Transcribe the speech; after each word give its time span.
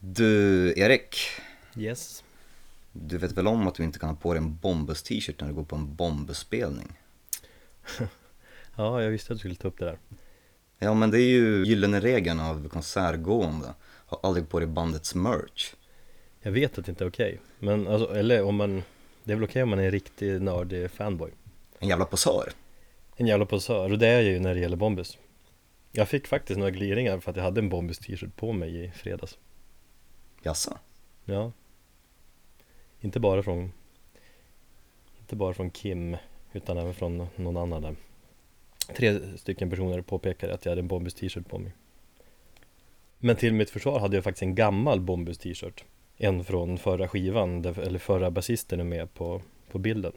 Du, 0.00 0.72
Erik. 0.76 1.16
Yes. 1.76 2.24
Du 2.92 3.18
vet 3.18 3.32
väl 3.32 3.46
om 3.46 3.66
att 3.66 3.74
du 3.74 3.84
inte 3.84 3.98
kan 3.98 4.08
ha 4.08 4.16
på 4.16 4.34
dig 4.34 4.42
en 4.42 4.56
Bombus-t-shirt 4.56 5.40
när 5.40 5.48
du 5.48 5.54
går 5.54 5.64
på 5.64 5.76
en 5.76 5.94
Bombus-spelning? 5.94 6.92
Ja, 8.76 9.02
jag 9.02 9.10
visste 9.10 9.32
att 9.32 9.36
du 9.36 9.38
skulle 9.38 9.54
ta 9.54 9.68
upp 9.68 9.78
det 9.78 9.84
där. 9.84 9.98
Ja, 10.78 10.94
men 10.94 11.10
det 11.10 11.20
är 11.20 11.28
ju 11.28 11.64
gyllene 11.66 12.00
regeln 12.00 12.40
av 12.40 12.68
konsertgående. 12.68 13.74
Ha 14.06 14.20
aldrig 14.22 14.48
på 14.48 14.58
dig 14.58 14.68
bandets 14.68 15.14
merch. 15.14 15.74
Jag 16.40 16.52
vet 16.52 16.78
att 16.78 16.84
det 16.84 16.90
inte 16.90 17.04
är 17.04 17.08
okej. 17.08 17.40
Men 17.58 17.88
alltså, 17.88 18.16
eller 18.16 18.42
om 18.42 18.56
man 18.56 18.82
Det 19.24 19.32
är 19.32 19.36
väl 19.36 19.44
okej 19.44 19.62
om 19.62 19.68
man 19.68 19.78
är 19.78 19.84
en 19.84 19.90
riktig 19.90 20.42
nördig 20.42 20.90
fanboy. 20.90 21.30
En 21.78 21.88
jävla 21.88 22.04
posör. 22.04 22.52
En 23.16 23.26
jävla 23.26 23.46
posör, 23.46 23.92
och 23.92 23.98
det 23.98 24.06
är 24.06 24.14
jag 24.14 24.22
ju 24.22 24.40
när 24.40 24.54
det 24.54 24.60
gäller 24.60 24.76
Bombus. 24.76 25.18
Jag 25.92 26.08
fick 26.08 26.26
faktiskt 26.26 26.58
några 26.58 26.70
gliringar 26.70 27.20
för 27.20 27.30
att 27.30 27.36
jag 27.36 27.44
hade 27.44 27.60
en 27.60 27.68
Bombus 27.68 27.98
t-shirt 27.98 28.36
på 28.36 28.52
mig 28.52 28.84
i 28.84 28.90
fredags. 28.90 29.38
Jaså? 30.42 30.78
Ja. 31.24 31.52
Inte 33.00 33.20
bara 33.20 33.42
från 33.42 33.72
Inte 35.20 35.36
bara 35.36 35.54
från 35.54 35.70
Kim 35.70 36.16
utan 36.52 36.78
även 36.78 36.94
från 36.94 37.26
någon 37.36 37.56
annan 37.56 37.82
där. 37.82 37.96
Tre 38.96 39.20
stycken 39.36 39.70
personer 39.70 40.00
påpekade 40.00 40.54
att 40.54 40.64
jag 40.64 40.72
hade 40.72 40.80
en 40.80 40.88
Bombus 40.88 41.14
t-shirt 41.14 41.48
på 41.48 41.58
mig. 41.58 41.72
Men 43.18 43.36
till 43.36 43.54
mitt 43.54 43.70
försvar 43.70 44.00
hade 44.00 44.16
jag 44.16 44.24
faktiskt 44.24 44.42
en 44.42 44.54
gammal 44.54 45.00
Bombus 45.00 45.38
t-shirt. 45.38 45.84
En 46.16 46.44
från 46.44 46.78
förra 46.78 47.08
skivan, 47.08 47.62
där, 47.62 47.78
eller 47.78 47.98
förra 47.98 48.30
basisten 48.30 48.80
är 48.80 48.84
med 48.84 49.14
på, 49.14 49.42
på 49.70 49.78
bilden. 49.78 50.12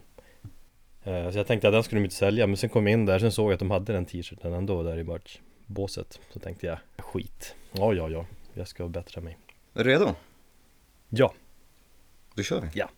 Eh, 1.03 1.31
så 1.31 1.37
jag 1.37 1.47
tänkte 1.47 1.67
att 1.67 1.73
den 1.73 1.83
skulle 1.83 2.01
de 2.01 2.03
inte 2.03 2.15
sälja, 2.15 2.47
men 2.47 2.57
sen 2.57 2.69
kom 2.69 2.87
jag 2.87 2.93
in 2.93 3.05
där, 3.05 3.19
sen 3.19 3.31
såg 3.31 3.45
jag 3.45 3.53
att 3.53 3.59
de 3.59 3.71
hade 3.71 3.93
den 3.93 4.05
t-shirten 4.05 4.53
ändå 4.53 4.83
där 4.83 4.97
i 4.97 5.03
merchbåset. 5.03 6.19
Så 6.33 6.39
tänkte 6.39 6.67
jag, 6.67 6.77
skit. 6.97 7.55
Ja, 7.71 7.93
ja, 7.93 8.09
ja, 8.09 8.25
jag 8.53 8.67
ska 8.67 8.87
bättra 8.87 9.21
mig. 9.21 9.37
Är 9.73 9.83
du 9.83 9.89
redo? 9.89 10.15
Ja, 11.09 11.33
Då 12.35 12.43
kör 12.43 12.61
vi. 12.61 12.67
Ja. 12.73 12.89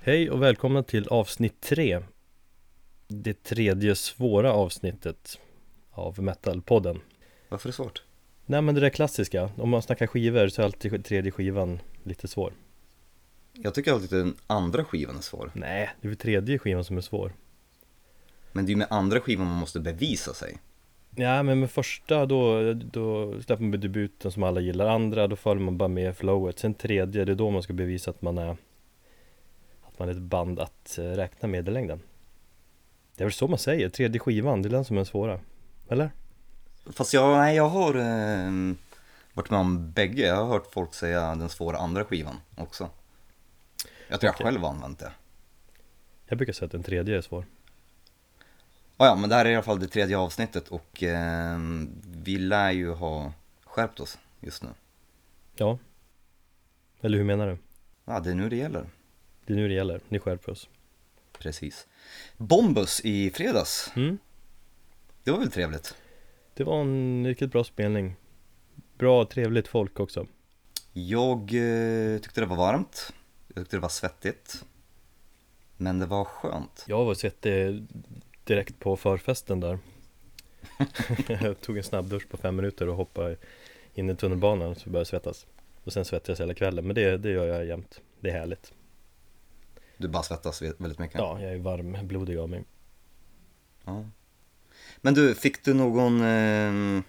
Hej 0.00 0.30
och 0.30 0.42
välkomna 0.42 0.82
till 0.82 1.08
avsnitt 1.08 1.60
3 1.60 2.02
Det 3.08 3.42
tredje 3.42 3.94
svåra 3.94 4.52
avsnittet 4.52 5.38
av 5.90 6.22
Metalpodden 6.22 7.00
Varför 7.48 7.68
är 7.68 7.72
det 7.72 7.76
svårt? 7.76 8.05
Nej 8.46 8.62
men 8.62 8.74
det 8.74 8.80
där 8.80 8.90
klassiska, 8.90 9.50
om 9.56 9.70
man 9.70 9.82
snackar 9.82 10.06
skivor 10.06 10.48
så 10.48 10.62
är 10.62 10.64
alltid 10.64 11.04
tredje 11.04 11.30
skivan 11.30 11.78
lite 12.02 12.28
svår. 12.28 12.52
Jag 13.52 13.74
tycker 13.74 13.92
alltid 13.92 14.04
att 14.04 14.24
den 14.24 14.36
andra 14.46 14.84
skivan 14.84 15.16
är 15.16 15.20
svår. 15.20 15.50
Nej, 15.54 15.90
det 16.00 16.06
är 16.06 16.08
väl 16.08 16.18
tredje 16.18 16.58
skivan 16.58 16.84
som 16.84 16.96
är 16.96 17.00
svår. 17.00 17.32
Men 18.52 18.66
det 18.66 18.70
är 18.70 18.72
ju 18.72 18.76
med 18.76 18.86
andra 18.90 19.20
skivan 19.20 19.46
man 19.46 19.56
måste 19.56 19.80
bevisa 19.80 20.34
sig. 20.34 20.58
Ja 21.10 21.42
men 21.42 21.60
med 21.60 21.70
första 21.70 22.26
då, 22.26 22.72
då 22.72 23.34
släpper 23.42 23.64
man 23.64 23.80
debuten 23.80 24.32
som 24.32 24.42
alla 24.42 24.60
gillar. 24.60 24.86
Andra, 24.86 25.26
då 25.26 25.36
följer 25.36 25.64
man 25.64 25.78
bara 25.78 25.88
med 25.88 26.16
flowet. 26.16 26.58
Sen 26.58 26.74
tredje, 26.74 27.24
det 27.24 27.32
är 27.32 27.36
då 27.36 27.50
man 27.50 27.62
ska 27.62 27.72
bevisa 27.72 28.10
att 28.10 28.22
man 28.22 28.38
är 28.38 28.56
Att 29.82 29.98
man 29.98 30.08
är 30.08 30.12
ett 30.12 30.18
band 30.18 30.60
att 30.60 30.98
eh, 30.98 31.04
räkna 31.04 31.48
med 31.48 31.68
i 31.68 31.70
längden. 31.70 32.00
Det 33.16 33.22
är 33.22 33.26
väl 33.26 33.32
så 33.32 33.48
man 33.48 33.58
säger, 33.58 33.88
tredje 33.88 34.18
skivan, 34.18 34.62
det 34.62 34.68
är 34.68 34.70
den 34.70 34.84
som 34.84 34.98
är 34.98 35.04
svåra. 35.04 35.40
Eller? 35.88 36.10
Fast 36.90 37.14
jag, 37.14 37.38
nej, 37.38 37.56
jag 37.56 37.68
har 37.68 37.94
eh, 37.94 38.74
varit 39.32 39.50
med 39.50 39.60
om 39.60 39.92
bägge. 39.92 40.26
Jag 40.26 40.36
har 40.36 40.46
hört 40.46 40.72
folk 40.72 40.94
säga 40.94 41.34
den 41.34 41.48
svåra 41.48 41.78
andra 41.78 42.04
skivan 42.04 42.36
också. 42.56 42.90
Jag 44.08 44.20
tror 44.20 44.30
Okej. 44.30 44.40
jag 44.40 44.46
själv 44.46 44.60
har 44.60 44.70
använt 44.70 44.98
det. 44.98 45.12
Jag 46.26 46.38
brukar 46.38 46.52
säga 46.52 46.66
att 46.66 46.72
den 46.72 46.82
tredje 46.82 47.16
är 47.16 47.20
svår 47.20 47.44
Ah, 48.96 49.06
ja, 49.06 49.14
men 49.14 49.30
det 49.30 49.36
här 49.36 49.44
är 49.44 49.50
i 49.50 49.54
alla 49.54 49.62
fall 49.62 49.80
det 49.80 49.88
tredje 49.88 50.18
avsnittet 50.18 50.68
och 50.68 51.02
eh, 51.02 51.58
vi 52.16 52.38
lär 52.38 52.70
ju 52.70 52.92
ha 52.92 53.32
skärpt 53.64 54.00
oss 54.00 54.18
just 54.40 54.62
nu. 54.62 54.68
Ja 55.56 55.78
Eller 57.00 57.18
hur 57.18 57.24
menar 57.24 57.46
du? 57.46 57.58
Ja, 58.04 58.20
det 58.20 58.30
är 58.30 58.34
nu 58.34 58.48
det 58.48 58.56
gäller. 58.56 58.86
Det 59.46 59.52
är 59.52 59.56
nu 59.56 59.68
det 59.68 59.74
gäller, 59.74 60.00
ni 60.08 60.18
skärper 60.18 60.52
oss 60.52 60.68
Precis. 61.38 61.86
Bombus 62.36 63.00
i 63.04 63.30
fredags, 63.30 63.92
mm. 63.96 64.18
det 65.24 65.30
var 65.30 65.38
väl 65.38 65.50
trevligt? 65.50 65.94
Det 66.56 66.64
var 66.64 66.80
en 66.80 67.26
riktigt 67.26 67.52
bra 67.52 67.64
spelning 67.64 68.16
Bra, 68.98 69.24
trevligt 69.24 69.68
folk 69.68 70.00
också 70.00 70.26
Jag 70.92 71.40
eh, 71.40 72.18
tyckte 72.18 72.40
det 72.40 72.46
var 72.46 72.56
varmt, 72.56 73.12
jag 73.48 73.56
tyckte 73.56 73.76
det 73.76 73.80
var 73.80 73.88
svettigt. 73.88 74.64
Men 75.76 75.98
det 75.98 76.06
var 76.06 76.24
skönt. 76.24 76.84
Jag 76.88 77.04
var 77.04 77.14
svettig 77.14 77.86
direkt 78.44 78.78
på 78.78 78.96
förfesten 78.96 79.60
där 79.60 79.78
Jag 81.28 81.60
tog 81.60 81.76
en 81.76 81.84
snabbdusch 81.84 82.28
på 82.28 82.36
fem 82.36 82.56
minuter 82.56 82.88
och 82.88 82.96
hoppade 82.96 83.36
in 83.94 84.10
i 84.10 84.16
tunnelbanan 84.16 84.74
så 84.74 84.90
började 84.90 85.00
jag 85.00 85.06
svettas 85.06 85.46
Och 85.84 85.92
sen 85.92 86.04
svettades 86.04 86.38
jag 86.38 86.46
hela 86.46 86.54
kvällen, 86.54 86.86
men 86.86 86.94
det, 86.94 87.16
det 87.16 87.30
gör 87.30 87.46
jag 87.46 87.66
jämt 87.66 88.00
Det 88.20 88.30
är 88.30 88.38
härligt 88.38 88.72
Du 89.96 90.08
bara 90.08 90.22
svettas 90.22 90.62
väldigt 90.62 90.98
mycket. 90.98 91.18
Ja, 91.18 91.40
jag 91.40 91.52
är 91.52 91.58
varmblodig 91.58 92.36
av 92.36 92.48
mig 92.48 92.64
Ja. 93.84 94.04
Men 95.06 95.14
du, 95.14 95.34
fick 95.34 95.64
du 95.64 95.74
någon 95.74 96.20
eh, 96.20 97.02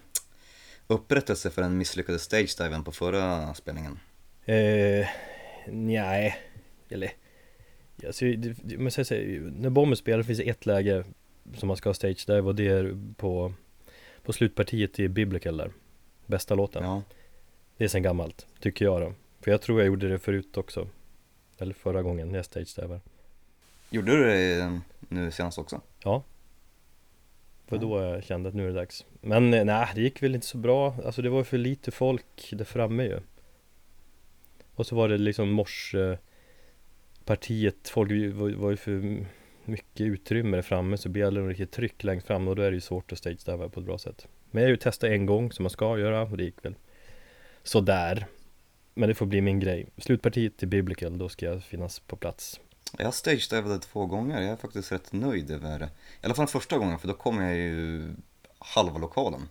upprättelse 0.86 1.50
för 1.50 1.62
den 1.62 1.78
misslyckade 1.78 2.18
stage-diven 2.18 2.84
på 2.84 2.92
förra 2.92 3.54
spelningen? 3.54 3.98
eh, 4.44 5.06
Nej, 5.66 6.36
eller 6.88 7.12
alltså, 8.06 8.24
det, 8.24 8.36
det, 8.36 8.78
men 8.78 8.92
så, 8.92 9.04
så, 9.04 9.14
När 9.14 9.70
bomben 9.70 9.96
spelar 9.96 10.22
finns 10.22 10.38
det 10.38 10.48
ett 10.48 10.66
läge 10.66 11.04
som 11.54 11.66
man 11.66 11.76
ska 11.76 11.88
ha 11.88 11.94
stage 11.94 12.24
dive 12.26 12.40
och 12.40 12.54
det 12.54 12.68
är 12.68 12.96
på 13.16 13.52
På 14.22 14.32
slutpartiet 14.32 14.98
i 14.98 15.08
Biblical 15.08 15.56
där 15.56 15.72
Bästa 16.26 16.54
låten 16.54 16.84
Ja. 16.84 17.02
Det 17.76 17.84
är 17.84 17.88
sen 17.88 18.02
gammalt, 18.02 18.46
tycker 18.60 18.84
jag 18.84 19.00
då 19.00 19.12
För 19.40 19.50
jag 19.50 19.62
tror 19.62 19.80
jag 19.80 19.86
gjorde 19.86 20.08
det 20.08 20.18
förut 20.18 20.56
också 20.56 20.88
Eller 21.58 21.74
förra 21.74 22.02
gången 22.02 22.28
när 22.28 22.38
jag 22.38 22.44
stagedivar 22.44 23.00
Gjorde 23.90 24.16
du 24.16 24.24
det 24.24 24.60
eh, 24.60 24.78
nu 25.08 25.30
senast 25.30 25.58
också? 25.58 25.80
Ja 26.04 26.22
För 27.68 27.78
då 27.78 28.02
jag 28.02 28.24
kände 28.24 28.48
att 28.48 28.54
nu 28.54 28.64
är 28.64 28.68
det 28.68 28.74
dags. 28.74 29.06
Men 29.20 29.54
eh, 29.54 29.64
nej, 29.64 29.88
det 29.94 30.00
gick 30.00 30.22
väl 30.22 30.34
inte 30.34 30.46
så 30.46 30.58
bra. 30.58 30.94
Alltså 31.04 31.22
det 31.22 31.28
var 31.28 31.44
för 31.44 31.58
lite 31.58 31.90
folk 31.90 32.50
där 32.52 32.64
framme 32.64 33.04
ju. 33.04 33.20
Och 34.74 34.86
så 34.86 34.96
var 34.96 35.08
det 35.08 35.18
liksom 35.18 35.50
morse 35.50 36.18
Partiet, 37.24 37.88
folk 37.88 38.10
var, 38.34 38.70
ju 38.70 38.76
för 38.76 39.26
mycket 39.64 40.00
utrymme 40.00 40.56
där 40.56 40.62
framme 40.62 40.96
så 40.96 41.08
blir 41.08 41.30
det 41.30 41.40
riktigt 41.40 41.70
tryck 41.70 42.04
längst 42.04 42.26
fram 42.26 42.48
och 42.48 42.56
då 42.56 42.62
är 42.62 42.70
det 42.70 42.74
ju 42.74 42.80
svårt 42.80 43.12
att 43.12 43.18
stagediva 43.18 43.68
på 43.68 43.80
ett 43.80 43.86
bra 43.86 43.98
sätt. 43.98 44.28
Men 44.50 44.62
jag 44.62 44.68
har 44.68 44.70
ju 44.70 44.76
testat 44.76 45.10
en 45.10 45.26
gång 45.26 45.52
som 45.52 45.62
man 45.62 45.70
ska 45.70 45.98
göra 45.98 46.22
och 46.22 46.36
det 46.36 46.44
gick 46.44 46.64
väl 46.64 46.74
sådär. 47.62 48.26
Men 48.94 49.08
det 49.08 49.14
får 49.14 49.26
bli 49.26 49.40
min 49.40 49.60
grej. 49.60 49.86
Slutpartiet 49.96 50.62
i 50.62 50.66
Biblical, 50.66 51.18
då 51.18 51.28
ska 51.28 51.46
jag 51.46 51.62
finnas 51.62 52.00
på 52.00 52.16
plats 52.16 52.60
Jag 52.98 53.04
har 53.04 53.12
stagedivade 53.12 53.78
två 53.78 54.06
gånger, 54.06 54.40
jag 54.40 54.52
är 54.52 54.56
faktiskt 54.56 54.92
rätt 54.92 55.12
nöjd 55.12 55.50
över. 55.50 55.82
I 55.84 56.26
alla 56.26 56.34
fall 56.34 56.46
första 56.46 56.78
gången, 56.78 56.98
för 56.98 57.08
då 57.08 57.14
kom 57.14 57.42
jag 57.42 57.56
ju 57.56 58.10
halva 58.58 58.98
lokalen. 58.98 59.48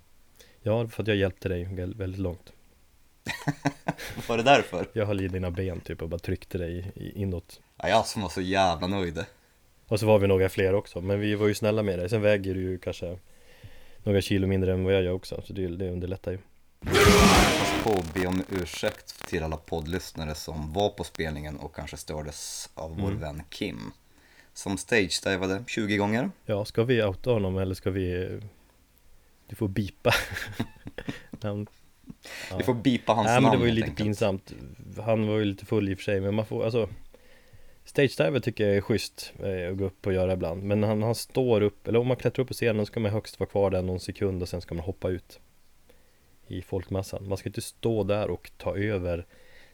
Ja, 0.61 0.87
för 0.87 1.03
att 1.03 1.07
jag 1.07 1.17
hjälpte 1.17 1.49
dig 1.49 1.63
väldigt, 1.95 2.19
långt 2.19 2.53
Var 4.27 4.37
det 4.37 4.43
därför? 4.43 4.87
Jag 4.93 5.05
höll 5.05 5.21
i 5.21 5.27
dina 5.27 5.51
ben 5.51 5.79
typ 5.79 6.01
och 6.01 6.09
bara 6.09 6.19
tryckte 6.19 6.57
dig 6.57 6.91
inåt 6.95 7.61
Ja, 7.77 7.89
jag 7.89 8.05
som 8.05 8.21
var 8.21 8.29
så 8.29 8.41
jävla 8.41 8.87
nöjd. 8.87 9.25
Och 9.87 9.99
så 9.99 10.05
var 10.05 10.19
vi 10.19 10.27
några 10.27 10.49
fler 10.49 10.73
också, 10.73 11.01
men 11.01 11.19
vi 11.19 11.35
var 11.35 11.47
ju 11.47 11.53
snälla 11.53 11.83
med 11.83 11.99
dig 11.99 12.09
Sen 12.09 12.21
väger 12.21 12.53
du 12.53 12.61
ju 12.61 12.77
kanske 12.77 13.17
några 14.03 14.21
kilo 14.21 14.47
mindre 14.47 14.73
än 14.73 14.83
vad 14.83 14.93
jag 14.93 15.03
gör 15.03 15.13
också 15.13 15.41
Så 15.45 15.53
det, 15.53 15.67
det 15.67 15.91
underlättar 15.91 16.31
ju 16.31 16.39
på 17.87 17.99
att 17.99 18.13
be 18.13 18.27
om 18.27 18.43
ursäkt 18.49 19.27
till 19.29 19.43
alla 19.43 19.57
poddlyssnare 19.57 20.35
som 20.35 20.73
var 20.73 20.89
på 20.89 21.03
spelningen 21.03 21.57
och 21.57 21.75
kanske 21.75 21.97
stördes 21.97 22.69
av 22.73 22.97
vår 22.97 23.07
Mm. 23.07 23.19
vän 23.19 23.43
Kim. 23.49 23.91
Som 24.53 24.77
stagedivade 24.77 25.63
20 25.67 25.97
gånger. 25.97 26.31
Ja, 26.45 26.65
ska 26.65 26.83
vi 26.83 27.03
outa 27.03 27.31
honom 27.31 27.57
eller 27.57 27.75
ska 27.75 27.89
vi 27.89 28.39
Du 29.47 29.55
får 29.55 29.67
bipa 29.67 30.11
Namn. 31.41 31.67
Ja. 32.51 32.57
Vi 32.57 32.63
får 32.63 32.73
bipa 32.73 33.13
hans 33.13 33.25
Nej 33.25 33.33
namn 33.33 33.43
men 33.45 33.51
det 33.51 33.57
var 33.57 33.65
ju 33.65 33.71
lite 33.71 33.87
enkelt. 33.87 34.05
pinsamt 34.05 34.53
Han 35.05 35.27
var 35.27 35.37
ju 35.37 35.45
lite 35.45 35.65
full 35.65 35.89
i 35.89 35.93
och 35.93 35.97
för 35.97 36.03
sig 36.03 36.21
men 36.21 36.35
man 36.35 36.45
får 36.45 36.65
alltså 36.65 36.89
Stagediver 37.85 38.39
tycker 38.39 38.67
jag 38.67 38.77
är 38.77 38.81
schysst 38.81 39.33
eh, 39.39 39.71
att 39.71 39.77
gå 39.77 39.85
upp 39.85 40.07
och 40.07 40.13
göra 40.13 40.33
ibland 40.33 40.63
Men 40.63 40.83
han, 40.83 41.03
han 41.03 41.15
står 41.15 41.61
upp, 41.61 41.87
eller 41.87 41.99
om 41.99 42.07
man 42.07 42.17
klättrar 42.17 42.41
upp 42.41 42.47
på 42.47 42.53
scenen 42.53 42.85
så 42.85 42.91
ska 42.91 42.99
man 42.99 43.11
högst 43.11 43.39
vara 43.39 43.49
kvar 43.49 43.71
där 43.71 43.81
någon 43.81 43.99
sekund 43.99 44.41
och 44.41 44.49
sen 44.49 44.61
ska 44.61 44.75
man 44.75 44.83
hoppa 44.85 45.09
ut 45.09 45.39
I 46.47 46.61
folkmassan 46.61 47.27
Man 47.27 47.37
ska 47.37 47.49
inte 47.49 47.61
stå 47.61 48.03
där 48.03 48.29
och 48.29 48.51
ta 48.57 48.77
över 48.77 49.25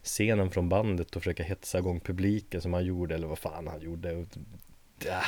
scenen 0.03 0.51
från 0.51 0.69
bandet 0.69 1.15
och 1.15 1.21
försöka 1.21 1.43
hetsa 1.43 1.79
igång 1.79 1.99
publiken 1.99 2.61
som 2.61 2.73
han 2.73 2.85
gjorde 2.85 3.15
eller 3.15 3.27
vad 3.27 3.39
fan 3.39 3.67
han 3.67 3.81
gjorde 3.81 4.25
ja. 5.05 5.21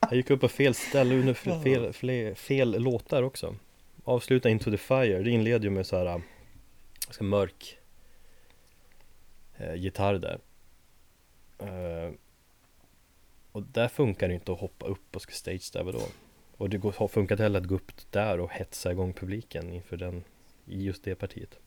Han 0.00 0.16
gick 0.16 0.30
upp 0.30 0.40
på 0.40 0.48
fel 0.48 0.74
ställe 0.74 1.14
under 1.14 1.34
fel, 1.34 1.62
fel, 1.62 1.92
fel, 1.92 2.34
fel 2.34 2.82
låtar 2.82 3.22
också 3.22 3.54
Avsluta 4.04 4.48
Into 4.48 4.70
the 4.70 4.76
Fire, 4.76 5.22
det 5.22 5.30
inleder 5.30 5.64
ju 5.64 5.70
med 5.70 5.86
så 5.86 5.96
här 5.96 6.22
Ganska 7.06 7.24
mörk 7.24 7.78
eh, 9.56 9.74
gitarr 9.74 10.14
där. 10.14 10.40
Eh, 11.58 12.12
och 13.52 13.62
där 13.62 13.88
funkar 13.88 14.28
det 14.28 14.34
inte 14.34 14.52
att 14.52 14.60
hoppa 14.60 14.86
upp 14.86 15.16
och 15.16 15.22
ska 15.22 15.32
stage 15.32 15.70
där 15.72 15.92
då. 15.92 16.02
Och 16.60 16.70
det 16.70 16.78
går, 16.78 17.08
funkar 17.08 17.34
inte 17.34 17.42
heller 17.42 17.60
att 17.60 17.66
gå 17.66 17.74
upp 17.74 17.92
där 18.10 18.40
och 18.40 18.50
hetsa 18.50 18.92
igång 18.92 19.12
publiken 19.12 19.72
inför 19.72 19.96
den, 19.96 20.24
i 20.66 20.82
just 20.84 21.04
det 21.04 21.14
partiet. 21.14 21.58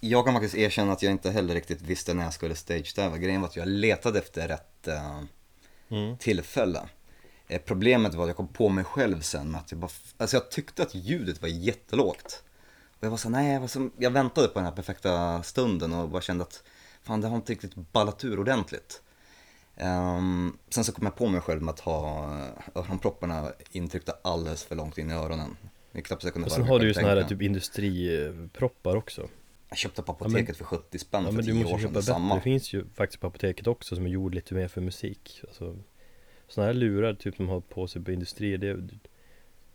Jag 0.00 0.24
kan 0.24 0.34
faktiskt 0.34 0.54
erkänna 0.54 0.92
att 0.92 1.02
jag 1.02 1.12
inte 1.12 1.30
heller 1.30 1.54
riktigt 1.54 1.82
visste 1.82 2.14
när 2.14 2.24
jag 2.24 2.32
skulle 2.34 2.54
stage-diva. 2.54 3.18
Grejen 3.18 3.40
var 3.40 3.48
att 3.48 3.56
jag 3.56 3.68
letade 3.68 4.18
efter 4.18 4.48
rätt 4.48 4.88
uh, 4.88 5.22
mm. 5.88 6.18
tillfälle. 6.18 6.88
Eh, 7.48 7.60
problemet 7.64 8.14
var 8.14 8.24
att 8.24 8.28
jag 8.28 8.36
kom 8.36 8.48
på 8.48 8.68
mig 8.68 8.84
själv 8.84 9.20
sen 9.20 9.50
med 9.50 9.60
att 9.60 9.70
jag 9.70 9.80
bara, 9.80 9.90
alltså 10.16 10.36
jag 10.36 10.50
tyckte 10.50 10.82
att 10.82 10.94
ljudet 10.94 11.42
var 11.42 11.48
jättelågt. 11.48 12.42
Och 12.98 13.04
jag 13.04 13.10
var 13.10 13.16
så 13.16 13.28
nej, 13.28 13.52
jag, 13.52 13.60
var 13.60 13.68
så, 13.68 13.90
jag 13.96 14.10
väntade 14.10 14.48
på 14.48 14.54
den 14.54 14.64
här 14.64 14.72
perfekta 14.72 15.42
stunden 15.42 15.92
och 15.92 16.08
bara 16.08 16.22
kände 16.22 16.44
att 16.44 16.62
fan 17.02 17.20
det 17.20 17.28
har 17.28 17.36
inte 17.36 17.52
riktigt 17.52 17.74
ballat 17.74 18.24
ur 18.24 18.40
ordentligt. 18.40 19.02
Um, 19.76 20.58
sen 20.68 20.84
så 20.84 20.92
kom 20.92 21.04
jag 21.04 21.16
på 21.16 21.28
mig 21.28 21.40
själv 21.40 21.62
med 21.62 21.72
att 21.72 21.80
ha 21.80 22.36
öronpropparna 22.74 23.52
intryckta 23.70 24.12
alldeles 24.22 24.64
för 24.64 24.76
långt 24.76 24.98
in 24.98 25.10
i 25.10 25.14
öronen. 25.14 25.56
Det 25.92 26.02
knappt 26.02 26.24
jag 26.24 26.32
kunde 26.32 26.46
och 26.46 26.52
sen 26.52 26.62
har 26.62 26.78
du 26.78 26.86
ju 26.86 26.94
sådana 26.94 27.20
här 27.20 27.28
typ 27.28 27.42
industriproppar 27.42 28.96
också. 28.96 29.28
Jag 29.68 29.78
köpte 29.78 30.02
på 30.02 30.12
apoteket 30.12 30.38
ja, 30.40 30.44
men, 30.46 30.54
för 30.54 30.64
70 30.64 30.98
spänn 30.98 31.24
ja, 31.24 31.32
för 31.32 31.42
10 31.42 31.64
år 31.64 31.68
sedan, 31.68 31.78
köpa 31.78 32.02
samma. 32.02 32.34
Det 32.34 32.40
finns 32.40 32.72
ju 32.72 32.84
faktiskt 32.94 33.20
på 33.20 33.26
apoteket 33.26 33.66
också 33.66 33.94
som 33.94 34.06
är 34.06 34.10
gjord 34.10 34.34
lite 34.34 34.54
mer 34.54 34.68
för 34.68 34.80
musik. 34.80 35.40
Alltså, 35.48 35.76
sådana 36.48 36.66
här 36.66 36.74
lurar 36.74 37.14
typ 37.14 37.36
som 37.36 37.48
har 37.48 37.60
på 37.60 37.86
sig 37.86 38.02
på 38.02 38.12
industrier, 38.12 38.58
det, 38.58 38.74
det 38.74 38.98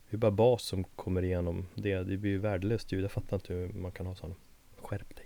är 0.10 0.18
bara 0.18 0.32
bas 0.32 0.64
som 0.64 0.84
kommer 0.84 1.24
igenom 1.24 1.68
det. 1.76 2.04
Det 2.04 2.18
blir 2.18 2.32
ju 2.32 2.38
värdelöst 2.38 2.92
ljud. 2.92 3.04
Jag 3.04 3.12
fattar 3.12 3.38
inte 3.38 3.54
hur 3.54 3.74
man 3.74 3.92
kan 3.92 4.06
ha 4.06 4.16
sådana. 4.16 4.36
Skärp 4.78 5.16
dig. 5.16 5.26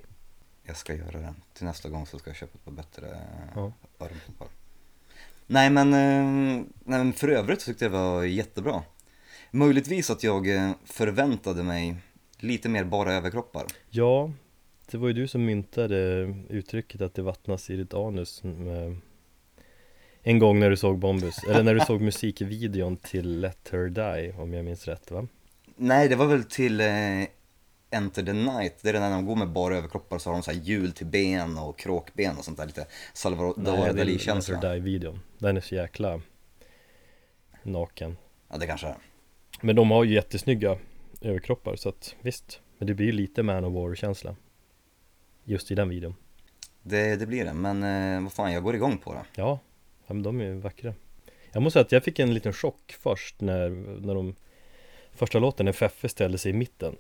Jag 0.64 0.78
ska 0.78 0.96
göra 0.96 1.20
det. 1.20 1.34
Till 1.54 1.66
nästa 1.66 1.90
gång 1.90 2.06
så 2.06 2.20
ska 2.20 2.30
jag 2.30 2.38
köpa 2.38 2.58
ett 2.58 2.66
par 2.66 2.72
bättre 2.72 3.08
ja. 3.56 3.74
öronproppar. 4.00 4.48
Nej 5.52 5.70
men, 5.70 5.94
eh, 5.94 6.66
nej 6.84 6.98
men 7.00 7.14
för 7.14 7.28
övrigt 7.28 7.60
tyckte 7.60 7.86
jag 7.86 7.92
det 7.92 7.98
var 7.98 8.24
jättebra. 8.24 8.84
Möjligtvis 9.52 10.10
att 10.10 10.24
jag 10.24 10.56
eh, 10.56 10.72
förväntade 10.86 11.64
mig 11.64 11.96
lite 12.40 12.70
mer 12.70 12.84
bara 12.84 13.14
överkroppar. 13.14 13.66
Ja, 13.90 14.32
det 14.92 14.98
var 14.98 15.08
ju 15.08 15.14
du 15.14 15.28
som 15.28 15.46
myntade 15.46 15.98
uttrycket 16.50 17.02
att 17.02 17.14
det 17.14 17.22
vattnas 17.22 17.70
i 17.70 17.76
ditt 17.76 17.94
anus 17.94 18.44
en 20.24 20.40
gång 20.40 20.60
när 20.60 20.70
du 20.70 20.78
såg 20.78 21.00
Bombus, 21.00 21.44
eller 21.44 21.64
när 21.64 21.74
du 21.74 21.80
såg 21.80 22.02
musikvideon 22.12 22.98
till 22.98 23.40
Let 23.40 23.70
Her 23.72 23.90
Die 23.90 24.34
om 24.38 24.54
jag 24.54 24.66
minns 24.66 24.88
rätt 24.88 25.12
va? 25.12 25.28
Nej, 25.76 26.10
det 26.10 26.16
var 26.16 26.26
väl 26.26 26.44
till 26.44 26.82
eh, 26.82 26.88
Enter 27.92 28.24
the 28.24 28.34
Night, 28.34 28.80
det 28.82 28.90
är 28.90 29.00
när 29.00 29.12
de 29.12 29.26
går 29.26 29.36
med 29.36 29.50
bara 29.50 29.78
överkroppar 29.78 30.18
så 30.18 30.30
har 30.30 30.34
de 30.34 30.44
så 30.44 30.52
hjul 30.52 30.92
till 30.92 31.08
ben 31.08 31.58
och 31.58 31.80
kråkben 31.80 32.38
och 32.38 32.46
sånt 32.46 32.58
där 32.58 32.66
lite 32.66 32.88
Salvador 33.14 33.54
Dalí-känsla. 33.94 34.56
Let 34.56 34.64
Her 34.64 34.76
Die-videon, 34.76 35.20
den 35.38 35.58
är 35.58 35.62
så 35.62 35.76
jäkla 35.76 36.22
naken. 37.64 38.18
Ja, 38.50 38.58
det 38.58 38.68
kanske 38.68 38.88
är. 38.88 38.98
Men 39.62 39.76
de 39.76 39.92
har 39.92 40.04
ju 40.04 40.14
jättesnygga 40.14 40.78
överkroppar 41.22 41.76
så 41.76 41.90
att 41.90 42.16
visst, 42.22 42.60
men 42.78 42.88
det 42.88 42.94
blir 42.94 43.06
ju 43.06 43.12
lite 43.12 43.44
Man 43.44 43.66
of 43.66 43.74
War-känsla. 43.74 44.36
Just 45.44 45.72
i 45.72 45.76
den 45.76 45.90
videon. 45.90 46.16
Det, 46.82 47.16
det 47.16 47.26
blir 47.26 47.46
det, 47.46 47.54
men 47.54 47.84
eh, 47.84 48.24
vad 48.24 48.34
fan, 48.34 48.54
jag 48.54 48.64
går 48.64 48.76
igång 48.76 48.98
på 48.98 49.14
det. 49.14 49.26
Ja, 49.36 49.60
Ja 50.10 50.14
men 50.14 50.24
de 50.24 50.42
är 50.42 50.46
ju 50.46 50.54
vackra 50.54 50.94
Jag 51.52 51.64
måste 51.64 51.74
säga 51.74 51.86
att 51.86 51.92
jag 51.92 52.04
fick 52.04 52.20
en 52.20 52.34
liten 52.34 52.54
chock 52.54 52.96
först 53.00 53.42
när, 53.42 53.70
när 54.02 54.16
de 54.16 54.36
Första 55.12 55.40
låten 55.40 55.66
när 55.66 55.74
Feffe 55.74 56.10
ställde 56.10 56.38
sig 56.38 56.52
i 56.52 56.54
mitten 56.54 56.96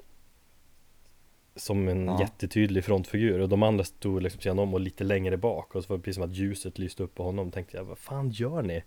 Som 1.59 1.87
en 1.87 2.05
ja. 2.05 2.19
jättetydlig 2.19 2.85
frontfigur 2.85 3.39
och 3.39 3.49
de 3.49 3.63
andra 3.63 3.83
stod 3.83 4.23
liksom 4.23 4.41
sidan 4.41 4.59
om 4.59 4.73
och 4.73 4.79
lite 4.79 5.03
längre 5.03 5.37
bak 5.37 5.75
och 5.75 5.83
så 5.83 5.89
var 5.89 5.97
det 5.97 6.03
precis 6.03 6.15
som 6.15 6.23
att 6.23 6.35
ljuset 6.35 6.79
lyste 6.79 7.03
upp 7.03 7.15
på 7.15 7.23
honom 7.23 7.51
tänkte 7.51 7.77
jag, 7.77 7.83
vad 7.83 7.97
fan 7.97 8.29
gör 8.29 8.61
ni? 8.61 8.83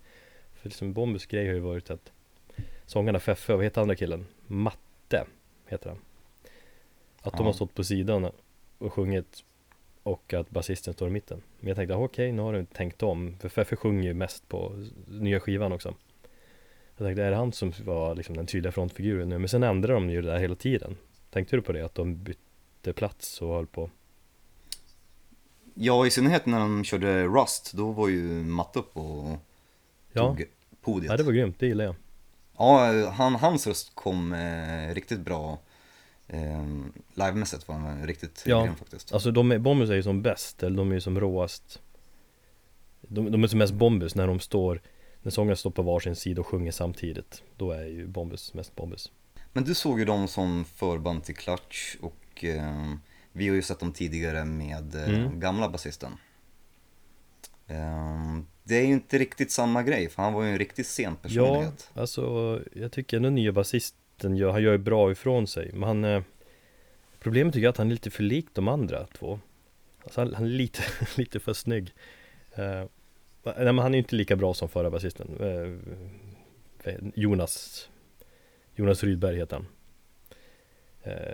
För 0.53 0.69
liksom 0.69 0.93
Bombus 0.93 1.25
grej 1.25 1.47
har 1.47 1.53
ju 1.53 1.59
varit 1.59 1.89
att 1.89 2.11
Sångarna 2.85 3.19
Feffe 3.19 3.53
och 3.53 3.59
vad 3.59 3.65
heter 3.65 3.81
andra 3.81 3.95
killen? 3.95 4.25
Matte 4.47 5.25
heter 5.65 5.89
han 5.89 5.99
Att 7.21 7.33
ja. 7.33 7.37
de 7.37 7.45
har 7.45 7.53
stått 7.53 7.75
på 7.75 7.83
sidan 7.83 8.31
och 8.77 8.93
sjungit 8.93 9.43
och 10.03 10.33
att 10.33 10.49
basisten 10.49 10.93
står 10.93 11.07
i 11.07 11.11
mitten. 11.11 11.41
Men 11.59 11.67
jag 11.67 11.77
tänkte, 11.77 11.95
okej, 11.95 12.05
okay, 12.05 12.31
nu 12.31 12.41
har 12.41 12.53
du 12.53 12.65
tänkt 12.65 13.03
om. 13.03 13.37
För 13.39 13.49
Feffe 13.49 13.75
sjunger 13.75 14.03
ju 14.03 14.13
mest 14.13 14.49
på 14.49 14.85
nya 15.07 15.39
skivan 15.39 15.71
också. 15.71 15.95
Jag 16.97 17.07
tänkte, 17.07 17.23
är 17.23 17.31
det 17.31 17.37
han 17.37 17.51
som 17.51 17.73
var 17.85 18.15
liksom 18.15 18.37
den 18.37 18.45
tydliga 18.45 18.71
frontfiguren 18.71 19.29
nu? 19.29 19.37
Men 19.37 19.49
sen 19.49 19.63
ändrade 19.63 19.93
de 19.93 20.09
ju 20.09 20.21
det 20.21 20.31
där 20.31 20.39
hela 20.39 20.55
tiden. 20.55 20.97
Tänkte 21.29 21.55
du 21.55 21.61
på 21.61 21.71
det? 21.71 21.85
Att 21.85 21.95
de 21.95 22.23
bytte 22.23 22.39
plats 22.91 23.41
och 23.41 23.53
höll 23.53 23.67
på? 23.67 23.89
Ja, 25.73 26.05
i 26.05 26.11
synnerhet 26.11 26.45
när 26.45 26.59
de 26.59 26.83
körde 26.83 27.23
Rust, 27.23 27.73
då 27.73 27.91
var 27.91 28.07
ju 28.07 28.43
Matt 28.43 28.75
upp 28.75 28.97
och 28.97 29.37
tog 30.13 30.41
ja. 30.41 30.45
podiet. 30.81 31.11
Ja, 31.11 31.17
det 31.17 31.23
var 31.23 31.31
grymt, 31.31 31.59
det 31.59 31.67
gillar 31.67 31.85
jag. 31.85 31.95
Ja, 32.57 33.09
han, 33.09 33.35
hans 33.35 33.67
röst 33.67 33.95
kom 33.95 34.33
eh, 34.33 34.93
riktigt 34.93 35.19
bra 35.19 35.59
eh, 36.27 36.65
livemässigt 37.13 37.67
var 37.67 37.75
han 37.75 38.07
riktigt 38.07 38.43
ja, 38.45 38.63
grym 38.63 38.75
faktiskt 38.75 39.13
Alltså 39.13 39.31
de 39.31 39.51
är, 39.51 39.57
Bombus 39.57 39.89
är 39.89 39.95
ju 39.95 40.03
som 40.03 40.21
bäst, 40.21 40.63
eller 40.63 40.77
de 40.77 40.89
är 40.89 40.93
ju 40.93 41.01
som 41.01 41.19
råast 41.19 41.81
de, 43.01 43.31
de 43.31 43.43
är 43.43 43.47
som 43.47 43.59
mest 43.59 43.73
Bombus 43.73 44.15
när 44.15 44.27
de 44.27 44.39
står 44.39 44.81
När 45.21 45.31
sången 45.31 45.57
står 45.57 45.71
på 45.71 45.81
varsin 45.81 46.15
sida 46.15 46.41
och 46.41 46.47
sjunger 46.47 46.71
samtidigt 46.71 47.43
Då 47.57 47.71
är 47.71 47.85
ju 47.85 48.07
Bombus 48.07 48.53
mest 48.53 48.75
Bombus 48.75 49.11
Men 49.53 49.63
du 49.63 49.75
såg 49.75 49.99
ju 49.99 50.05
dem 50.05 50.27
som 50.27 50.65
förband 50.65 51.23
till 51.23 51.35
Clutch 51.35 51.95
och 52.01 52.15
eh, 52.41 52.93
Vi 53.31 53.47
har 53.47 53.55
ju 53.55 53.61
sett 53.61 53.79
dem 53.79 53.93
tidigare 53.93 54.45
med 54.45 54.95
eh, 54.95 55.09
mm. 55.09 55.39
gamla 55.39 55.69
basisten. 55.69 56.11
Eh, 57.67 58.37
det 58.63 58.75
är 58.75 58.85
ju 58.85 58.93
inte 58.93 59.17
riktigt 59.17 59.51
samma 59.51 59.83
grej, 59.83 60.09
för 60.09 60.23
han 60.23 60.33
var 60.33 60.43
ju 60.43 60.49
en 60.49 60.57
riktigt 60.57 60.87
sen 60.87 61.15
personlighet. 61.15 61.91
Ja, 61.93 62.01
alltså 62.01 62.61
jag 62.73 62.91
tycker 62.91 63.19
den 63.19 63.35
nya 63.35 63.51
basist 63.51 63.95
den 64.17 64.35
gör, 64.35 64.51
han 64.51 64.63
gör 64.63 64.71
ju 64.71 64.77
bra 64.77 65.11
ifrån 65.11 65.47
sig 65.47 65.71
men 65.73 65.83
han 65.83 66.03
eh, 66.03 66.23
Problemet 67.19 67.53
tycker 67.53 67.63
jag 67.63 67.71
att 67.71 67.77
han 67.77 67.87
är 67.87 67.91
lite 67.91 68.11
för 68.11 68.23
lik 68.23 68.47
de 68.53 68.67
andra 68.67 69.05
två. 69.05 69.39
Alltså 70.03 70.21
han, 70.21 70.33
han 70.33 70.45
är 70.45 70.49
lite, 70.49 70.83
lite 71.17 71.39
för 71.39 71.53
snygg. 71.53 71.93
Eh, 72.51 72.83
Nej 73.43 73.65
men 73.65 73.77
han 73.77 73.93
är 73.93 73.97
ju 73.97 73.97
inte 73.97 74.15
lika 74.15 74.35
bra 74.35 74.53
som 74.53 74.69
förra 74.69 74.89
basisten. 74.89 75.37
Eh, 76.83 76.93
Jonas 77.15 77.89
Jonas 78.75 79.03
Rydberg 79.03 79.37
heter 79.37 79.55
han. 79.55 79.67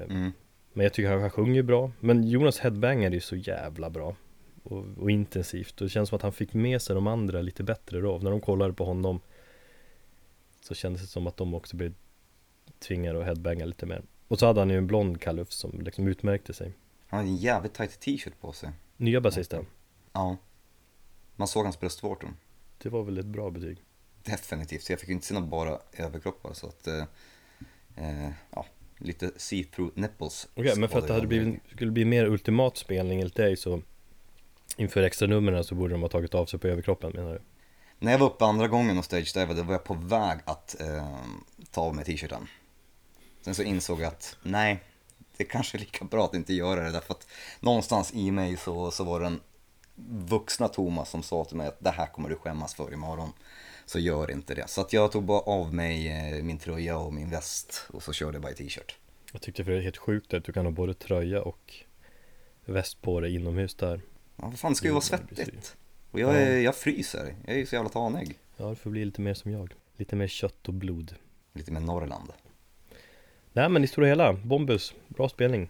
Mm. 0.10 0.32
Men 0.80 0.84
jag 0.84 0.94
tycker 0.94 1.18
han, 1.18 1.30
sjunger 1.30 1.64
bra. 1.64 1.92
Men 2.00 2.28
Jonas 2.28 2.60
headbanger 2.60 3.10
är 3.10 3.14
ju 3.14 3.20
så 3.20 3.36
jävla 3.36 3.90
bra. 3.90 4.16
Och, 4.64 4.86
och, 4.98 5.12
intensivt. 5.12 5.82
Och 5.82 5.86
det 5.86 5.90
känns 5.90 6.10
som 6.10 6.16
att 6.16 6.22
han 6.22 6.34
fick 6.34 6.54
med 6.54 6.82
sig 6.82 6.96
de 6.96 7.08
andra 7.08 7.42
lite 7.42 7.64
bättre 7.64 8.02
då. 8.02 8.18
När 8.18 8.32
de 8.32 8.42
kollade 8.42 8.74
på 8.74 8.86
honom 8.86 9.22
Så 10.62 10.76
kändes 10.76 11.02
det 11.02 11.08
som 11.08 11.28
att 11.28 11.38
de 11.38 11.54
också 11.54 11.78
blev 11.78 11.94
tvingade 12.80 13.20
att 13.20 13.26
headbanga 13.26 13.66
lite 13.66 13.86
mer. 13.86 14.04
Och 14.28 14.40
så 14.40 14.46
hade 14.46 14.60
han 14.62 14.70
ju 14.70 14.78
en 14.78 14.88
blond 14.88 15.22
kalufs 15.22 15.56
som 15.56 15.82
liksom 15.82 16.08
utmärkte 16.08 16.54
sig. 16.54 16.74
Han 17.08 17.20
hade 17.20 17.30
en 17.30 17.36
jävligt 17.36 17.74
tight 17.74 18.00
t-shirt 18.00 18.40
på 18.42 18.52
sig. 18.52 18.70
Nya 18.98 19.22
basisten? 19.22 19.66
Ja. 20.14 20.38
Man 21.36 21.48
såg 21.48 21.64
hans 21.64 21.80
bröstvårtor 21.80 22.34
Det 22.78 22.90
var 22.90 23.04
väl 23.04 23.18
ett 23.18 23.26
bra 23.26 23.50
betyg. 23.50 23.84
Definitivt, 24.24 24.90
jag 24.90 25.00
fick 25.00 25.10
ju 25.10 25.16
inte 25.16 25.28
se 25.28 25.34
några 25.34 25.48
bara 25.48 25.80
överkroppar 25.94 26.54
så 26.54 26.68
att 26.68 26.88
eh, 26.88 27.04
eh, 27.96 28.32
Ja, 28.52 28.66
lite 29.00 29.32
see-through 29.38 29.92
nipples 29.94 30.48
Okej, 30.54 30.70
okay, 30.70 30.80
men 30.80 30.90
för 30.90 31.00
att 31.00 31.08
det 31.08 31.14
hade 31.14 31.28
blivit, 31.28 31.60
skulle 31.72 31.92
bli 31.92 32.06
mer 32.06 32.26
ultimat 32.26 32.78
spelning 32.78 33.20
enligt 33.20 33.36
dig 33.36 33.58
så 33.58 33.82
Inför 34.78 35.04
extra 35.04 35.28
numren 35.28 35.64
så 35.64 35.76
borde 35.76 35.94
de 35.94 36.02
ha 36.02 36.10
tagit 36.10 36.36
av 36.36 36.46
sig 36.46 36.60
på 36.60 36.68
överkroppen 36.68 37.12
menar 37.16 37.34
du? 37.34 37.42
När 38.00 38.12
jag 38.12 38.20
var 38.20 38.28
uppe 38.28 38.46
andra 38.46 38.68
gången 38.68 38.98
och 38.98 39.06
stage 39.06 39.34
divade 39.34 39.64
var 39.64 39.74
jag 39.74 39.84
på 39.84 39.94
väg 39.94 40.40
att 40.46 40.82
eh, 40.82 41.18
ta 41.72 41.82
av 41.82 41.96
mig 41.96 42.06
t-shirten 42.06 42.48
Sen 43.42 43.56
så 43.56 43.64
insåg 43.64 44.02
jag 44.02 44.08
att 44.08 44.38
nej, 44.44 44.84
det 45.38 45.44
är 45.44 45.48
kanske 45.48 45.78
är 45.78 45.80
lika 45.80 46.06
bra 46.06 46.26
att 46.26 46.34
inte 46.34 46.54
göra 46.54 46.84
det 46.84 46.92
därför 46.92 47.14
att 47.14 47.28
någonstans 47.60 48.14
i 48.14 48.32
mig 48.32 48.58
så, 48.58 48.92
så 48.92 49.04
var 49.04 49.20
det 49.20 49.26
en 49.26 49.40
vuxna 50.28 50.68
Thomas 50.68 51.10
som 51.10 51.24
sa 51.24 51.46
till 51.46 51.58
mig 51.58 51.68
att 51.68 51.80
det 51.80 51.90
här 51.90 52.06
kommer 52.06 52.30
du 52.30 52.36
skämmas 52.36 52.76
för 52.76 52.94
imorgon. 52.94 53.34
Så 53.90 54.00
gör 54.00 54.32
inte 54.32 54.56
det. 54.56 54.70
Så 54.70 54.82
att 54.82 54.94
jag 54.94 55.12
tog 55.12 55.24
bara 55.24 55.40
av 55.40 55.74
mig 55.74 56.08
eh, 56.08 56.44
min 56.44 56.60
tröja 56.60 56.98
och 56.98 57.14
min 57.14 57.30
väst 57.30 57.86
och 57.90 58.04
så 58.04 58.14
körde 58.14 58.36
jag 58.36 58.42
bara 58.42 58.52
i 58.52 58.56
t-shirt. 58.56 58.98
Jag 59.32 59.42
tyckte 59.42 59.64
för 59.64 59.72
det 59.72 59.78
är 59.78 59.82
helt 59.82 59.98
sjukt 59.98 60.34
att 60.34 60.44
du 60.44 60.52
kan 60.52 60.66
ha 60.66 60.72
både 60.72 60.94
tröja 60.94 61.42
och 61.42 61.74
väst 62.66 63.02
på 63.02 63.20
dig 63.20 63.36
inomhus 63.36 63.76
där. 63.76 64.02
Ja, 64.36 64.46
vad 64.48 64.60
fan, 64.60 64.72
det 64.72 64.76
ska 64.76 64.88
ju 64.88 64.92
vara 64.92 65.02
svettigt. 65.02 65.78
Och 66.12 66.20
jag, 66.20 66.42
är, 66.42 66.60
jag 66.60 66.76
fryser, 66.76 67.36
jag 67.46 67.56
är 67.56 67.60
ju 67.60 67.66
så 67.66 67.76
jävla 67.76 67.90
tanig. 67.90 68.40
Ja, 68.58 68.70
du 68.70 68.76
får 68.76 68.90
bli 68.90 69.06
lite 69.06 69.22
mer 69.22 69.34
som 69.34 69.52
jag. 69.52 69.74
Lite 69.98 70.16
mer 70.16 70.28
kött 70.28 70.68
och 70.68 70.74
blod. 70.74 71.16
Lite 71.54 71.72
mer 71.72 71.80
Norrland. 71.80 72.34
Nej 73.54 73.70
men 73.70 73.84
i 73.84 73.88
stora 73.88 74.08
hela, 74.08 74.34
Bombus, 74.34 74.94
bra 75.08 75.30
spelning. 75.30 75.70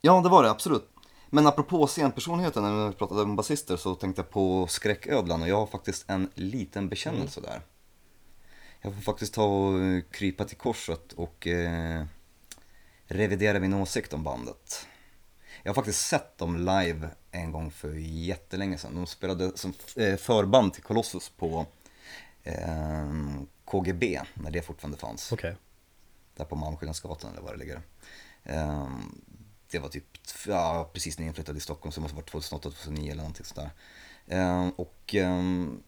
Ja 0.00 0.20
det 0.20 0.28
var 0.28 0.42
det 0.42 0.50
absolut. 0.50 0.88
Men 1.30 1.46
apropå 1.46 1.86
scenpersonligheten, 1.86 2.62
när 2.62 2.88
vi 2.88 2.94
pratade 2.94 3.22
om 3.22 3.36
basister 3.36 3.76
så 3.76 3.94
tänkte 3.94 4.22
jag 4.22 4.30
på 4.30 4.66
Skräcködlan 4.66 5.42
och 5.42 5.48
jag 5.48 5.56
har 5.56 5.66
faktiskt 5.66 6.10
en 6.10 6.30
liten 6.34 6.88
bekännelse 6.88 7.40
mm. 7.40 7.50
där. 7.50 7.62
Jag 8.80 8.94
får 8.94 9.02
faktiskt 9.02 9.34
ta 9.34 9.44
och 9.44 10.02
krypa 10.10 10.44
till 10.44 10.56
korset 10.56 11.12
och 11.12 11.46
eh, 11.46 12.04
revidera 13.06 13.60
min 13.60 13.74
åsikt 13.74 14.12
om 14.12 14.24
bandet. 14.24 14.86
Jag 15.62 15.70
har 15.70 15.74
faktiskt 15.74 16.06
sett 16.06 16.38
dem 16.38 16.56
live 16.56 17.08
en 17.30 17.52
gång 17.52 17.70
för 17.70 17.94
jättelänge 17.98 18.78
sedan. 18.78 18.94
De 18.94 19.06
spelade 19.06 19.58
som 19.58 19.74
eh, 19.96 20.16
förband 20.16 20.74
till 20.74 20.82
Colossus 20.82 21.28
på 21.28 21.66
eh, 22.42 23.12
KGB, 23.64 24.20
när 24.34 24.50
det 24.50 24.62
fortfarande 24.62 24.98
fanns. 24.98 25.32
Okay. 25.32 25.54
Där 26.36 26.44
på 26.44 26.56
Malmskillnadsgatan 26.56 27.32
eller 27.32 27.42
var 27.42 27.52
det 27.52 27.58
ligger. 27.58 27.80
Eh, 28.44 28.88
det 29.70 29.78
var 29.78 29.88
typ, 29.88 30.04
ja, 30.46 30.90
precis 30.92 31.18
när 31.18 31.24
jag 31.24 31.30
inflyttade 31.30 31.58
i 31.58 31.60
Stockholm, 31.60 31.92
så 31.92 32.00
det 32.00 32.02
måste 32.02 32.14
ha 32.14 32.20
varit 32.20 32.30
2008, 32.30 32.62
2009 32.70 33.10
eller 33.10 33.22
någonting 33.22 33.44
sådär. 33.44 33.70
Eh, 34.26 34.68
och 34.76 35.14
ehm, 35.14 35.82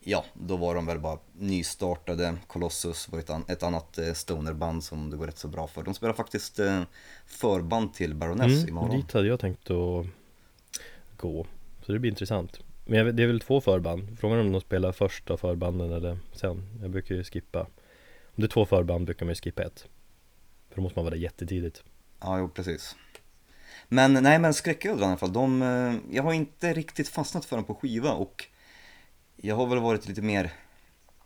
ja, 0.00 0.24
då 0.34 0.56
var 0.56 0.74
de 0.74 0.86
väl 0.86 0.98
bara 0.98 1.18
nystartade. 1.32 2.36
Colossus 2.46 3.08
var 3.08 3.18
ett, 3.18 3.30
an 3.30 3.44
ett 3.48 3.62
annat 3.62 3.98
eh, 3.98 4.12
stonerband 4.12 4.84
som 4.84 5.10
det 5.10 5.16
går 5.16 5.26
rätt 5.26 5.38
så 5.38 5.48
bra 5.48 5.66
för. 5.66 5.82
De 5.82 5.94
spelar 5.94 6.14
faktiskt 6.14 6.58
eh, 6.58 6.82
förband 7.26 7.94
till 7.94 8.14
Baroness 8.14 8.52
mm, 8.52 8.68
imorgon. 8.68 8.96
dit 8.96 9.12
hade 9.12 9.28
jag 9.28 9.40
tänkt 9.40 9.70
att 9.70 10.06
gå. 11.16 11.46
Så 11.86 11.92
det 11.92 11.98
blir 11.98 12.10
intressant. 12.10 12.60
Men 12.84 13.16
det 13.16 13.22
är 13.22 13.26
väl 13.26 13.40
två 13.40 13.60
förband? 13.60 14.16
Frågan 14.20 14.38
är 14.38 14.42
om 14.42 14.52
de 14.52 14.60
spelar 14.60 14.92
första 14.92 15.36
förbanden 15.36 15.92
eller 15.92 16.18
sen. 16.32 16.62
Jag 16.82 16.90
brukar 16.90 17.14
ju 17.14 17.24
skippa. 17.24 17.60
Om 17.60 18.42
det 18.42 18.44
är 18.44 18.48
två 18.48 18.66
förband 18.66 19.04
brukar 19.04 19.26
man 19.26 19.30
ju 19.30 19.34
skippa 19.34 19.62
ett. 19.62 19.86
För 20.68 20.76
då 20.76 20.82
måste 20.82 20.98
man 20.98 21.04
vara 21.04 21.14
där 21.14 21.22
jättetidigt. 21.22 21.82
Ja, 22.20 22.38
jo 22.38 22.48
precis. 22.48 22.96
Men 23.88 24.12
nej 24.12 24.38
men 24.38 24.54
skräcködlan 24.54 25.08
i 25.08 25.12
alla 25.12 25.18
fall, 25.18 25.32
de, 25.32 25.62
eh, 25.62 26.14
jag 26.16 26.22
har 26.22 26.32
inte 26.32 26.72
riktigt 26.72 27.08
fastnat 27.08 27.44
för 27.44 27.56
dem 27.56 27.64
på 27.64 27.74
skiva 27.74 28.12
och 28.12 28.44
jag 29.36 29.56
har 29.56 29.66
väl 29.66 29.78
varit 29.78 30.08
lite 30.08 30.22
mer 30.22 30.52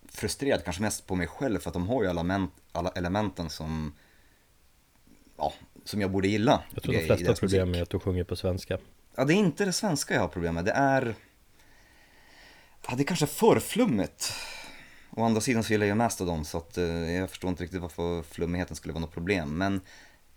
frustrerad, 0.09 0.65
kanske 0.65 0.83
mest 0.83 1.07
på 1.07 1.15
mig 1.15 1.27
själv 1.27 1.59
för 1.59 1.71
att 1.71 1.75
de 1.75 1.89
har 1.89 2.03
ju 2.03 2.09
alla, 2.09 2.23
men, 2.23 2.49
alla 2.73 2.91
elementen 2.91 3.51
som, 3.51 3.95
ja, 5.37 5.53
som 5.85 6.01
jag 6.01 6.11
borde 6.11 6.29
gilla. 6.29 6.63
Jag 6.75 6.83
tror 6.83 6.95
de 6.95 7.07
flesta 7.07 7.35
problem 7.35 7.71
med 7.71 7.83
att 7.83 7.91
du 7.91 7.99
sjunger 7.99 8.25
på 8.25 8.37
svenska. 8.37 8.79
Ja, 9.17 9.25
det 9.25 9.35
är 9.35 9.37
inte 9.37 9.65
det 9.65 9.73
svenska 9.73 10.15
jag 10.15 10.21
har 10.21 10.29
problem 10.29 10.55
med, 10.55 10.65
det 10.65 10.73
är, 10.73 11.15
ja 12.89 12.95
det 12.97 13.03
är 13.03 13.07
kanske 13.07 13.27
för 13.27 13.61
flummigt. 13.61 14.33
Å 15.11 15.25
andra 15.25 15.41
sidan 15.41 15.65
så 15.65 15.73
gillar 15.73 15.87
jag 15.87 15.97
Mastodon 15.97 16.45
så 16.45 16.59
att 16.59 16.79
eh, 16.79 16.85
jag 17.13 17.31
förstår 17.31 17.51
inte 17.51 17.63
riktigt 17.63 17.81
varför 17.81 18.23
flummigheten 18.23 18.77
skulle 18.77 18.93
vara 18.93 19.01
något 19.01 19.13
problem. 19.13 19.59
Men 19.59 19.81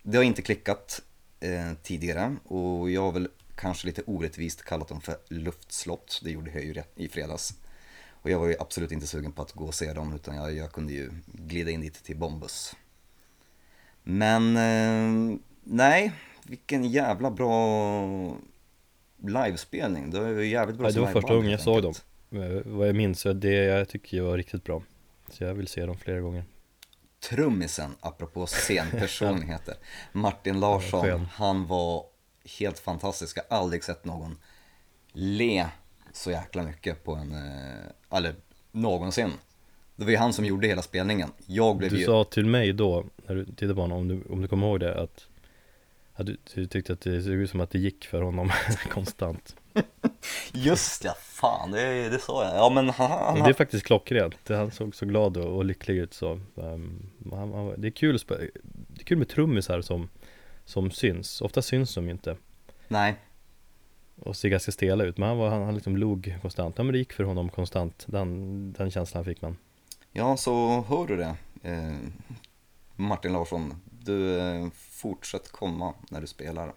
det 0.06 0.16
har 0.16 0.24
inte 0.24 0.42
klickat 0.42 1.02
eh, 1.40 1.72
tidigare 1.82 2.36
och 2.44 2.90
jag 2.90 3.02
har 3.02 3.12
väl 3.12 3.28
kanske 3.54 3.86
lite 3.86 4.02
orättvist 4.06 4.64
kallat 4.64 4.88
dem 4.88 5.00
för 5.00 5.16
luftslott. 5.28 6.20
Det 6.24 6.30
gjorde 6.30 6.50
jag 6.50 6.64
ju 6.64 6.82
i 6.96 7.08
fredags. 7.08 7.54
Och 8.10 8.30
jag 8.30 8.38
var 8.38 8.46
ju 8.46 8.56
absolut 8.58 8.92
inte 8.92 9.06
sugen 9.06 9.32
på 9.32 9.42
att 9.42 9.52
gå 9.52 9.64
och 9.64 9.74
se 9.74 9.92
dem 9.92 10.14
utan 10.14 10.36
jag, 10.36 10.54
jag 10.54 10.72
kunde 10.72 10.92
ju 10.92 11.10
glida 11.26 11.70
in 11.70 11.80
dit 11.80 12.04
till 12.04 12.16
Bombus. 12.16 12.76
Men 14.02 14.56
eh, 14.56 15.38
nej, 15.62 16.12
vilken 16.42 16.84
jävla 16.84 17.30
bra 17.30 18.36
livespelning. 19.16 20.10
Det 20.10 20.20
var 20.20 20.28
ju 20.28 20.46
jävligt 20.46 20.76
bra 20.76 20.88
ja, 20.88 20.92
Det 20.92 21.00
var 21.00 21.12
första 21.12 21.34
gången 21.34 21.50
jag 21.50 21.60
såg 21.60 21.82
dem. 21.82 21.94
Eh, 22.30 22.62
vad 22.64 22.88
jag 22.88 22.96
minns, 22.96 23.26
det 23.34 23.54
jag 23.54 23.88
tycker 23.88 24.20
var 24.20 24.36
riktigt 24.36 24.64
bra. 24.64 24.82
Så 25.30 25.44
jag 25.44 25.54
vill 25.54 25.68
se 25.68 25.86
dem 25.86 25.96
flera 25.96 26.20
gånger. 26.20 26.44
Trummisen, 27.28 27.90
apropå 28.00 28.46
scenpersonligheter, 28.46 29.74
Martin 30.12 30.60
Larsson, 30.60 31.08
ja, 31.08 31.20
han 31.32 31.66
var 31.66 32.04
helt 32.58 32.78
fantastisk. 32.78 33.36
Jag 33.36 33.56
har 33.56 33.62
aldrig 33.62 33.84
sett 33.84 34.04
någon 34.04 34.38
le 35.12 35.66
så 36.12 36.30
jäkla 36.30 36.62
mycket 36.62 37.04
på 37.04 37.14
en, 37.14 37.32
eh, 37.32 38.16
eller 38.18 38.34
någonsin. 38.72 39.32
Det 39.96 40.04
var 40.04 40.10
ju 40.10 40.16
han 40.16 40.32
som 40.32 40.44
gjorde 40.44 40.66
hela 40.66 40.82
spelningen. 40.82 41.30
Jag 41.46 41.76
blev 41.76 41.90
du 41.90 41.98
ju... 41.98 42.04
sa 42.04 42.24
till 42.24 42.46
mig 42.46 42.72
då, 42.72 43.04
när 43.26 43.34
du 43.34 43.44
tittade 43.44 43.74
på 43.74 43.80
honom, 43.80 43.98
om 43.98 44.08
du, 44.08 44.22
om 44.30 44.42
du 44.42 44.48
kommer 44.48 44.66
ihåg 44.66 44.80
det, 44.80 45.02
att, 45.02 45.26
att 46.14 46.26
du, 46.26 46.36
du 46.54 46.66
tyckte 46.66 46.92
att 46.92 47.00
det 47.00 47.22
såg 47.22 47.32
ut 47.32 47.50
som 47.50 47.60
att 47.60 47.70
det 47.70 47.78
gick 47.78 48.04
för 48.04 48.22
honom 48.22 48.52
konstant. 48.90 49.56
Just 50.52 51.04
ja, 51.04 51.14
fan 51.20 51.70
det, 51.70 52.08
det 52.08 52.18
sa 52.18 52.44
jag. 52.44 52.56
Ja 52.56 52.70
men 52.70 52.90
han, 52.90 53.10
han, 53.10 53.42
Det 53.42 53.50
är 53.50 53.52
faktiskt 53.52 53.86
klockrent. 53.86 54.48
Han 54.48 54.70
såg 54.70 54.94
så 54.94 55.06
glad 55.06 55.36
och, 55.36 55.56
och 55.56 55.64
lycklig 55.64 55.96
ut 55.96 56.14
så. 56.14 56.40
Um, 56.54 57.10
han, 57.30 57.52
han, 57.52 57.74
det, 57.80 57.88
är 57.88 57.92
kul, 57.92 58.18
det 58.66 59.00
är 59.00 59.04
kul 59.04 59.18
med 59.18 59.28
trummisar 59.28 59.80
som, 59.80 60.08
som 60.64 60.90
syns. 60.90 61.40
Ofta 61.40 61.62
syns 61.62 61.94
de 61.94 62.04
ju 62.04 62.10
inte. 62.10 62.36
Nej 62.88 63.16
och 64.16 64.36
ser 64.36 64.48
ganska 64.48 64.72
stela 64.72 65.04
ut. 65.04 65.18
Men 65.18 65.28
han, 65.28 65.38
var, 65.38 65.50
han, 65.50 65.62
han 65.62 65.74
liksom 65.74 65.96
log 65.96 66.38
konstant. 66.42 66.74
Ja 66.78 66.84
men 66.84 66.92
det 66.92 66.98
gick 66.98 67.12
för 67.12 67.24
honom 67.24 67.48
konstant. 67.48 68.04
Den, 68.08 68.72
den 68.72 68.90
känslan 68.90 69.24
fick 69.24 69.42
man. 69.42 69.56
Ja, 70.12 70.36
så 70.36 70.84
hör 70.88 71.06
du 71.06 71.16
det. 71.16 71.36
Eh, 71.62 71.96
Martin 72.96 73.32
Larsson, 73.32 73.74
du 73.84 74.38
eh, 74.38 74.68
fortsätt 74.90 75.52
komma 75.52 75.94
när 76.10 76.20
du 76.20 76.26
spelar. 76.26 76.72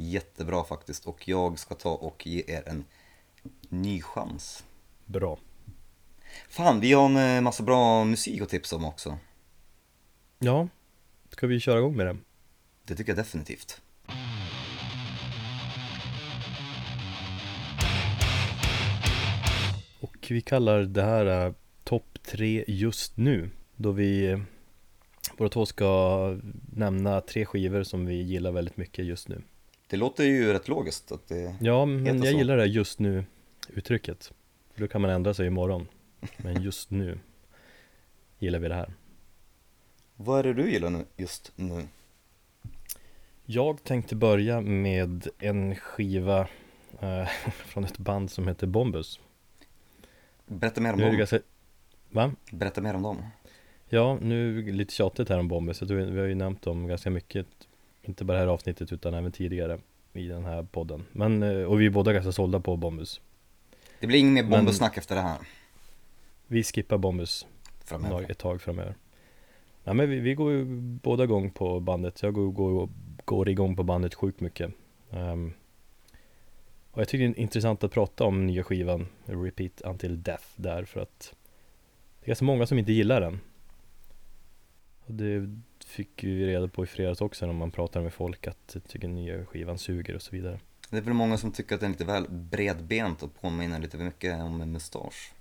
Jättebra 0.00 0.64
faktiskt. 0.64 1.06
Och 1.06 1.28
jag 1.28 1.58
ska 1.58 1.74
ta 1.74 1.90
och 1.90 2.26
ge 2.26 2.44
er 2.46 2.62
en 2.66 2.84
ny 3.68 4.02
chans. 4.02 4.64
Bra. 5.04 5.38
Fan, 6.48 6.80
vi 6.80 6.92
har 6.92 7.04
en 7.04 7.16
eh, 7.16 7.40
massa 7.40 7.62
bra 7.62 8.04
musik 8.04 8.40
att 8.42 8.48
tipsa 8.48 8.76
om 8.76 8.84
också. 8.84 9.18
Ja, 10.38 10.68
ska 11.30 11.46
vi 11.46 11.60
köra 11.60 11.78
igång 11.78 11.96
med 11.96 12.06
det? 12.06 12.16
Det 12.84 12.94
tycker 12.94 13.10
jag 13.10 13.18
definitivt. 13.18 13.80
vi 20.32 20.40
kallar 20.40 20.82
det 20.82 21.02
här 21.02 21.46
uh, 21.46 21.54
topp 21.84 22.18
tre 22.22 22.64
just 22.68 23.16
nu. 23.16 23.50
Då 23.76 23.92
vi 23.92 24.42
båda 25.36 25.50
två 25.50 25.66
ska 25.66 26.38
nämna 26.72 27.20
tre 27.20 27.44
skivor 27.44 27.82
som 27.82 28.06
vi 28.06 28.22
gillar 28.22 28.52
väldigt 28.52 28.76
mycket 28.76 29.04
just 29.04 29.28
nu. 29.28 29.42
Det 29.90 29.96
låter 29.96 30.24
ju 30.24 30.52
rätt 30.52 30.68
logiskt 30.68 31.12
att 31.12 31.28
det 31.28 31.56
Ja, 31.60 31.86
men 31.86 32.06
jag 32.06 32.32
så. 32.32 32.38
gillar 32.38 32.56
det 32.56 32.66
just 32.66 32.98
nu 32.98 33.24
uttrycket. 33.68 34.32
För 34.74 34.80
då 34.80 34.88
kan 34.88 35.00
man 35.00 35.10
ändra 35.10 35.34
sig 35.34 35.46
imorgon. 35.46 35.88
Men 36.36 36.62
just 36.62 36.90
nu 36.90 37.18
gillar 38.38 38.58
vi 38.58 38.68
det 38.68 38.74
här. 38.74 38.94
Vad 40.16 40.38
är 40.38 40.42
det 40.42 40.54
du 40.54 40.70
gillar 40.70 40.90
nu, 40.90 41.04
just 41.16 41.52
nu? 41.56 41.88
Jag 43.44 43.84
tänkte 43.84 44.16
börja 44.16 44.60
med 44.60 45.28
en 45.38 45.74
skiva 45.74 46.40
eh, 47.00 47.26
från 47.52 47.84
ett 47.84 47.98
band 47.98 48.30
som 48.30 48.48
heter 48.48 48.66
Bombus 48.66 49.20
Berätta 50.46 50.80
mer 50.80 50.92
om 50.92 51.00
dem. 51.00 51.16
Ganska... 51.16 51.40
Va? 52.10 52.32
Berätta 52.52 52.80
mer 52.80 52.94
om 52.94 53.02
dem. 53.02 53.22
Ja, 53.88 54.18
nu 54.22 54.72
lite 54.72 54.94
tjatigt 54.94 55.28
här 55.28 55.38
om 55.38 55.48
Bombus. 55.48 55.80
Jag 55.80 55.88
tror 55.88 55.98
vi 55.98 56.20
har 56.20 56.26
ju 56.26 56.34
nämnt 56.34 56.62
dem 56.62 56.86
ganska 56.86 57.10
mycket. 57.10 57.67
Inte 58.08 58.24
bara 58.24 58.32
det 58.32 58.44
här 58.44 58.48
avsnittet 58.48 58.92
utan 58.92 59.14
även 59.14 59.32
tidigare 59.32 59.78
i 60.12 60.26
den 60.26 60.44
här 60.44 60.62
podden. 60.62 61.04
Men, 61.12 61.42
eh, 61.42 61.62
och 61.62 61.80
vi 61.80 61.86
är 61.86 61.90
båda 61.90 62.12
ganska 62.12 62.32
sålda 62.32 62.60
på 62.60 62.76
Bombus. 62.76 63.20
Det 64.00 64.06
blir 64.06 64.18
inget 64.18 64.44
mer 64.44 64.56
Bombus-snack 64.56 64.96
efter 64.96 65.14
det 65.14 65.20
här. 65.20 65.38
Vi 66.46 66.62
skippar 66.62 66.98
Bombus 66.98 67.46
framöver. 67.84 68.30
ett 68.30 68.38
tag 68.38 68.62
framöver. 68.62 68.94
Nej 69.84 69.94
men 69.94 70.10
vi, 70.10 70.20
vi 70.20 70.34
går 70.34 70.52
ju 70.52 70.64
båda 71.02 71.24
igång 71.24 71.50
på 71.50 71.80
bandet. 71.80 72.22
Jag 72.22 72.34
går, 72.34 72.50
går, 72.50 72.88
går 73.24 73.48
igång 73.48 73.76
på 73.76 73.82
bandet 73.82 74.14
sjukt 74.14 74.40
mycket. 74.40 74.72
Um, 75.10 75.52
och 76.90 77.00
jag 77.00 77.08
tycker 77.08 77.28
det 77.28 77.38
är 77.38 77.42
intressant 77.42 77.84
att 77.84 77.92
prata 77.92 78.24
om 78.24 78.46
nya 78.46 78.62
skivan 78.64 79.06
Repeat 79.24 79.80
Until 79.80 80.22
Death 80.22 80.46
där 80.56 80.84
för 80.84 81.00
att 81.00 81.34
det 82.20 82.24
är 82.24 82.26
ganska 82.26 82.44
många 82.44 82.66
som 82.66 82.78
inte 82.78 82.92
gillar 82.92 83.20
den. 83.20 83.40
Och 85.06 85.14
det 85.14 85.58
fick 85.88 86.24
vi 86.24 86.46
reda 86.46 86.68
på 86.68 86.84
i 86.84 86.86
fredags 86.86 87.20
också 87.20 87.46
när 87.46 87.52
man 87.52 87.70
pratar 87.70 88.00
med 88.00 88.12
folk 88.12 88.46
att 88.46 88.76
tycker 88.88 89.08
nya 89.08 89.46
skivan 89.46 89.78
suger 89.78 90.14
och 90.14 90.22
så 90.22 90.30
vidare. 90.36 90.60
Det 90.90 90.96
är 90.96 91.00
väl 91.00 91.14
många 91.14 91.38
som 91.38 91.52
tycker 91.52 91.74
att 91.74 91.80
den 91.80 91.90
är 91.90 91.92
lite 91.92 92.04
väl 92.04 92.26
bredbent 92.28 93.22
och 93.22 93.40
påminner 93.40 93.78
lite 93.78 93.96
för 93.96 94.04
mycket 94.04 94.40
om 94.40 94.60
en 94.60 94.72
mustasch. 94.72 95.32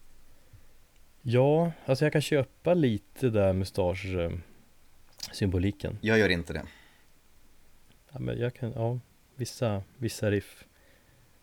Ja, 1.22 1.72
alltså 1.86 2.06
jag 2.06 2.14
kan 2.14 2.22
köpa 2.22 2.74
lite 2.74 3.30
där 3.30 3.54
mustasch 3.54 4.06
eh, 4.06 4.32
symboliken. 5.32 5.98
Jag 6.02 6.20
gör 6.20 6.30
inte 6.30 6.54
det. 6.54 6.64
Ja, 8.12 8.20
men 8.20 8.40
jag 8.40 8.54
kan, 8.54 8.72
ja, 8.72 9.00
vissa, 9.36 9.84
vissa 9.98 10.32
riff 10.32 10.66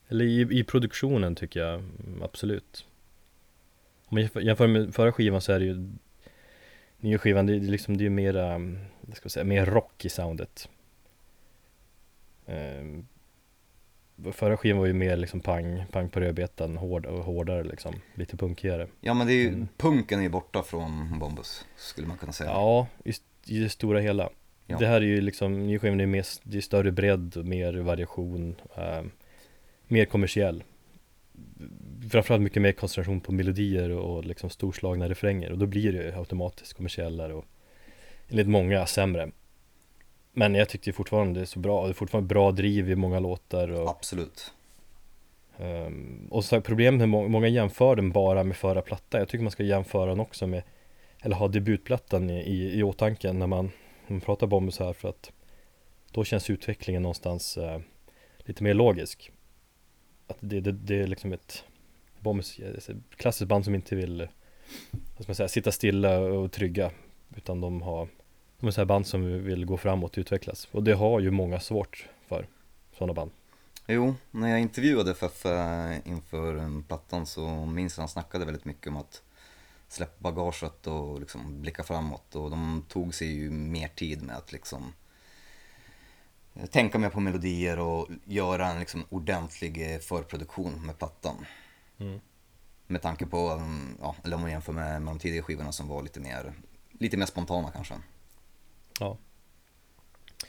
eller 0.09 0.25
i, 0.25 0.59
i 0.61 0.65
produktionen 0.65 1.35
tycker 1.35 1.61
jag 1.61 1.83
absolut 2.23 2.87
Om 4.07 4.29
man 4.35 4.45
jämför 4.45 4.67
med 4.67 4.95
förra 4.95 5.13
skivan 5.13 5.41
så 5.41 5.53
är 5.53 5.59
det 5.59 5.65
ju 5.65 5.89
Nya 7.01 7.19
skivan, 7.19 7.47
det 7.47 7.57
är 7.57 7.61
liksom, 7.61 7.97
det 7.97 8.07
är 8.07 8.11
mera, 8.11 8.59
vad 9.01 9.17
ska 9.17 9.25
jag 9.25 9.33
säga, 9.33 9.45
mer 9.45 9.67
rock 9.67 10.05
i 10.05 10.09
soundet. 10.09 10.69
Ehm, 12.47 13.07
Förra 14.33 14.57
skivan 14.57 14.79
var 14.79 14.87
ju 14.87 14.93
mer 14.93 15.17
liksom 15.17 15.41
pang, 15.41 15.85
pang 15.91 16.09
på 16.09 16.21
rödbetan, 16.21 16.77
hård 16.77 17.07
hårdare 17.07 17.65
liksom, 17.65 17.95
lite 18.15 18.37
punkigare. 18.37 18.89
Ja 19.01 19.15
men 19.15 19.27
det 19.27 19.33
är 19.33 19.43
ju, 19.43 19.49
mm. 19.49 19.69
punken 19.77 20.19
är 20.19 20.23
ju 20.23 20.29
borta 20.29 20.63
från 20.63 21.19
Bombus, 21.19 21.65
skulle 21.77 22.07
man 22.07 22.17
kunna 22.17 22.33
säga. 22.33 22.51
Ja, 22.51 22.87
i, 23.05 23.13
i 23.47 23.59
det 23.59 23.69
stora 23.69 24.01
hela. 24.01 24.31
Ja. 24.67 24.79
Det 24.79 24.87
här 24.87 24.97
är 24.97 25.07
ju 25.07 25.21
liksom, 25.21 25.67
nya 25.67 25.79
skivan 25.79 26.01
är 26.01 26.07
mer, 26.07 26.27
det 26.43 26.57
är 26.57 26.61
större 26.61 26.93
bredd 26.93 27.47
mer 27.47 27.75
variation 27.75 28.55
um, 28.77 29.11
mer 29.89 30.05
kommersiell 30.05 30.65
Framförallt 32.11 32.43
mycket 32.43 32.63
mer 32.63 32.73
koncentration 32.73 33.21
på 33.21 33.33
melodier 33.33 33.91
och 33.91 34.25
liksom 34.25 34.51
storslagna 34.51 35.09
refränger. 35.09 35.53
Och 35.53 35.59
då 35.59 35.67
blir 35.67 35.93
det 35.93 36.17
automatiskt 36.17 36.73
kommersiellare 36.73 37.35
och 37.35 37.45
enligt 38.29 38.49
många 38.49 38.87
sämre. 38.87 39.31
Men 40.33 40.55
jag 40.55 40.69
tyckte 40.69 40.93
fortfarande 40.93 41.41
det 41.41 41.45
är 41.45 41.47
så 41.47 41.59
bra, 41.59 41.85
det 41.85 41.91
är 41.91 41.95
fortfarande 41.95 42.29
bra 42.29 42.53
driv 42.53 42.91
i 42.91 42.97
många 42.97 43.21
låtar 43.21 43.69
och, 43.69 43.91
Absolut. 43.91 44.53
um, 45.59 46.29
och 46.31 46.45
så 46.45 46.61
problemet 46.61 46.99
med 46.99 47.09
må 47.09 47.29
många 47.29 47.49
jämför 47.49 47.97
den 47.97 48.13
bara 48.13 48.45
med 48.45 48.57
förra 48.57 48.83
plattan. 48.83 49.19
Jag 49.19 49.29
tycker 49.29 49.43
man 49.43 49.51
ska 49.51 49.63
jämföra 49.63 50.07
den 50.07 50.21
också 50.21 50.47
med 50.47 50.63
Eller 51.23 51.37
ha 51.37 51.49
debutplattan 51.49 52.31
i, 52.31 52.41
i, 52.41 52.79
i 52.79 52.83
åtanke 52.83 53.33
när 53.33 53.47
man, 53.47 53.65
när 54.07 54.15
man 54.15 54.21
pratar 54.21 54.47
Bombus 54.47 54.79
här 54.79 54.93
för 54.93 55.09
att 55.09 55.33
Då 56.11 56.25
känns 56.25 56.51
utvecklingen 56.51 57.03
någonstans 57.03 57.59
uh, 57.59 57.79
lite 58.39 58.63
mer 58.63 58.75
logisk. 58.75 59.31
Att 60.27 60.39
det, 60.41 60.61
det, 60.61 60.73
det 60.73 61.01
är 61.01 61.07
liksom 61.07 61.33
ett 61.33 61.65
Bombus, 62.25 62.59
ett 62.59 62.89
eh, 62.89 62.97
klassiskt 63.17 63.49
band 63.49 63.65
som 63.65 63.75
inte 63.75 63.97
vill 63.97 64.21
eh, 64.21 64.29
vad 64.91 65.23
ska 65.23 65.31
man 65.31 65.35
säga, 65.35 65.49
sitta 65.49 65.73
stilla 65.73 66.19
och 66.19 66.53
trygga 66.53 66.91
Utan 67.37 67.61
de 67.61 67.83
har 67.83 68.09
De 68.61 68.67
är 68.67 68.71
så 68.71 68.81
här 68.81 68.87
band 68.87 69.07
som 69.07 69.45
vill 69.45 69.65
gå 69.65 69.77
framåt 69.77 70.13
och 70.13 70.19
utvecklas. 70.19 70.69
Och 70.71 70.83
det 70.83 70.93
har 70.93 71.21
ju 71.21 71.31
många 71.31 71.61
svårt 71.61 72.09
för 72.29 72.47
Sådana 72.99 73.13
band. 73.13 73.31
Jo, 73.87 74.15
när 74.31 74.49
jag 74.49 74.61
intervjuade 74.61 75.15
Feffe 75.15 75.51
eh, 75.51 76.13
inför 76.13 76.83
plattan 76.89 77.27
så 77.27 77.49
minns 77.67 77.97
jag 77.97 78.03
han 78.03 78.09
snackade 78.09 78.45
väldigt 78.45 78.65
mycket 78.65 78.87
om 78.87 78.97
att 78.97 79.23
släppa 79.89 80.33
bagaget 80.33 80.87
och 80.87 81.21
liksom 81.21 81.61
blicka 81.61 81.83
framåt. 81.83 82.37
Och 82.37 82.51
de 82.51 82.85
tog 82.89 83.15
sig 83.15 83.29
ju 83.29 83.51
mer 83.51 83.89
tid 83.89 84.23
med 84.23 84.37
att 84.37 84.53
liksom 84.53 84.93
tänka 86.71 86.99
mer 86.99 87.11
på 87.11 87.21
melodier 87.21 87.79
och 87.79 88.09
göra 88.25 88.67
en 88.67 88.79
liksom 88.79 89.05
ordentlig 89.09 90.03
förproduktion 90.03 90.87
med 90.87 90.99
plattan. 90.99 91.37
Mm. 91.99 92.21
Med 92.87 93.03
tanke 93.03 93.27
på, 93.27 93.51
um, 93.51 93.97
ja, 94.01 94.17
eller 94.25 94.37
om 94.37 94.43
man 94.43 94.51
jämför 94.51 94.73
med, 94.73 95.03
med 95.03 95.15
de 95.15 95.19
tidigare 95.19 95.43
skivorna 95.43 95.73
som 95.73 95.89
var 95.89 96.03
lite 96.03 96.21
mer, 96.21 96.53
lite 96.93 97.17
mer 97.17 97.27
spontana 97.27 97.71
kanske. 97.71 97.95
Ja 99.01 99.19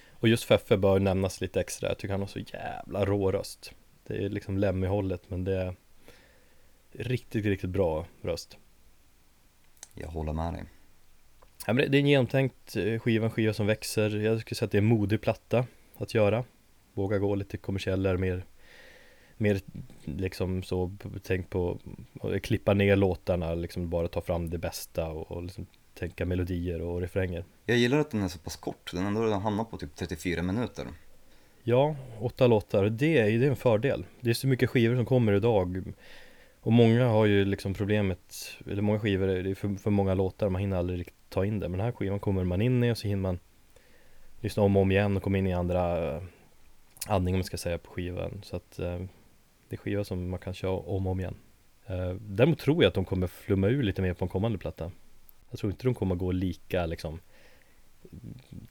Och 0.10 0.28
just 0.28 0.44
Feffe 0.44 0.78
bör 0.78 1.00
nämnas 1.00 1.42
lite 1.42 1.60
extra, 1.60 1.88
jag 1.90 1.98
tycker 1.98 2.12
han 2.14 2.22
har 2.22 2.28
så 2.28 2.40
jävla 2.40 3.06
rå 3.06 3.32
röst 3.32 3.72
Det 4.08 4.26
är 4.26 4.30
liksom 4.30 4.58
Lemmy-hållet 4.58 5.30
men 5.30 5.44
det 5.44 5.56
är 5.62 5.76
Riktigt, 6.92 7.46
riktigt 7.46 7.70
bra 7.70 8.06
röst 8.22 8.58
Jag 9.94 10.08
håller 10.08 10.34
med 10.34 10.54
dig. 10.54 10.64
ja, 11.68 11.74
men 11.74 11.76
det- 11.76 11.88
Det 11.88 11.98
är 11.98 12.00
en 12.00 12.08
genomtänkt 12.08 12.76
eh, 12.76 13.00
skiva, 13.00 13.26
en 13.26 13.32
skiva 13.32 13.54
som 13.54 13.68
växer 13.68 14.10
Jag 14.10 14.42
skulle 14.42 14.56
säga 14.56 14.66
att 14.66 14.72
det 14.72 14.78
är 14.78 14.82
en 14.82 14.86
modig 14.88 15.22
platta 15.22 15.66
att 15.98 16.14
göra 16.14 16.44
Våga 16.94 17.18
gå 17.18 17.36
lite 17.36 17.58
kommersiellare, 17.58 18.18
mer 18.18 18.46
Mer 19.38 19.60
liksom 20.06 20.64
så, 20.64 20.92
tänk 21.24 21.50
på 21.50 21.80
att 22.22 22.42
klippa 22.42 22.74
ner 22.74 22.96
låtarna, 22.96 23.56
liksom 23.56 23.90
bara 23.90 24.08
ta 24.08 24.22
fram 24.22 24.50
det 24.50 24.58
bästa 24.58 25.08
och, 25.08 25.32
och 25.32 25.44
liksom 25.44 25.66
tänka 25.94 26.26
melodier 26.26 26.82
och 26.82 27.02
refränger. 27.02 27.46
Jag 27.66 27.78
gillar 27.78 27.98
att 27.98 28.12
den 28.12 28.24
är 28.24 28.28
så 28.28 28.40
pass 28.40 28.56
kort, 28.56 28.92
den 28.94 29.06
ändå 29.06 29.34
hamnar 29.34 29.64
på 29.64 29.78
typ 29.78 29.96
34 29.96 30.42
minuter. 30.42 30.88
Ja, 31.64 31.96
åtta 32.20 32.48
låtar, 32.48 32.90
det 32.90 33.18
är 33.18 33.40
det 33.40 33.46
är 33.46 33.50
en 33.50 33.56
fördel. 33.56 34.06
Det 34.22 34.30
är 34.30 34.34
så 34.34 34.48
mycket 34.48 34.70
skivor 34.70 34.96
som 34.96 35.06
kommer 35.06 35.34
idag. 35.34 35.94
Och 36.62 36.74
många 36.74 37.08
har 37.08 37.26
ju 37.26 37.46
liksom 37.46 37.74
problemet 37.74 38.56
Eller 38.72 38.82
många 38.82 39.00
skivor, 39.00 39.28
det 39.28 39.50
är 39.50 39.56
för, 39.56 39.76
för 39.76 39.92
många 39.92 40.14
låtar, 40.14 40.50
man 40.50 40.62
hinner 40.62 40.78
aldrig 40.78 41.00
riktigt 41.00 41.30
ta 41.30 41.46
in 41.46 41.60
det. 41.60 41.70
Men 41.70 41.78
den 41.78 41.86
här 41.86 41.92
skivan 41.92 42.20
kommer 42.20 42.44
man 42.44 42.62
in 42.62 42.84
i 42.84 42.92
och 42.92 42.98
så 42.98 43.08
hinner 43.08 43.22
man 43.22 43.40
Lyssna 44.40 44.64
om 44.64 44.76
och 44.76 44.82
om 44.82 44.92
igen 44.92 45.18
och 45.18 45.24
komma 45.24 45.38
in 45.38 45.48
i 45.48 45.54
andra 45.54 46.22
Andning 47.08 47.36
om 47.36 47.40
man 47.40 47.44
ska 47.44 47.58
säga 47.58 47.78
på 47.78 47.92
skivan. 47.92 48.42
Så 48.44 48.56
att 48.56 48.80
eh, 48.80 49.00
Det 49.70 49.76
är 49.76 49.78
skiva 49.78 50.04
som 50.04 50.30
man 50.30 50.40
kan 50.40 50.54
köra 50.54 50.72
om 50.72 51.06
och 51.08 51.12
om 51.12 51.20
igen. 51.20 51.36
Eh, 51.86 52.10
Däremot 52.22 52.60
tror 52.60 52.84
jag 52.84 52.88
att 52.90 52.94
de 52.96 53.06
kommer 53.06 53.28
flumma 53.28 53.68
ur 53.68 53.84
lite 53.84 54.02
mer 54.02 54.14
på 54.14 54.26
en 54.26 54.30
kommande 54.30 54.58
platta. 54.58 54.92
Jag 55.50 55.60
tror 55.60 55.72
inte 55.72 55.84
de 55.84 55.94
kommer 55.96 56.16
gå 56.16 56.32
lika 56.32 56.86
liksom 56.86 57.20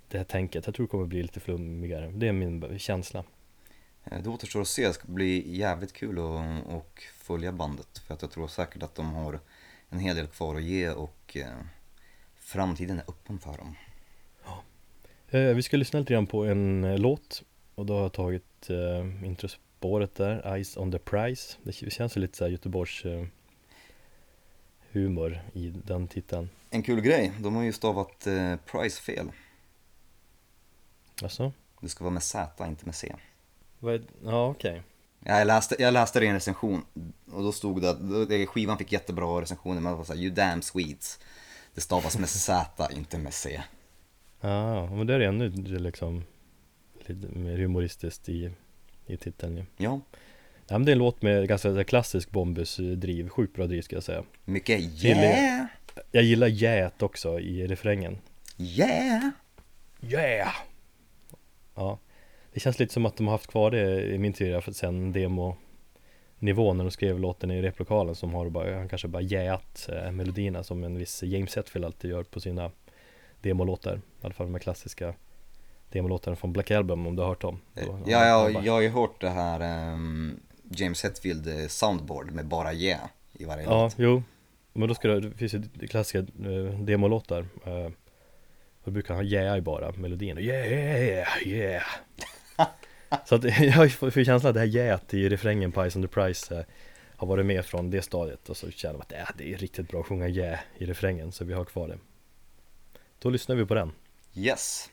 Det 0.08 0.18
här 0.18 0.24
tänket, 0.24 0.66
jag 0.66 0.74
tror 0.74 0.86
det 0.86 0.90
kommer 0.90 1.06
bli 1.06 1.22
lite 1.22 1.40
flummigare. 1.40 2.10
Det 2.14 2.28
är 2.28 2.32
min 2.32 2.78
känsla. 2.78 3.24
Eh, 4.04 4.22
Det 4.22 4.30
återstår 4.30 4.60
att 4.60 4.68
se, 4.68 4.86
det 4.86 4.92
ska 4.92 5.08
bli 5.08 5.56
jävligt 5.56 5.92
kul 5.92 6.18
att 6.18 6.66
och 6.66 7.02
följa 7.14 7.52
bandet. 7.52 7.98
För 7.98 8.14
att 8.14 8.22
jag 8.22 8.30
tror 8.30 8.46
säkert 8.48 8.82
att 8.82 8.94
de 8.94 9.12
har 9.14 9.40
en 9.88 9.98
hel 9.98 10.16
del 10.16 10.26
kvar 10.26 10.54
att 10.56 10.62
ge 10.62 10.90
och 10.90 11.36
eh, 11.36 11.46
framtiden 12.38 12.98
är 12.98 13.04
öppen 13.10 13.38
för 13.38 13.58
dem. 13.58 13.74
Vi 15.54 15.62
ska 15.62 15.76
lyssna 15.76 15.98
lite 16.00 16.12
grann 16.12 16.26
på 16.26 16.44
en 16.44 16.96
låt. 16.96 17.42
Och 17.74 17.86
då 17.86 17.94
har 17.94 18.02
jag 18.02 18.12
tagit 18.12 18.70
eh, 18.70 19.04
introspåret 19.84 20.14
där, 20.14 20.54
Eyes 20.54 20.76
on 20.76 20.92
the 20.92 20.98
Prize 20.98 21.56
Det 21.62 21.72
känns 21.72 22.16
ju 22.16 22.20
lite 22.20 22.36
såhär 22.36 22.50
Göteborgs 22.50 23.04
eh, 23.04 23.26
humor 24.92 25.40
i 25.52 25.70
den 25.70 26.08
titeln 26.08 26.48
En 26.70 26.82
kul 26.82 27.00
grej, 27.00 27.32
de 27.40 27.54
har 27.54 27.62
ju 27.62 27.72
stavat 27.72 28.26
eh, 28.26 28.56
Price 28.56 29.02
fel. 29.02 29.32
Alltså? 31.22 31.52
Det 31.80 31.88
ska 31.88 32.04
vara 32.04 32.14
med 32.14 32.22
Z, 32.22 32.66
inte 32.66 32.86
med 32.86 32.94
C. 32.94 33.14
Vad 33.78 34.06
ja 34.24 34.48
okej 34.48 34.82
Ja, 35.26 35.38
Jag 35.38 35.46
läste, 35.46 35.76
jag 35.78 35.94
läste 35.94 36.20
det 36.20 36.26
i 36.26 36.28
en 36.28 36.34
recension 36.34 36.84
och 37.32 37.42
då 37.42 37.52
stod 37.52 37.82
det 37.82 37.90
att 37.90 38.48
skivan 38.48 38.78
fick 38.78 38.92
jättebra 38.92 39.40
recensioner 39.40 39.80
men 39.80 39.92
det 39.92 39.98
var 39.98 40.04
såhär 40.04 40.20
You 40.20 40.34
damn 40.34 40.62
sweets. 40.62 41.20
Det 41.74 41.80
stavas 41.80 42.18
med 42.18 42.28
Z, 42.28 42.88
inte 42.96 43.18
med 43.18 43.34
C. 43.34 43.62
Ja, 44.40 44.86
men 44.86 45.06
det 45.06 45.14
är 45.14 45.20
ännu 45.20 45.48
liksom 45.78 46.24
lite 47.08 47.38
mer 47.38 47.58
humoristiskt 47.58 48.28
i, 48.28 48.50
i 49.06 49.16
titeln 49.16 49.56
ju. 49.56 49.64
Ja, 49.76 50.00
Ja 50.68 50.78
men 50.78 50.84
det 50.84 50.90
är 50.90 50.92
en 50.92 50.98
låt 50.98 51.22
med 51.22 51.48
ganska 51.48 51.84
klassisk 51.84 52.30
Bombus-driv, 52.30 53.28
sjukt 53.28 53.54
bra 53.56 53.66
driv 53.66 53.82
ska 53.82 53.96
jag 53.96 54.02
säga. 54.02 54.24
Mycket 54.44 54.80
Gillar 54.80 55.22
yeah, 55.22 55.66
Jag 56.12 56.22
gillar 56.22 56.46
jät 56.46 57.02
också 57.02 57.40
i 57.40 57.66
refrängen. 57.66 58.18
Yeah. 58.58 59.30
Yeah! 60.00 60.54
Ja, 61.74 61.98
det 62.52 62.60
känns 62.60 62.78
lite 62.78 62.92
som 62.92 63.06
att 63.06 63.16
de 63.16 63.26
har 63.26 63.34
haft 63.34 63.46
kvar 63.46 63.70
det 63.70 64.02
i 64.02 64.18
min 64.18 64.32
teori 64.32 64.60
för 64.60 64.72
sen 64.72 65.12
demo 65.12 65.56
nivån 66.38 66.76
när 66.76 66.84
de 66.84 66.90
skrev 66.90 67.20
låten 67.20 67.50
i 67.50 67.62
replokalen 67.62 68.14
som 68.14 68.34
har 68.34 68.50
bara, 68.50 68.76
han 68.76 68.88
kanske 68.88 69.08
bara 69.08 69.22
jäat 69.22 69.88
eh, 69.92 70.10
melodierna 70.10 70.62
som 70.62 70.84
en 70.84 70.98
viss 70.98 71.22
James 71.22 71.56
Hetfield 71.56 71.84
alltid 71.84 72.10
gör 72.10 72.22
på 72.22 72.40
sina 72.40 72.70
demolåtar. 73.40 73.96
I 73.96 74.00
alla 74.26 74.34
fall 74.34 74.46
de 74.46 74.54
här 74.54 74.60
klassiska 74.60 75.14
demolåtarna 75.88 76.36
från 76.36 76.52
Black 76.52 76.70
Album 76.70 77.06
om 77.06 77.16
du 77.16 77.22
har 77.22 77.28
hört 77.28 77.40
dem. 77.40 77.60
Då- 77.74 78.00
Ja, 78.06 78.26
ja, 78.50 78.60
jag 78.64 78.72
har 78.72 78.80
ju 78.80 78.88
hört 78.88 79.20
det 79.20 79.28
här 79.30 79.60
ehm, 79.60 80.40
James 80.70 81.02
Hetfield 81.04 81.46
eh, 81.48 81.66
soundboard 81.68 82.30
med 82.32 82.46
bara 82.46 82.72
yeah 82.72 83.08
i 83.32 83.44
varje 83.44 83.64
Ja, 83.64 83.82
låt. 83.84 83.94
jo. 83.98 84.22
Men 84.72 84.88
då 84.88 84.94
ska 84.94 85.08
det, 85.08 85.20
det 85.20 85.36
finns 85.36 85.54
ju 85.54 85.62
klassiska 85.88 86.18
eh, 86.18 86.78
demolåtar. 86.80 87.46
Eh, 87.64 87.84
och 88.82 88.84
då 88.84 88.90
brukar 88.90 89.14
han 89.14 89.24
yeah 89.26 89.58
i 89.58 89.60
bara 89.60 89.92
melodin. 89.92 90.38
Yeah, 90.38 91.26
yeah. 91.46 91.82
Så 93.24 93.34
att 93.34 93.44
jag 93.60 93.92
får 93.92 94.24
känslan 94.24 94.50
att 94.50 94.54
det 94.54 94.60
här 94.60 94.66
yeah 94.66 95.00
i 95.10 95.28
refrängen 95.28 95.72
på 95.72 95.90
Ice 95.90 95.96
on 95.96 96.02
the 96.02 96.08
Price 96.08 96.54
eh, 96.58 96.64
har 97.16 97.26
varit 97.26 97.46
med 97.46 97.64
från 97.64 97.90
det 97.90 98.02
stadiet. 98.02 98.48
Och 98.48 98.56
så 98.56 98.70
känner 98.70 98.92
man 98.94 99.02
att 99.02 99.12
äh, 99.12 99.28
det 99.38 99.52
är 99.52 99.56
riktigt 99.58 99.88
bra 99.88 100.00
att 100.00 100.06
sjunga 100.06 100.28
yeah 100.28 100.58
i 100.78 100.86
refrängen. 100.86 101.32
Så 101.32 101.44
vi 101.44 101.52
har 101.52 101.64
kvar 101.64 101.88
det. 101.88 101.98
Då 103.18 103.30
lyssnar 103.30 103.56
vi 103.56 103.66
på 103.66 103.74
den. 103.74 103.92
Yes. 104.34 104.90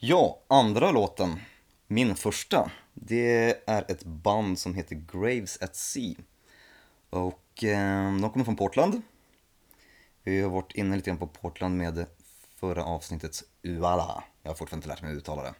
Ja, 0.00 0.38
andra 0.48 0.90
låten, 0.90 1.40
min 1.86 2.16
första, 2.16 2.70
det 3.00 3.62
är 3.66 3.84
ett 3.88 4.04
band 4.04 4.58
som 4.58 4.74
heter 4.74 5.02
Graves 5.12 5.62
at 5.62 5.76
Sea. 5.76 6.14
Och 7.10 7.64
eh, 7.64 8.16
de 8.20 8.30
kommer 8.30 8.44
från 8.44 8.56
Portland. 8.56 9.02
Vi 10.22 10.40
har 10.40 10.50
varit 10.50 10.72
inne 10.72 10.96
lite 10.96 11.10
grann 11.10 11.18
på 11.18 11.26
Portland 11.26 11.76
med 11.76 12.06
förra 12.56 12.84
avsnittets 12.84 13.44
Uala. 13.62 14.24
Jag 14.42 14.50
har 14.50 14.54
fortfarande 14.54 14.84
inte 14.84 14.88
lärt 14.88 15.02
mig 15.02 15.12
att 15.12 15.18
uttala 15.18 15.42
det. 15.42 15.54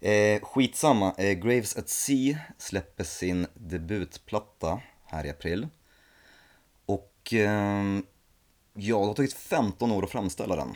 Eh, 0.00 0.40
skitsamma, 0.42 1.14
eh, 1.18 1.32
Graves 1.32 1.76
at 1.76 1.88
Sea 1.88 2.38
släpper 2.58 3.04
sin 3.04 3.46
debutplatta 3.54 4.80
här 5.04 5.26
i 5.26 5.30
april. 5.30 5.68
Och 6.86 7.34
eh, 7.34 8.00
ja, 8.74 8.98
det 8.98 9.06
har 9.06 9.14
tagit 9.14 9.32
15 9.32 9.92
år 9.92 10.04
att 10.04 10.10
framställa 10.10 10.56
den. 10.56 10.74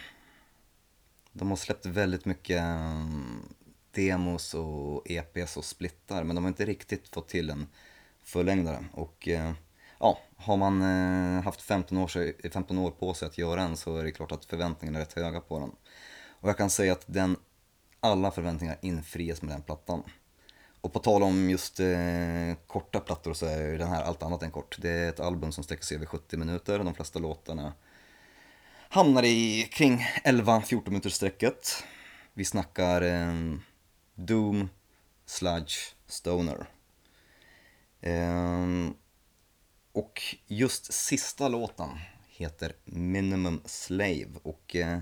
De 1.32 1.48
har 1.48 1.56
släppt 1.56 1.86
väldigt 1.86 2.24
mycket 2.24 2.60
ehm, 2.60 3.53
demos 3.94 4.54
och 4.54 5.10
EPs 5.10 5.56
och 5.56 5.64
splittar 5.64 6.24
men 6.24 6.36
de 6.36 6.44
har 6.44 6.48
inte 6.48 6.64
riktigt 6.64 7.14
fått 7.14 7.28
till 7.28 7.50
en 7.50 7.66
fullängdare. 8.24 8.84
Och 8.92 9.28
eh, 9.28 9.52
ja, 9.98 10.18
har 10.36 10.56
man 10.56 10.82
eh, 10.82 11.42
haft 11.42 11.62
15 11.62 11.98
år, 11.98 12.50
15 12.50 12.78
år 12.78 12.90
på 12.90 13.14
sig 13.14 13.26
att 13.26 13.38
göra 13.38 13.62
en 13.62 13.76
så 13.76 13.96
är 13.96 14.04
det 14.04 14.12
klart 14.12 14.32
att 14.32 14.44
förväntningarna 14.44 14.98
är 14.98 15.04
rätt 15.04 15.12
höga 15.12 15.40
på 15.40 15.58
den. 15.58 15.70
Och 16.40 16.48
jag 16.48 16.56
kan 16.56 16.70
säga 16.70 16.92
att 16.92 17.04
den, 17.06 17.36
alla 18.00 18.30
förväntningar 18.30 18.78
infrias 18.82 19.42
med 19.42 19.54
den 19.54 19.62
plattan. 19.62 20.02
Och 20.80 20.92
på 20.92 20.98
tal 20.98 21.22
om 21.22 21.50
just 21.50 21.80
eh, 21.80 22.54
korta 22.66 23.00
plattor 23.00 23.34
så 23.34 23.46
är 23.46 23.62
ju 23.62 23.78
den 23.78 23.88
här 23.88 24.02
allt 24.02 24.22
annat 24.22 24.42
än 24.42 24.50
kort. 24.50 24.78
Det 24.80 24.90
är 24.90 25.08
ett 25.08 25.20
album 25.20 25.52
som 25.52 25.64
sträcker 25.64 25.84
sig 25.84 25.96
över 25.96 26.06
70 26.06 26.36
minuter. 26.36 26.78
De 26.78 26.94
flesta 26.94 27.18
låtarna 27.18 27.72
hamnar 28.88 29.22
i 29.22 29.68
kring 29.72 30.06
11-14 30.24 30.90
minuters 30.90 31.12
sträcket. 31.12 31.84
Vi 32.34 32.44
snackar 32.44 33.02
eh, 33.02 33.34
Doom, 34.14 34.68
Sludge, 35.26 35.76
Stoner. 36.06 36.66
Eh, 38.00 38.66
och 39.92 40.22
just 40.46 40.92
sista 40.92 41.48
låten 41.48 41.88
heter 42.28 42.72
Minimum 42.84 43.60
Slave 43.64 44.30
och 44.42 44.76
eh, 44.76 44.98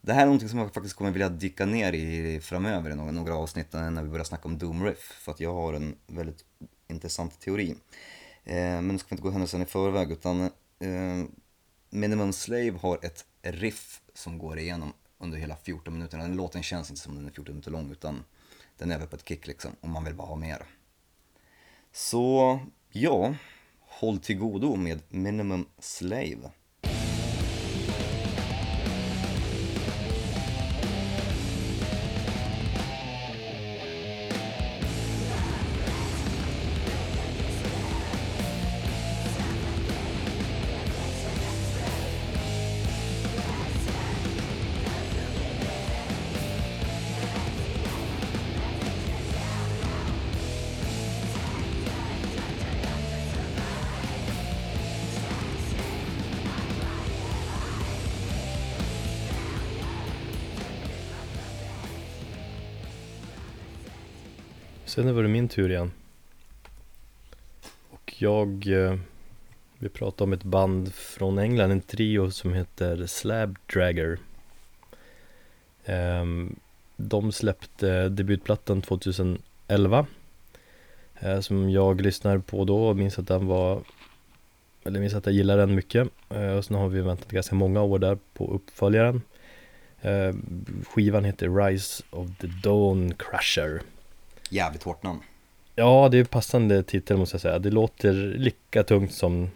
det 0.00 0.12
här 0.12 0.22
är 0.22 0.26
någonting 0.26 0.48
som 0.48 0.58
jag 0.58 0.74
faktiskt 0.74 0.96
kommer 0.96 1.10
vilja 1.10 1.28
dyka 1.28 1.66
ner 1.66 1.92
i 1.92 2.40
framöver 2.40 2.90
i 2.90 2.94
några, 2.94 3.12
några 3.12 3.34
avsnitt 3.34 3.72
när 3.72 4.02
vi 4.02 4.08
börjar 4.08 4.24
snacka 4.24 4.48
om 4.48 4.58
Doom 4.58 4.84
Riff 4.84 4.98
för 4.98 5.32
att 5.32 5.40
jag 5.40 5.54
har 5.54 5.72
en 5.72 5.96
väldigt 6.06 6.44
intressant 6.88 7.40
teori. 7.40 7.70
Eh, 8.44 8.54
men 8.54 8.88
nu 8.88 8.98
ska 8.98 9.08
vi 9.08 9.14
inte 9.14 9.22
gå 9.22 9.30
händelsen 9.30 9.62
i 9.62 9.66
förväg 9.66 10.12
utan 10.12 10.40
eh, 10.78 11.24
Minimum 11.90 12.32
Slave 12.32 12.78
har 12.82 12.98
ett 13.02 13.24
riff 13.42 14.00
som 14.14 14.38
går 14.38 14.58
igenom 14.58 14.92
under 15.22 15.38
hela 15.38 15.56
14 15.56 15.94
minuter. 15.94 16.18
Den 16.18 16.36
låten 16.36 16.62
känns 16.62 16.90
inte 16.90 17.02
som 17.02 17.14
den 17.14 17.26
är 17.26 17.30
14 17.30 17.54
minuter 17.54 17.70
lång 17.70 17.90
utan 17.90 18.24
den 18.78 18.90
är 18.90 18.94
över 18.94 19.06
på 19.06 19.16
ett 19.16 19.28
kick 19.28 19.46
liksom 19.46 19.76
och 19.80 19.88
man 19.88 20.04
vill 20.04 20.14
bara 20.14 20.26
ha 20.26 20.36
mer. 20.36 20.66
Så 21.92 22.60
ja, 22.88 23.34
håll 23.80 24.18
till 24.18 24.38
godo 24.38 24.76
med 24.76 25.02
Minimum 25.08 25.68
Slave. 25.78 26.50
Sen 64.92 65.14
var 65.14 65.22
det 65.22 65.28
min 65.28 65.48
tur 65.48 65.70
igen. 65.70 65.92
Och 67.90 68.14
jag 68.18 68.66
eh, 68.66 68.98
vill 69.78 69.90
prata 69.90 70.24
om 70.24 70.32
ett 70.32 70.42
band 70.42 70.94
från 70.94 71.38
England, 71.38 71.70
en 71.70 71.80
trio 71.80 72.30
som 72.30 72.52
heter 72.52 73.06
Slab 73.06 73.58
Dragger. 73.72 74.18
Eh, 75.84 76.24
de 76.96 77.32
släppte 77.32 78.08
debutplattan 78.08 78.82
2011 78.82 80.06
eh, 81.20 81.40
som 81.40 81.70
jag 81.70 82.00
lyssnade 82.00 82.40
på 82.40 82.64
då 82.64 82.88
och 82.88 82.96
minns 82.96 83.18
att 83.18 83.28
den 83.28 83.46
var 83.46 83.82
eller 84.84 85.00
minns 85.00 85.14
att 85.14 85.26
jag 85.26 85.34
gillar 85.34 85.56
den 85.56 85.74
mycket 85.74 86.08
eh, 86.28 86.52
och 86.52 86.64
sen 86.64 86.76
har 86.76 86.88
vi 86.88 87.00
väntat 87.00 87.30
ganska 87.30 87.54
många 87.54 87.82
år 87.82 87.98
där 87.98 88.18
på 88.34 88.54
uppföljaren. 88.54 89.22
Eh, 90.00 90.34
skivan 90.88 91.24
heter 91.24 91.64
Rise 91.64 92.04
of 92.10 92.28
the 92.40 92.46
Dawn 92.46 93.14
Crusher. 93.14 93.82
Jävligt 94.52 94.82
hårt 94.82 95.02
namn. 95.02 95.20
Ja, 95.74 96.08
det 96.10 96.18
är 96.18 96.24
passande 96.24 96.82
titel 96.82 97.16
måste 97.16 97.34
jag 97.34 97.40
säga. 97.40 97.58
Det 97.58 97.70
låter 97.70 98.12
lika 98.14 98.82
tungt 98.82 99.12
som 99.12 99.50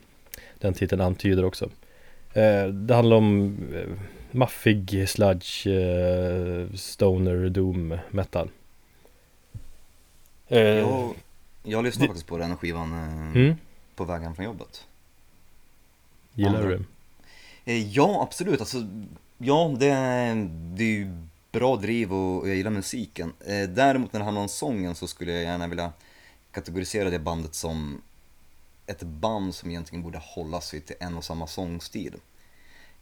den 0.59 0.75
titeln 0.75 1.01
antyder 1.03 1.45
också. 1.45 1.65
Eh, 2.33 2.67
det 2.67 2.95
handlar 2.95 3.17
om 3.17 3.57
eh, 3.75 3.93
maffig 4.31 5.09
sludge, 5.09 5.67
eh, 5.67 6.67
stoner, 6.75 7.49
doom, 7.49 7.99
metal. 8.11 8.51
Jag, 10.49 11.15
jag 11.63 11.85
lyssnade 11.85 12.05
det- 12.05 12.09
faktiskt 12.09 12.27
på 12.27 12.39
den 12.39 12.57
skivan 12.57 12.93
mm, 13.35 13.55
på 13.95 14.05
vägen 14.05 14.35
från 14.35 14.45
jobbet. 14.45 14.85
gillar 16.35 16.53
du 16.63 16.75
andra-? 16.75 16.85
Eh, 17.65 17.89
Ja, 17.93 18.23
absolut. 18.23 18.61
Alltså, 18.61 18.79
ja, 19.39 19.75
det 19.79 19.87
det 20.77 20.85
är 20.85 20.89
ju 20.89 21.11
bra 21.57 21.77
driv 21.77 22.13
och 22.13 22.49
jag 22.49 22.57
gillar 22.57 22.71
musiken. 22.71 23.33
Eh, 23.47 23.69
däremot 23.69 24.13
när 24.13 24.21
det 24.21 24.25
handlar 24.25 24.43
om 24.43 24.49
sången 24.49 24.95
så 24.95 25.07
skulle 25.07 25.33
jag 25.33 25.43
gärna 25.43 25.69
vilja 25.69 25.93
kategorisera 26.53 27.11
det 27.11 27.19
bandet 27.19 27.55
som 27.55 28.03
ett 28.87 29.03
band 29.03 29.55
som 29.55 29.71
egentligen 29.71 30.03
borde 30.03 30.19
hålla 30.19 30.61
sig 30.61 30.81
till 30.81 30.97
en 31.01 31.17
och 31.17 31.25
samma 31.25 31.47
sångstil. 31.47 32.15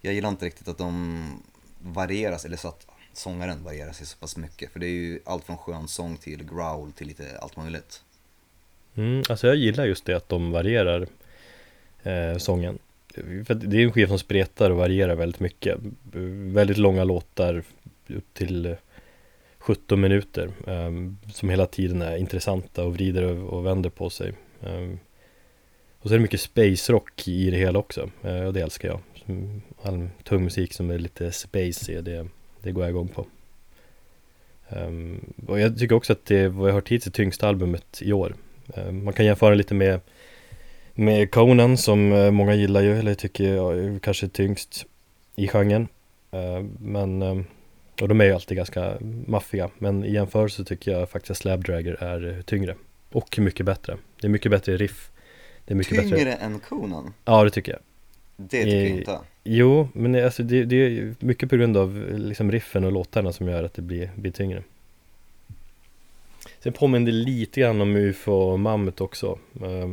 Jag 0.01 0.15
gillar 0.15 0.29
inte 0.29 0.47
riktigt 0.47 0.69
att 0.69 0.79
de 0.79 1.43
varieras, 1.79 2.45
eller 2.45 2.57
så 2.57 2.69
att 2.69 2.87
sångaren 3.13 3.65
varierar 3.65 3.93
sig 3.93 4.07
så 4.07 4.17
pass 4.19 4.37
mycket. 4.37 4.73
För 4.73 4.81
det 4.81 4.87
är 4.87 4.91
ju 4.91 5.21
allt 5.25 5.45
från 5.45 5.59
skönsång 5.59 6.17
till 6.17 6.45
growl 6.45 6.93
till 6.93 7.07
lite 7.07 7.39
allt 7.39 7.57
möjligt. 7.57 8.03
Mm, 8.95 9.23
alltså 9.29 9.47
jag 9.47 9.57
gillar 9.57 9.85
just 9.85 10.05
det 10.05 10.17
att 10.17 10.29
de 10.29 10.51
varierar 10.51 11.07
eh, 12.03 12.37
sången. 12.39 12.79
För 13.47 13.55
det 13.55 13.77
är 13.77 13.85
en 13.85 13.93
skiva 13.93 14.09
som 14.09 14.19
spretar 14.19 14.71
och 14.71 14.77
varierar 14.77 15.15
väldigt 15.15 15.41
mycket. 15.41 15.79
Väldigt 16.53 16.79
långa 16.79 17.05
låtar 17.05 17.65
upp 18.11 18.35
till 18.35 18.67
eh, 18.67 18.77
17 19.59 20.01
minuter 20.01 20.51
ehm, 20.67 21.19
som 21.33 21.49
hela 21.49 21.67
tiden 21.67 22.03
är 22.03 22.17
intressanta 22.17 22.85
och 22.85 22.95
vrider 22.95 23.23
och, 23.23 23.53
och 23.53 23.67
vänder 23.67 23.91
på 23.91 24.11
sig. 24.11 24.33
Ehm, 24.63 24.99
och 25.99 26.09
så 26.09 26.15
är 26.15 26.19
det 26.19 26.23
mycket 26.23 26.41
space 26.41 26.93
rock 26.93 27.29
i 27.29 27.51
det 27.51 27.57
hela 27.57 27.79
också 27.79 28.11
eh, 28.23 28.45
och 28.45 28.53
det 28.53 28.61
älskar 28.61 28.89
jag. 28.89 29.01
Mm, 29.27 29.63
all 29.83 30.09
tung 30.23 30.45
musik 30.45 30.73
som 30.73 30.91
är 30.91 30.99
lite 30.99 31.33
spacey, 31.33 32.01
det, 32.01 32.29
det 32.63 32.73
går 32.73 32.85
jag 32.85 32.91
igång 32.91 33.09
på. 33.09 33.27
Ehm, 34.69 35.35
och 35.47 35.61
jag 35.61 35.79
tycker 35.79 35.95
också 35.95 36.13
att 36.13 36.25
det 36.25 36.49
vad 36.49 36.69
jag 36.69 36.73
har 36.73 36.81
hört 36.81 36.89
hittills 36.89 37.07
är 37.07 37.11
tyngsta 37.11 37.49
albumet 37.49 38.03
i 38.03 38.13
år. 38.13 38.35
Man 38.91 39.13
kan 39.13 39.27
jämföra 39.27 39.55
lite 39.55 39.75
med 39.75 40.01
med 40.95 41.31
Conan 41.31 41.77
som 41.77 42.13
eh, 42.13 42.31
många 42.31 42.55
gillar 42.55 42.81
ju, 42.81 42.99
eller 42.99 43.15
tycker 43.15 43.55
jag 43.55 43.79
är 43.79 43.99
kanske 43.99 44.29
tyngst 44.29 44.87
i 45.37 45.49
genren. 45.49 45.89
Eh, 46.31 46.65
Men, 46.79 47.23
eh, 47.23 47.37
och 48.01 48.09
de 48.09 48.21
är 48.21 48.25
ju 48.25 48.33
alltid 48.33 48.57
ganska 48.57 48.97
maffiga, 49.27 49.71
men 49.79 50.05
i 50.05 50.13
jämförelse 50.13 50.65
tycker 50.65 50.91
jag 50.93 51.09
faktiskt 51.11 51.31
att 51.31 51.37
Slab 51.37 51.65
Dragger 51.65 52.03
är 52.03 52.43
tyngre. 52.43 52.75
Och 53.13 53.39
mycket 53.39 53.67
bättre. 53.67 53.97
Det 54.21 54.27
är 54.27 54.31
mycket 54.31 54.51
bättre 54.51 54.77
riff. 54.77 55.11
Det 55.65 55.73
är 55.75 55.77
mycket 55.77 55.99
Tyngre 56.01 56.17
bättre. 56.17 56.33
än 56.33 56.61
Conan? 56.61 57.15
Ja, 57.25 57.45
det 57.45 57.51
tycker 57.51 57.73
jag. 57.73 57.81
Det 58.37 58.49
tycker 58.63 58.77
jag 58.77 58.85
Eh, 58.87 58.97
inte. 58.99 59.19
Jo, 59.45 59.89
men 59.93 60.13
det, 60.13 60.25
alltså 60.25 60.43
det, 60.43 60.65
det 60.65 60.77
är 60.77 61.15
mycket 61.19 61.51
på 61.51 61.57
grund 61.57 61.77
av 61.77 62.13
liksom 62.17 62.53
riffen 62.53 62.85
och 62.85 62.93
låtarna 62.93 63.33
som 63.33 63.49
gör 63.49 63.65
att 63.65 63.75
det 63.75 63.83
blir, 63.83 64.11
blir 64.17 64.31
tyngre. 64.33 64.63
Sen 66.61 66.73
påminner 66.73 67.07
det 67.07 67.13
lite 67.13 67.61
grann 67.61 67.81
om 67.81 67.97
UFO 67.97 68.33
och 68.33 68.61
Mammut 68.61 69.01
också. 69.01 69.39
Eh, 69.63 69.91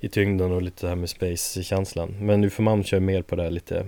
I 0.00 0.08
tyngden 0.08 0.52
och 0.52 0.62
lite 0.62 0.86
det 0.86 0.88
här 0.88 0.96
med 0.96 1.10
space-känslan. 1.10 2.14
Men 2.20 2.44
UFO 2.44 2.62
Mammut 2.62 2.86
kör 2.86 3.00
mer 3.00 3.22
på 3.22 3.36
det 3.36 3.42
här 3.42 3.50
lite 3.50 3.86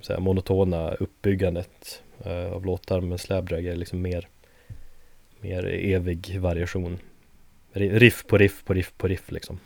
säga, 0.00 0.20
monotona 0.20 0.90
uppbyggandet 0.94 2.02
eh, 2.24 2.52
av 2.52 2.66
låtar. 2.66 3.00
Men 3.00 3.18
Slabdrag 3.18 3.66
är 3.66 3.76
liksom 3.76 4.02
mer, 4.02 4.28
mer 5.40 5.66
evig 5.66 6.40
variation. 6.40 6.98
Ri- 7.72 7.98
Riff 7.98 8.26
på 8.26 8.38
riff 8.38 8.64
på 8.64 8.74
riff 8.74 8.92
på 8.98 9.08
riff 9.08 9.30
liksom. 9.30 9.58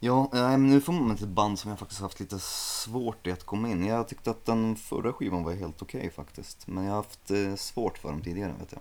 Ja, 0.00 0.30
eh, 0.34 0.40
men 0.50 0.66
nu 0.70 0.80
får 0.80 0.92
man 0.92 1.10
ett 1.10 1.20
band 1.20 1.58
som 1.58 1.70
jag 1.70 1.78
faktiskt 1.78 2.00
haft 2.00 2.20
lite 2.20 2.38
svårt 2.38 3.26
i 3.26 3.30
att 3.32 3.44
komma 3.44 3.68
in. 3.70 3.86
Jag 3.86 4.08
tyckte 4.08 4.30
att 4.30 4.44
den 4.46 4.76
förra 4.76 5.12
skivan 5.12 5.44
var 5.44 5.52
helt 5.52 5.82
okej 5.82 6.10
faktiskt. 6.10 6.66
Men 6.66 6.84
jag 6.84 6.90
har 6.90 6.96
haft 6.96 7.30
eh, 7.30 7.54
svårt 7.54 7.98
för 7.98 8.08
dem 8.08 8.20
tidigare 8.22 8.54
vet 8.60 8.72
jag. 8.72 8.80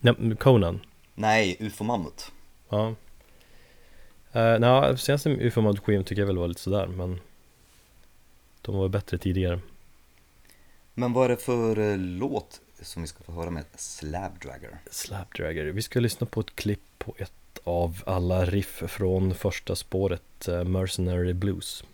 Ja, 0.00 0.14
men 0.18 0.36
Conan. 0.36 0.80
Nej, 1.14 1.56
UFO 1.60 1.84
Mammut. 1.84 2.32
Ja. 2.68 2.94
Uh, 4.36 4.58
Nej, 4.58 4.98
senaste 4.98 5.30
ufo 5.30 5.76
skivan 5.76 6.04
tycker 6.04 6.22
jag 6.22 6.26
väl 6.26 6.38
var 6.38 6.48
lite 6.48 6.60
sådär 6.60 6.86
men 6.86 7.20
De 8.62 8.76
var 8.76 8.88
bättre 8.88 9.18
tidigare 9.18 9.60
Men 10.98 11.12
vad 11.12 11.24
är 11.24 11.28
det 11.28 11.36
för 11.36 11.78
eh, 11.78 11.98
låt 11.98 12.60
som 12.80 13.02
vi 13.02 13.08
ska 13.08 13.24
få 13.24 13.32
höra 13.32 13.50
med 13.50 13.64
Slabdragger? 13.74 14.78
Slapdragger 14.90 15.64
Vi 15.64 15.82
ska 15.82 16.00
lyssna 16.00 16.26
på 16.26 16.40
ett 16.40 16.56
klipp 16.56 16.98
på 16.98 17.14
ett 17.18 17.58
av 17.64 18.02
alla 18.06 18.44
riff 18.44 18.82
från 18.86 19.34
första 19.34 19.76
spåret 19.76 20.48
eh, 20.48 20.64
Mercenary 20.64 21.32
Blues 21.32 21.84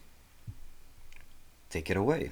Take 1.68 1.92
it 1.92 1.98
away. 1.98 2.28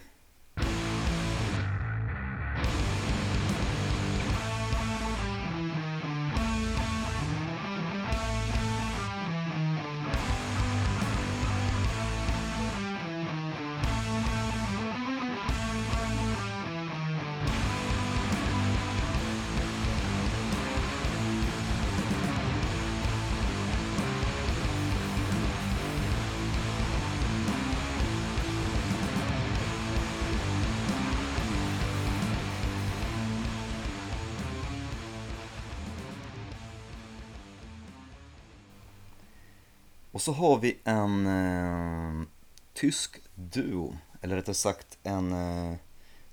Och 40.20 40.24
så 40.24 40.33
har 40.33 40.59
vi 40.59 40.78
en 40.85 41.26
eh, 41.26 42.26
tysk 42.74 43.16
duo, 43.35 43.96
eller 44.20 44.37
rättare 44.37 44.54
sagt 44.54 44.98
en 45.02 45.33
eh, 45.33 45.74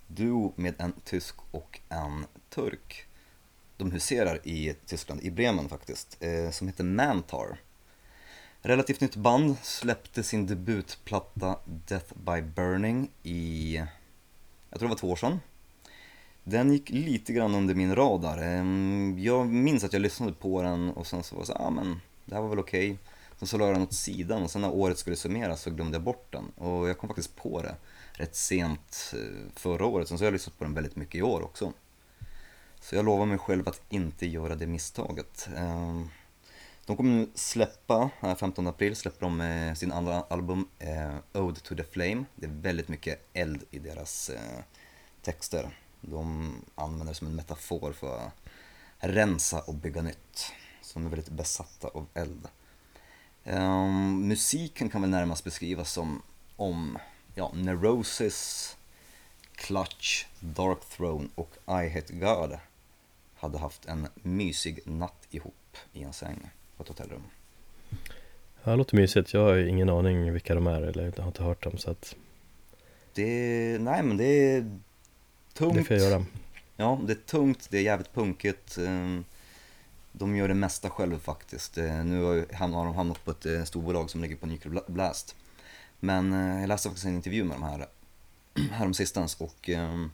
duo 0.08 0.54
med 0.56 0.74
en 0.78 0.94
tysk 1.04 1.36
och 1.52 1.80
en 1.90 2.26
turk. 2.50 3.06
De 3.78 3.92
huserar 3.92 4.48
i 4.48 4.76
Tyskland, 4.86 5.22
i 5.22 5.32
Bremen 5.32 5.70
faktiskt, 5.70 6.18
eh, 6.20 6.52
som 6.52 6.68
heter 6.68 6.84
Mantar. 6.84 7.60
Relativt 8.62 9.02
nytt 9.02 9.16
band, 9.16 9.56
släppte 9.64 10.24
sin 10.24 10.48
debutplatta 10.48 11.60
Death 11.66 12.14
by 12.14 12.42
Burning 12.42 13.10
i, 13.24 13.76
jag 14.70 14.80
tror 14.80 14.90
det 14.90 14.94
var 14.94 15.00
två 15.00 15.12
år 15.12 15.16
sedan. 15.16 15.40
Den 16.44 16.72
gick 16.72 16.90
lite 16.90 17.34
grann 17.34 17.56
under 17.56 17.76
min 17.76 17.96
radar. 17.96 18.38
Ehm, 18.38 19.16
jag 19.20 19.48
minns 19.48 19.84
att 19.84 19.94
jag 19.94 20.02
lyssnade 20.02 20.34
på 20.34 20.62
den 20.62 20.90
och 20.90 21.08
sen 21.08 21.24
så 21.24 21.36
var 21.36 21.42
det 21.42 21.48
så 21.48 21.54
ah, 21.54 21.70
men 21.70 22.02
det 22.26 22.36
här 22.36 22.42
var 22.42 22.50
väl 22.50 22.60
okej. 22.60 22.98
Sen 23.38 23.48
så 23.48 23.58
la 23.58 23.66
jag 23.66 23.76
den 23.76 23.84
åt 23.84 23.94
sidan 23.94 24.44
och 24.44 24.52
sen 24.52 24.62
när 24.62 24.72
året 24.72 24.98
skulle 24.98 25.16
summeras 25.16 25.62
så 25.62 25.70
glömde 25.70 25.96
jag 25.96 26.04
bort 26.04 26.32
den. 26.32 26.50
Och 26.50 26.90
jag 26.90 26.98
kom 26.98 27.10
faktiskt 27.10 27.36
på 27.36 27.62
det 27.62 27.76
rätt 28.12 28.36
sent 28.36 29.14
eh, 29.14 29.52
förra 29.56 29.86
året, 29.86 30.08
sen 30.08 30.18
så 30.18 30.24
har 30.24 30.28
jag 30.28 30.34
lyssnat 30.34 30.58
på 30.58 30.64
den 30.64 30.74
väldigt 30.74 30.96
mycket 30.96 31.16
i 31.16 31.22
år 31.22 31.42
också. 31.42 31.74
Så 32.80 32.96
jag 32.96 33.06
lovar 33.06 33.26
mig 33.26 33.38
själv 33.38 33.68
att 33.68 33.82
inte 33.90 34.28
göra 34.28 34.56
det 34.56 34.68
misstaget. 34.68 35.50
Ehm, 35.56 36.10
de 36.86 36.98
kommer 36.98 37.12
nu 37.12 37.30
släppa, 37.36 38.10
eh, 38.22 38.36
15 38.36 38.68
april 38.68 38.96
släpper 38.96 39.22
de 39.22 39.42
eh, 39.42 39.74
sin 39.74 39.92
andra 39.92 40.22
album 40.22 40.68
Ode 41.34 41.60
to 41.60 41.76
the 41.76 41.84
Flame. 41.84 42.26
Det 42.36 42.46
är 42.46 42.52
väldigt 42.52 42.88
mycket 42.88 43.28
eld 43.34 43.64
i 43.72 43.80
deras 43.80 44.32
texter. 45.22 45.80
De 46.02 46.52
använder 46.76 47.06
det 47.06 47.14
som 47.14 47.28
en 47.28 47.36
metafor 47.36 47.92
för 47.92 48.18
att 48.18 48.34
rensa 48.98 49.62
och 49.62 49.74
bygga 49.74 50.02
nytt. 50.02 50.54
Så 50.82 51.00
de 51.00 51.06
är 51.06 51.10
väldigt 51.10 51.30
besatta 51.30 51.88
av 51.88 52.08
eld. 52.14 52.48
Ehm, 53.50 54.28
musiken 54.28 54.90
kan 54.90 55.02
väl 55.02 55.10
närmast 55.10 55.44
beskrivas 55.44 55.92
som 55.92 56.22
om 56.56 56.98
ja, 57.36 57.52
Neurosis, 57.54 58.78
Clutch, 59.56 60.26
Dark 60.40 60.80
Throne 60.90 61.28
och 61.36 61.52
I 61.68 61.90
Hate 61.90 62.14
God 62.14 62.58
hade 63.36 63.58
haft 63.58 63.86
en 63.86 64.08
mysig 64.14 64.80
natt 64.86 65.28
ihop 65.32 65.78
i 65.94 66.04
en 66.04 66.14
säng 66.14 66.50
på 66.78 66.84
ett 66.84 66.90
hotellrum. 66.90 67.24
Ja, 68.64 68.72
det 68.72 68.76
låter 68.76 68.96
mysigt. 68.96 69.34
Jag 69.34 69.42
har 69.42 69.58
ingen 69.58 69.90
aning 69.90 70.34
vilka 70.34 70.56
de 70.56 70.68
är 70.68 70.82
eller 70.82 71.14
jag 71.16 71.24
har 71.24 71.28
inte 71.28 71.44
hört 71.44 71.64
dem 71.64 71.78
så 71.78 71.92
att 71.92 72.16
Det, 73.14 73.78
nej 73.82 74.04
men 74.04 74.18
det 74.18 74.26
är 74.26 74.80
tungt. 75.54 75.76
det 75.76 75.84
får 75.84 75.98
jag 75.98 76.10
göra. 76.12 76.26
Ja, 76.78 77.00
det 77.04 77.14
är 77.14 77.16
tungt, 77.16 77.68
det 77.70 77.78
är 77.78 77.82
jävligt 77.82 78.14
punkigt. 78.14 78.78
Ehm, 78.78 79.26
De 80.20 80.36
gör 80.36 80.48
det 80.48 80.54
mesta 80.54 80.90
själv 80.90 81.20
faktiskt. 81.20 81.78
Eh, 81.78 82.04
Nu 82.04 82.24
har 82.52 82.86
de 82.86 82.96
hamnat 82.96 83.26
på 83.26 83.32
ett 83.32 83.46
eh, 83.46 83.64
storbolag 83.64 84.10
som 84.10 84.22
ligger 84.22 84.36
på 84.36 84.46
Nuclear 84.46 84.74
Bla- 84.76 84.92
Blast. 84.92 85.36
Men 86.00 86.34
eh, 86.34 86.60
jag 86.60 86.68
läste 86.68 86.90
faktiskt 86.90 87.06
en 87.06 87.16
intervju 87.16 87.44
med 87.44 87.56
de 87.58 87.64
här 87.64 87.88
häromsistens 88.72 89.36
och 89.42 89.70
ehm, 89.70 90.12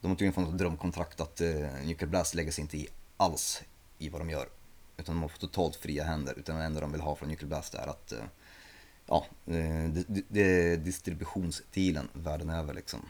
de 0.00 0.08
har 0.08 0.14
tydligen 0.14 0.32
fått 0.32 0.48
ett 0.52 0.58
drömkontrakt 0.58 1.20
att 1.20 1.40
Nuclear 1.84 2.06
Blast 2.10 2.34
lägger 2.34 2.52
sig 2.52 2.62
inte 2.62 2.76
i 2.76 2.88
alls 3.16 3.62
i 3.98 4.08
vad 4.08 4.20
de 4.20 4.30
gör. 4.30 4.48
Utan 4.96 5.14
de 5.14 5.22
har 5.22 5.28
fått 5.28 5.40
totalt 5.40 5.76
fria 5.76 6.04
händer. 6.04 6.34
Utan 6.38 6.56
det 6.56 6.64
enda 6.64 6.80
de 6.80 6.92
vill 6.92 7.00
ha 7.00 7.16
från 7.16 7.28
Nuclear 7.28 7.48
Blast 7.48 7.74
är 7.74 7.86
att 7.86 8.12
ja, 9.06 9.26
det, 9.44 10.42
är 10.42 10.76
distributionsdealen 10.76 12.08
världen 12.12 12.50
över 12.50 12.74
liksom. 12.74 13.00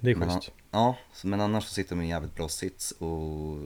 Det 0.00 0.10
är 0.10 0.16
Men, 0.16 0.30
schysst. 0.30 0.50
ja, 0.70 0.96
men 1.24 1.40
annars 1.40 1.64
så 1.64 1.74
sitter 1.74 1.90
de 1.96 2.00
i 2.00 2.04
en 2.04 2.10
jävligt 2.10 2.34
bra 2.34 2.48
sits 2.48 2.90
och 2.92 3.58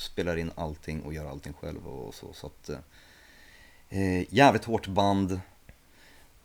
spelar 0.00 0.36
in 0.36 0.52
allting 0.54 1.02
och 1.02 1.14
gör 1.14 1.26
allting 1.30 1.52
själv 1.52 1.88
och 1.88 2.14
så. 2.14 2.32
så 2.32 2.46
att, 2.46 2.68
eh, 3.88 4.34
jävligt 4.34 4.64
hårt 4.64 4.86
band. 4.86 5.40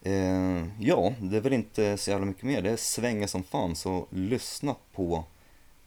Eh, 0.02 0.64
ja, 0.80 1.14
det 1.20 1.38
är 1.38 1.42
väl 1.42 1.54
inte 1.54 1.98
så 1.98 2.12
jävla 2.12 2.26
mycket 2.26 2.44
mer. 2.44 2.62
Det 2.62 2.78
svänger 2.78 3.28
som 3.28 3.44
fan, 3.44 3.76
så 3.76 4.08
lyssna 4.10 4.76
på 4.94 5.24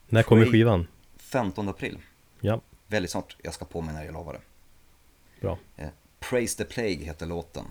När 0.08 0.22
kommer 0.22 0.46
skivan? 0.46 0.86
15 1.16 1.68
april. 1.68 1.98
Ja, 2.40 2.60
Väldigt 2.86 3.10
snart, 3.10 3.36
jag 3.42 3.54
ska 3.54 3.64
på 3.64 3.80
mig 3.80 3.94
när 3.94 4.04
jag 4.04 4.14
lovar 4.14 4.32
det. 4.32 4.40
bra. 5.40 5.58
Eh, 5.76 5.88
Praise 6.20 6.56
the 6.56 6.64
Plague 6.64 7.04
heter 7.04 7.26
låten. 7.26 7.64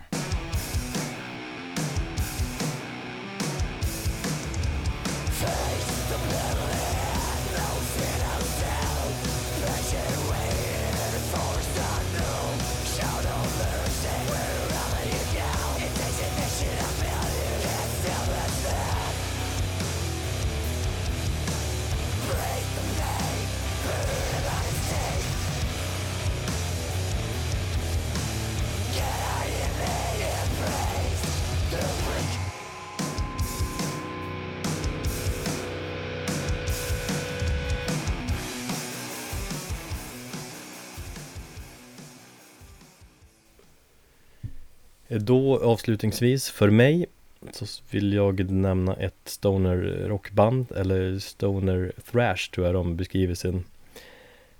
Då 45.20 45.60
avslutningsvis 45.64 46.50
för 46.50 46.70
mig 46.70 47.06
så 47.52 47.66
vill 47.90 48.14
jag 48.14 48.50
nämna 48.52 48.96
ett 48.96 49.14
stoner 49.26 50.06
rockband 50.08 50.72
eller 50.72 51.20
stoner 51.20 51.92
thrash 52.12 52.52
tror 52.54 52.66
jag 52.66 52.76
de 52.76 52.96
beskriver 52.96 53.36
sin 53.36 53.64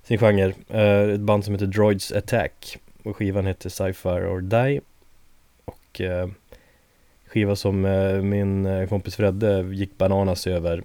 sin 0.02 0.18
genre. 0.18 0.54
Eh, 0.68 1.14
ett 1.14 1.20
band 1.20 1.44
som 1.44 1.54
heter 1.54 1.66
Droids 1.66 2.12
Attack 2.12 2.78
och 3.02 3.16
skivan 3.16 3.46
heter 3.46 3.68
Sci-Fi 3.70 4.08
or 4.08 4.40
Die 4.40 4.80
och 5.64 6.00
eh, 6.00 6.28
skiva 7.26 7.56
som 7.56 7.84
eh, 7.84 8.22
min 8.22 8.86
kompis 8.88 9.16
Fredde 9.16 9.60
gick 9.72 9.98
bananas 9.98 10.46
över 10.46 10.82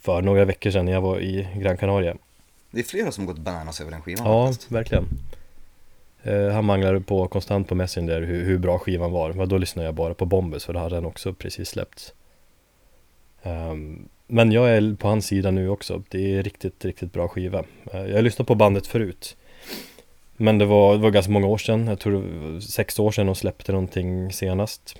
för 0.00 0.22
några 0.22 0.44
veckor 0.44 0.70
sedan 0.70 0.84
när 0.84 0.92
jag 0.92 1.00
var 1.00 1.20
i 1.20 1.48
Gran 1.56 1.76
Canaria. 1.76 2.16
Det 2.70 2.80
är 2.80 2.84
flera 2.84 3.12
som 3.12 3.26
gått 3.26 3.38
bananas 3.38 3.80
över 3.80 3.90
den 3.90 4.02
skivan 4.02 4.26
Ja, 4.26 4.46
faktiskt. 4.48 4.72
verkligen. 4.72 5.04
Eh, 6.26 6.48
han 6.48 6.64
manglade 6.64 7.00
på 7.00 7.28
konstant 7.28 7.68
på 7.68 7.74
Messenger 7.74 8.20
hur, 8.20 8.44
hur 8.44 8.58
bra 8.58 8.78
skivan 8.78 9.12
var. 9.12 9.32
Men 9.32 9.48
då 9.48 9.58
lyssnade 9.58 9.88
jag 9.88 9.94
bara 9.94 10.14
på 10.14 10.24
Bombus 10.26 10.64
för 10.64 10.72
då 10.72 10.78
hade 10.78 10.94
den 10.94 11.04
också 11.04 11.34
precis 11.34 11.68
släppts. 11.68 12.14
Um, 13.42 14.08
men 14.26 14.52
jag 14.52 14.70
är 14.70 14.94
på 14.94 15.08
hans 15.08 15.26
sida 15.26 15.50
nu 15.50 15.68
också. 15.68 16.02
Det 16.08 16.34
är 16.34 16.42
riktigt, 16.42 16.84
riktigt 16.84 17.12
bra 17.12 17.28
skiva. 17.28 17.58
Uh, 17.94 18.06
jag 18.06 18.14
har 18.14 18.22
lyssnat 18.22 18.48
på 18.48 18.54
bandet 18.54 18.86
förut. 18.86 19.36
Men 20.36 20.58
det 20.58 20.64
var, 20.64 20.92
det 20.92 21.02
var 21.02 21.10
ganska 21.10 21.32
många 21.32 21.46
år 21.46 21.58
sedan. 21.58 21.86
Jag 21.86 21.98
tror 21.98 22.12
det 22.12 22.52
var 22.52 22.60
sex 22.60 22.98
år 22.98 23.10
sedan 23.10 23.26
de 23.26 23.34
släppte 23.34 23.72
någonting 23.72 24.32
senast. 24.32 24.96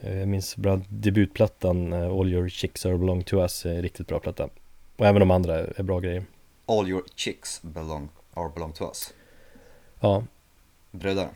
Eh, 0.00 0.18
Jag 0.18 0.28
minns 0.28 0.56
bland 0.56 0.84
debutplattan 0.88 1.92
uh, 1.92 2.18
All 2.18 2.32
Your 2.32 2.48
Chicks 2.48 2.86
Are 2.86 2.98
Belong 2.98 3.22
To 3.22 3.36
Us 3.36 3.66
är 3.66 3.74
en 3.74 3.82
riktigt 3.82 4.06
bra 4.06 4.18
platta. 4.18 4.48
Och 4.96 5.06
även 5.06 5.20
de 5.20 5.30
andra 5.30 5.58
är 5.58 5.82
bra 5.82 6.00
grejer. 6.00 6.24
All 6.66 6.88
your 6.88 7.02
chicks 7.16 7.62
belong, 7.62 8.08
are 8.34 8.50
belong 8.54 8.72
to 8.72 8.84
us. 8.84 9.12
Ja, 10.00 10.24
Bröder. 10.90 11.28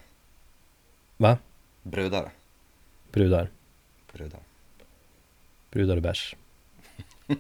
va? 1.17 1.39
Bröder. 1.83 2.31
Brudar. 3.13 3.49
Bröder. 4.13 4.41
Brudar 5.71 5.97
och 5.97 6.03
bärs. 6.03 6.37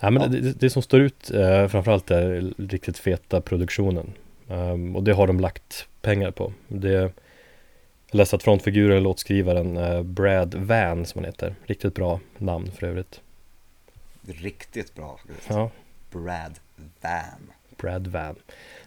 ja, 0.00 0.10
men 0.10 0.32
det, 0.32 0.52
det 0.52 0.70
som 0.70 0.82
står 0.82 1.00
ut 1.00 1.30
eh, 1.30 1.68
framförallt 1.68 2.10
är 2.10 2.52
riktigt 2.58 2.98
feta 2.98 3.40
produktionen. 3.40 4.12
Ehm, 4.48 4.96
och 4.96 5.02
det 5.02 5.12
har 5.12 5.26
de 5.26 5.40
lagt 5.40 5.88
pengar 6.00 6.30
på. 6.30 6.52
Det, 6.68 6.90
jag 6.90 7.12
läste 8.10 8.36
att 8.36 8.42
frontfiguren 8.42 9.02
låtskrivaren 9.02 9.76
eh, 9.76 10.02
Brad 10.02 10.54
Van 10.54 11.06
som 11.06 11.18
han 11.18 11.24
heter. 11.24 11.54
Riktigt 11.64 11.94
bra 11.94 12.20
namn 12.38 12.70
för 12.70 12.86
övrigt. 12.86 13.20
Riktigt 14.26 14.94
bra. 14.94 15.20
Ja, 15.48 15.70
Brad 16.10 16.58
Van. 17.00 17.52
Brad 17.76 18.06
Van. 18.06 18.34
Nej, 18.34 18.36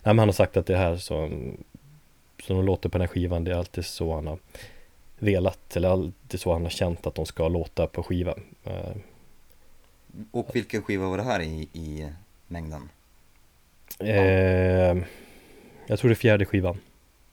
men 0.04 0.20
han 0.20 0.28
har 0.28 0.34
sagt 0.34 0.58
att 0.58 0.66
det 0.66 0.78
här 0.78 0.96
som, 0.96 1.58
som 2.44 2.56
de 2.56 2.66
låter 2.66 2.90
på 2.90 2.98
den 2.98 3.08
här 3.08 3.14
skivan, 3.14 3.44
det 3.44 3.52
är 3.52 3.56
alltid 3.56 3.86
så 3.86 4.16
han 4.16 4.28
har 4.28 4.40
velat, 5.20 5.76
eller 5.76 5.90
alltid 5.90 6.40
så 6.40 6.54
han 6.54 6.64
har 6.64 6.70
känt 6.70 7.08
att 7.08 7.16
de 7.16 7.26
ska 7.26 7.48
låta 7.48 7.88
på 7.88 8.04
skiva. 8.04 8.34
Eh, 8.64 8.96
Och 10.32 10.56
vilken 10.56 10.82
skiva 10.82 11.08
var 11.10 11.18
det 11.18 11.24
här 11.24 11.42
i, 11.42 11.70
i 11.74 12.08
mängden? 12.48 12.90
Eh, 14.00 14.98
jag 15.88 16.00
tror 16.00 16.10
det 16.10 16.14
är 16.14 16.16
fjärde 16.16 16.46
skivan. 16.46 16.78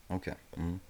Okej. 0.09 0.35
Mm. 0.57 0.81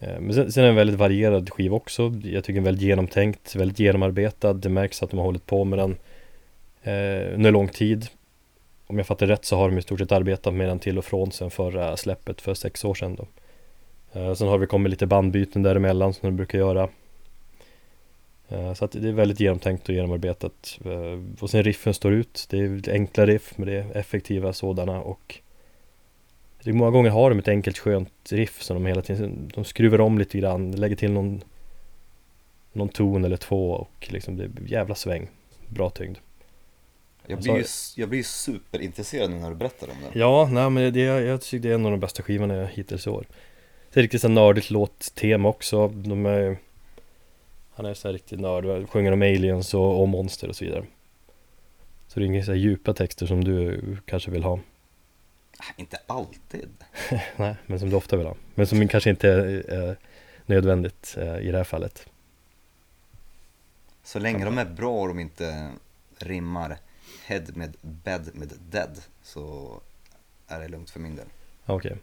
Eh, 0.00 0.20
men 0.20 0.34
sen, 0.34 0.52
sen 0.52 0.62
är 0.62 0.66
det 0.66 0.72
en 0.72 0.76
väldigt 0.76 0.98
varierad 0.98 1.50
skiva 1.50 1.76
också. 1.76 2.02
Jag 2.24 2.44
tycker 2.44 2.52
den 2.54 2.62
är 2.62 2.64
väldigt 2.64 2.82
genomtänkt, 2.82 3.54
väldigt 3.54 3.78
genomarbetad. 3.78 4.52
Det 4.52 4.68
märks 4.68 5.02
att 5.02 5.10
de 5.10 5.16
har 5.16 5.24
hållit 5.24 5.46
på 5.46 5.64
med 5.64 5.78
den 5.78 5.96
eh, 6.82 7.34
under 7.34 7.50
lång 7.50 7.68
tid 7.68 8.06
om 8.92 8.98
jag 8.98 9.06
fattar 9.06 9.26
rätt 9.26 9.44
så 9.44 9.56
har 9.56 9.68
de 9.68 9.78
i 9.78 9.82
stort 9.82 9.98
sett 9.98 10.12
arbetat 10.12 10.54
med 10.54 10.68
den 10.68 10.78
till 10.78 10.98
och 10.98 11.04
från 11.04 11.32
sen 11.32 11.50
förra 11.50 11.96
släppet 11.96 12.40
för 12.40 12.54
sex 12.54 12.84
år 12.84 12.94
sedan 12.94 13.14
då. 13.16 13.26
Eh, 14.12 14.34
sen 14.34 14.48
har 14.48 14.58
det 14.58 14.66
kommit 14.66 14.90
lite 14.90 15.06
bandbyten 15.06 15.62
däremellan 15.62 16.14
som 16.14 16.28
de 16.28 16.36
brukar 16.36 16.58
göra. 16.58 16.88
Eh, 18.48 18.74
så 18.74 18.84
att 18.84 18.92
det 18.92 19.08
är 19.08 19.12
väldigt 19.12 19.40
genomtänkt 19.40 19.88
och 19.88 19.94
genomarbetat. 19.94 20.78
Eh, 20.84 21.42
och 21.42 21.50
sen 21.50 21.62
riffen 21.62 21.94
står 21.94 22.12
ut. 22.12 22.46
Det 22.50 22.58
är 22.58 22.92
enkla 22.92 23.26
riff 23.26 23.52
men 23.56 23.68
det 23.68 23.74
är 23.74 23.96
effektiva 23.96 24.52
sådana 24.52 25.00
och 25.00 25.40
det 26.62 26.70
är 26.70 26.74
många 26.74 26.90
gånger 26.90 27.10
har 27.10 27.30
de 27.30 27.38
ett 27.38 27.48
enkelt 27.48 27.78
skönt 27.78 28.32
riff 28.32 28.62
som 28.62 28.74
de 28.74 28.86
hela 28.86 29.02
tiden 29.02 29.50
De 29.54 29.64
skruvar 29.64 30.00
om 30.00 30.18
lite 30.18 30.38
grann, 30.38 30.70
lägger 30.70 30.96
till 30.96 31.12
någon 31.12 31.44
Någon 32.72 32.88
ton 32.88 33.24
eller 33.24 33.36
två 33.36 33.70
och 33.70 34.08
liksom 34.10 34.36
det 34.36 34.44
är 34.44 34.50
jävla 34.66 34.94
sväng 34.94 35.28
Bra 35.68 35.90
tyngd 35.90 36.18
jag 37.26 37.36
Alltså- 37.36 37.52
blir, 37.52 37.62
ju, 37.62 37.66
jag 38.02 38.08
blir 38.08 38.22
superintresserad 38.22 39.30
nu 39.30 39.36
när 39.36 39.48
du 39.50 39.56
berättar 39.56 39.88
om 39.90 39.94
det. 40.12 40.18
Ja, 40.18 40.48
nej 40.52 40.70
men 40.70 40.92
det, 40.92 41.00
jag 41.00 41.40
tycker 41.40 41.58
det 41.58 41.70
är 41.70 41.74
en 41.74 41.84
av 41.86 41.90
de 41.90 42.00
bästa 42.00 42.22
skivorna 42.22 42.66
hittills 42.66 43.06
i 43.06 43.10
år. 43.10 43.26
Det 43.92 44.00
är 44.00 44.02
riktigt 44.02 44.20
så 44.20 44.28
nördigt 44.28 44.70
låttema 44.70 45.48
också. 45.48 45.88
De 45.88 46.26
är 46.26 46.56
Han 47.74 47.86
är 47.86 47.94
så 47.94 48.08
här 48.08 48.12
riktigt 48.12 48.40
nörd, 48.40 48.88
sjunger 48.88 49.12
om 49.12 49.22
aliens 49.22 49.74
och, 49.74 50.00
och 50.02 50.08
monster 50.08 50.48
och 50.48 50.56
så 50.56 50.64
vidare. 50.64 50.84
Så 52.08 52.20
det 52.20 52.24
är 52.24 52.26
inga 52.26 52.44
så 52.44 52.50
här 52.50 52.58
djupa 52.58 52.94
texter 52.94 53.26
som 53.26 53.44
du 53.44 53.80
kanske 54.04 54.30
vill 54.30 54.42
ha. 54.42 54.58
Ah, 55.58 55.64
Inte 55.76 55.98
alltid. 56.06 56.68
Nej, 57.36 57.54
men 57.66 57.78
som 57.80 57.90
du 57.90 57.96
ofta 57.96 58.16
vill 58.16 58.26
ha. 58.26 58.34
Men 58.54 58.66
som 58.66 58.88
kanske 58.88 59.10
inte 59.10 59.28
är, 59.30 59.70
är 59.70 59.96
nödvändigt 60.46 61.14
eh, 61.18 61.38
i 61.38 61.50
det 61.50 61.56
här 61.56 61.64
fallet. 61.64 62.06
Så 64.04 64.18
länge 64.18 64.44
de 64.44 64.58
är 64.58 64.64
bra 64.64 65.00
och 65.00 65.08
de 65.08 65.18
inte 65.20 65.70
rimmar 66.18 66.76
head 67.26 67.42
med 67.54 67.76
bed 67.80 68.30
med 68.34 68.52
dead 68.70 68.98
så 69.22 69.80
är 70.46 70.60
det 70.60 70.68
lugnt 70.68 70.90
för 70.90 71.00
min 71.00 71.16
del. 71.16 71.26
Okej. 71.66 71.96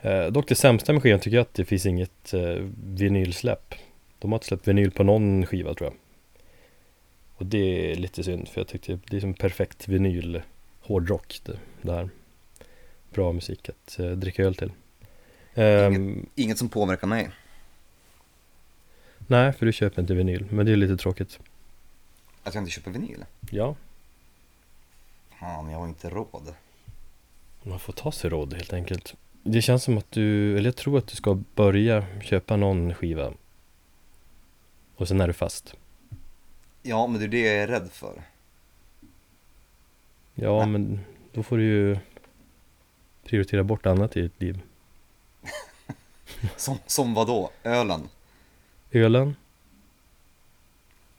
Eh, 0.00 0.26
Dock 0.26 0.48
det 0.48 0.54
sämsta 0.54 0.92
med 0.92 1.02
skivan 1.02 1.20
tycker 1.20 1.36
jag 1.36 1.42
att 1.42 1.54
det 1.54 1.64
finns 1.64 1.86
inget 1.86 2.34
eh, 2.34 2.66
vinylsläpp. 2.84 3.74
De 4.18 4.32
har 4.32 4.36
inte 4.38 4.46
släppt 4.46 4.68
vinyl 4.68 4.90
på 4.90 5.02
någon 5.02 5.46
skiva 5.46 5.74
tror 5.74 5.90
jag. 5.90 5.96
Och 7.36 7.46
det 7.46 7.92
är 7.92 7.96
lite 7.96 8.24
synd 8.24 8.48
för 8.48 8.60
jag 8.60 8.68
tyckte 8.68 8.98
det 9.10 9.16
är 9.16 9.20
som 9.20 9.34
perfekt 9.34 9.88
vinyl 9.88 10.42
hårdrock 10.80 11.40
det, 11.44 11.58
det 11.82 11.92
här. 11.92 12.10
Bra 13.10 13.32
musik 13.32 13.68
att 13.68 13.98
eh, 13.98 14.10
dricka 14.10 14.42
öl 14.42 14.54
till. 14.54 14.72
Ehm, 15.54 16.26
Inget 16.34 16.58
som 16.58 16.68
påverkar 16.68 17.06
mig. 17.06 17.30
Nej, 19.18 19.52
för 19.52 19.66
du 19.66 19.72
köper 19.72 20.02
inte 20.02 20.14
vinyl, 20.14 20.46
men 20.50 20.66
det 20.66 20.72
är 20.72 20.76
lite 20.76 20.96
tråkigt. 20.96 21.38
Att 22.42 22.54
jag 22.54 22.62
inte 22.62 22.70
köper 22.72 22.90
vinyl? 22.90 23.24
Ja, 23.50 23.76
Fan, 25.40 25.70
jag 25.70 25.78
har 25.78 25.88
inte 25.88 26.10
råd. 26.10 26.54
man 27.62 27.78
får 27.80 27.92
ta 27.92 28.12
sig 28.12 28.30
råd 28.30 28.54
helt 28.54 28.72
enkelt 28.72 29.14
Det 29.42 29.62
känns 29.62 29.82
som 29.84 29.98
att 29.98 30.10
du, 30.10 30.56
eller 30.58 30.68
jag 30.68 30.76
tror 30.76 30.98
att 30.98 31.06
du 31.06 31.16
ska 31.16 31.34
börja 31.54 32.06
köpa 32.22 32.56
någon 32.56 32.94
skiva 32.94 33.32
Och 34.96 35.08
sen 35.08 35.20
är 35.20 35.26
du 35.26 35.32
fast 35.32 35.74
Ja, 36.82 37.06
men 37.06 37.20
det 37.20 37.26
är 37.26 37.28
det 37.28 37.40
jag 37.40 37.56
är 37.56 37.66
rädd 37.66 37.90
för. 37.92 38.22
Ja, 40.34 40.58
Nej. 40.58 40.66
men 40.68 41.00
då 41.32 41.42
får 41.42 41.56
du 41.56 41.64
ju 41.64 41.98
prioritera 43.24 43.64
bort 43.64 43.86
annat 43.86 44.16
i 44.16 44.22
ditt 44.22 44.40
liv. 44.40 44.60
Som, 46.56 46.78
som 46.86 47.14
vad 47.14 47.26
då? 47.26 47.50
Ölen? 47.62 48.08
Ölen, 48.90 49.36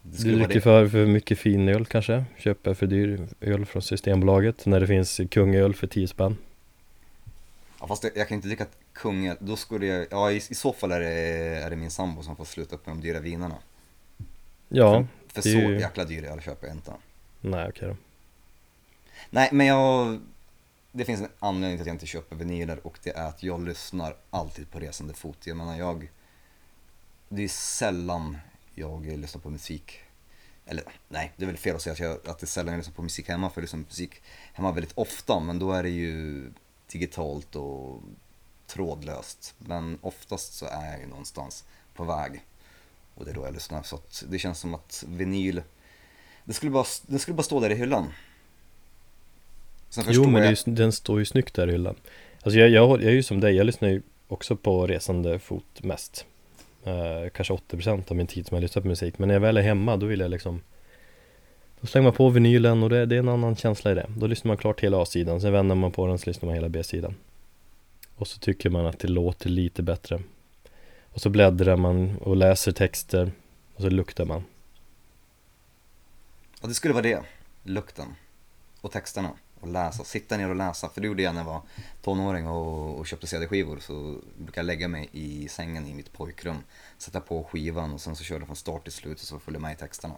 du 0.01 0.35
dricker 0.35 0.59
för, 0.59 0.87
för 0.87 1.05
mycket 1.05 1.39
fin 1.39 1.69
öl 1.69 1.85
kanske. 1.85 2.25
Köper 2.37 2.73
för 2.73 2.87
dyr 2.87 3.27
öl 3.41 3.65
från 3.65 3.81
Systembolaget 3.81 4.65
när 4.65 4.79
det 4.79 4.87
finns 4.87 5.21
kungöl 5.31 5.73
för 5.75 5.87
10 5.87 6.07
spänn. 6.07 6.37
Ja, 7.79 7.87
fast 7.87 8.03
jag, 8.03 8.11
jag 8.17 8.27
kan 8.27 8.35
inte 8.35 8.47
dricka 8.47 8.65
kungöl, 8.93 9.37
då 9.39 9.55
skulle 9.55 9.85
jag, 9.85 10.07
ja 10.11 10.31
i, 10.31 10.35
i 10.35 10.41
så 10.41 10.73
fall 10.73 10.91
är 10.91 10.99
det, 10.99 11.07
är 11.63 11.69
det 11.69 11.75
min 11.75 11.91
sambo 11.91 12.23
som 12.23 12.35
får 12.35 12.45
sluta 12.45 12.75
upp 12.75 12.85
med 12.85 12.95
de 12.95 13.01
dyra 13.01 13.19
vinerna. 13.19 13.55
Ja, 14.69 15.05
För 15.27 15.39
är 15.39 15.41
så 15.41 15.49
ju- 15.49 15.79
jäkla 15.79 16.03
dyr 16.05 16.23
öl 16.23 16.41
köper 16.41 16.67
jag 16.67 16.75
inte. 16.75 16.91
nej 17.41 17.69
okej 17.69 17.87
då. 17.87 17.95
Nej, 19.29 19.49
men 19.51 19.67
jag, 19.67 20.19
det 20.91 21.05
finns 21.05 21.21
en 21.21 21.27
anledning 21.39 21.77
till 21.77 21.81
att 21.81 21.87
jag 21.87 21.95
inte 21.95 22.05
köper 22.05 22.35
vinyler 22.35 22.87
och 22.87 22.99
det 23.03 23.09
är 23.09 23.27
att 23.27 23.43
jag 23.43 23.65
lyssnar 23.67 24.15
alltid 24.29 24.71
på 24.71 24.79
resande 24.79 25.13
fot. 25.13 25.37
Jag 25.43 25.57
menar 25.57 25.77
jag, 25.77 26.09
det 27.29 27.43
är 27.43 27.47
sällan 27.47 28.37
jag 28.75 29.05
lyssnar 29.05 29.41
på 29.41 29.49
musik. 29.49 29.99
Eller 30.65 30.83
nej, 31.09 31.31
det 31.37 31.43
är 31.43 31.47
väl 31.47 31.57
fel 31.57 31.75
att 31.75 31.81
säga 31.81 31.93
att, 31.93 31.99
jag, 31.99 32.11
att 32.11 32.39
det 32.39 32.43
är 32.43 32.47
sällan 32.47 32.73
jag 32.73 32.77
lyssnar 32.77 32.93
på 32.95 33.01
musik 33.01 33.29
hemma, 33.29 33.49
för 33.49 33.61
jag 33.61 33.63
lyssnar 33.63 33.79
på 33.79 33.87
musik 33.87 34.21
hemma 34.53 34.71
väldigt 34.71 34.93
ofta, 34.95 35.39
men 35.39 35.59
då 35.59 35.71
är 35.71 35.83
det 35.83 35.89
ju 35.89 36.43
digitalt 36.91 37.55
och 37.55 38.01
trådlöst. 38.67 39.55
Men 39.57 39.97
oftast 40.01 40.53
så 40.53 40.65
är 40.65 40.91
jag 40.91 40.99
ju 40.99 41.07
någonstans 41.07 41.63
på 41.95 42.03
väg 42.03 42.41
och 43.15 43.25
det 43.25 43.31
är 43.31 43.35
då 43.35 43.45
jag 43.45 43.53
lyssnar. 43.53 43.83
Så 43.83 43.99
det 44.29 44.39
känns 44.39 44.59
som 44.59 44.73
att 44.73 45.03
vinyl, 45.07 45.61
det 46.45 46.53
skulle 46.53 46.71
bara, 46.71 46.85
det 47.07 47.19
skulle 47.19 47.35
bara 47.35 47.43
stå 47.43 47.59
där 47.59 47.69
i 47.69 47.75
hyllan. 47.75 48.07
Jo 50.07 50.27
men 50.27 50.43
jag, 50.43 50.51
ju, 50.51 50.73
den 50.73 50.91
står 50.91 51.19
ju 51.19 51.25
snyggt 51.25 51.53
där 51.53 51.67
i 51.67 51.71
hyllan. 51.71 51.95
Alltså 52.43 52.59
jag, 52.59 52.69
jag, 52.69 52.89
jag 52.89 53.03
är 53.03 53.11
ju 53.11 53.23
som 53.23 53.39
dig, 53.39 53.55
jag 53.55 53.65
lyssnar 53.65 53.89
ju 53.89 54.01
också 54.27 54.55
på 54.55 54.87
resande 54.87 55.39
fot 55.39 55.83
mest. 55.83 56.25
Eh, 56.83 57.29
kanske 57.33 57.53
80% 57.53 58.11
av 58.11 58.17
min 58.17 58.27
tid 58.27 58.47
som 58.47 58.55
jag 58.55 58.61
lyssnar 58.61 58.81
på 58.81 58.87
musik. 58.87 59.19
Men 59.19 59.27
när 59.27 59.35
jag 59.35 59.41
väl 59.41 59.57
är 59.57 59.61
hemma 59.61 59.97
då 59.97 60.05
vill 60.05 60.19
jag 60.19 60.31
liksom 60.31 60.61
Då 61.81 61.87
slänger 61.87 62.03
man 62.03 62.13
på 62.13 62.29
vinylen 62.29 62.83
och 62.83 62.89
det, 62.89 63.05
det 63.05 63.15
är 63.15 63.19
en 63.19 63.29
annan 63.29 63.55
känsla 63.55 63.91
i 63.91 63.95
det. 63.95 64.05
Då 64.17 64.27
lyssnar 64.27 64.49
man 64.49 64.57
klart 64.57 64.81
hela 64.81 65.01
A-sidan, 65.01 65.41
sen 65.41 65.53
vänder 65.53 65.75
man 65.75 65.91
på 65.91 66.07
den 66.07 66.19
så 66.19 66.29
lyssnar 66.29 66.47
man 66.47 66.55
hela 66.55 66.69
B-sidan. 66.69 67.15
Och 68.15 68.27
så 68.27 68.39
tycker 68.39 68.69
man 68.69 68.85
att 68.85 68.99
det 68.99 69.07
låter 69.07 69.49
lite 69.49 69.83
bättre. 69.83 70.21
Och 71.13 71.21
så 71.21 71.29
bläddrar 71.29 71.75
man 71.75 72.17
och 72.17 72.35
läser 72.35 72.71
texter 72.71 73.31
och 73.75 73.81
så 73.81 73.89
luktar 73.89 74.25
man. 74.25 74.43
ja, 76.61 76.67
det 76.67 76.73
skulle 76.73 76.93
vara 76.93 77.03
det. 77.03 77.21
Lukten. 77.63 78.15
Och 78.81 78.91
texterna. 78.91 79.29
Och 79.61 79.67
läsa, 79.67 80.03
sitta 80.03 80.37
ner 80.37 80.49
och 80.49 80.55
läsa. 80.55 80.89
För 80.89 81.01
det 81.01 81.07
gjorde 81.07 81.23
jag 81.23 81.35
när 81.35 81.41
jag 81.41 81.45
var 81.45 81.61
tonåring 82.01 82.47
och, 82.47 82.99
och 82.99 83.07
köpte 83.07 83.27
CD-skivor. 83.27 83.79
Så 83.79 84.17
brukade 84.37 84.59
jag 84.59 84.65
lägga 84.65 84.87
mig 84.87 85.09
i 85.11 85.47
sängen 85.47 85.87
i 85.87 85.93
mitt 85.93 86.13
pojkrum. 86.13 86.57
Sätta 86.97 87.21
på 87.21 87.43
skivan 87.43 87.93
och 87.93 88.01
sen 88.01 88.15
så 88.15 88.23
körde 88.23 88.39
jag 88.39 88.47
från 88.47 88.55
start 88.55 88.83
till 88.83 88.93
slut 88.93 89.19
och 89.19 89.25
så 89.25 89.39
följde 89.39 89.55
jag 89.57 89.61
med 89.61 89.73
i 89.73 89.75
texterna. 89.75 90.15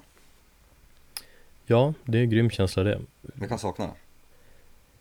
Ja, 1.66 1.94
det 2.04 2.18
är 2.18 2.22
en 2.22 2.30
grym 2.30 2.50
känsla 2.50 2.84
det. 2.84 3.02
Jag 3.40 3.50
kan 3.50 3.60
sakna 3.60 3.86
det. 3.86 3.94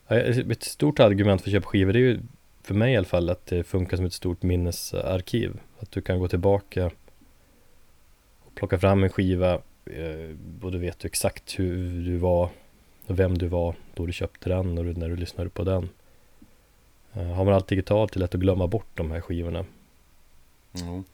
Ja, 0.09 0.17
Ett 0.53 0.63
stort 0.63 1.01
argument 1.01 1.43
för 1.43 1.49
att 1.49 1.53
köpa 1.53 1.67
skivor 1.67 1.93
det 1.93 1.99
är 1.99 2.01
ju 2.01 2.21
för 2.63 2.75
mig 2.75 2.93
i 2.93 2.97
alla 2.97 3.07
fall 3.07 3.31
att 3.31 3.47
det 3.47 3.65
funkar 3.65 3.97
som 3.97 4.07
ett 4.07 4.13
stort 4.13 4.43
minnesarkiv. 4.43 5.61
Att 5.79 5.91
du 5.91 6.01
kan 6.01 6.19
gå 6.19 6.29
tillbaka 6.29 6.91
och 8.41 8.55
plocka 8.55 8.79
fram 8.79 9.03
en 9.03 9.11
skiva 9.11 9.55
eh, 9.85 10.37
och 10.63 10.73
du 10.73 10.79
vet 10.79 10.99
du 10.99 11.07
exakt 11.07 11.59
hur 11.59 12.05
du 12.05 12.17
var 12.17 12.51
vem 13.17 13.39
du 13.39 13.47
var 13.49 13.75
då 13.95 14.07
du 14.07 14.13
köpte 14.13 14.49
den 14.49 14.79
och 14.79 14.85
när 14.85 15.09
du 15.09 15.17
lyssnade 15.17 15.51
på 15.51 15.65
den. 15.65 15.89
Eh, 17.13 17.27
Har 17.27 17.45
man 17.45 17.55
allt 17.55 17.69
digitalt 17.69 18.11
är 18.11 18.15
det 18.15 18.21
lätt 18.21 18.35
att 18.35 18.41
glömma 18.41 18.67
bort 18.67 18.87
de 18.95 19.11
här 19.11 19.21
skivorna. 19.21 19.65
Jo. 20.73 21.05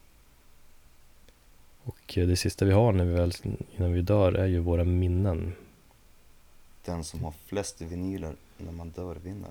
Och 1.83 2.19
eh, 2.19 2.27
det 2.29 2.37
sista 2.37 2.65
vi 2.65 2.73
har 2.73 2.93
när 2.93 3.05
vi 3.05 3.13
väl, 3.15 3.33
innan 3.77 3.93
vi 3.93 4.03
dör 4.03 4.33
är 4.33 4.47
ju 4.47 4.59
våra 4.59 4.85
minnen. 4.85 5.53
Den 6.85 7.05
som 7.05 7.25
har 7.25 7.35
flest 7.47 7.81
vinyler 7.81 8.35
när 8.59 8.73
man 8.73 8.91
dör 8.91 9.15
vinner. 9.15 9.51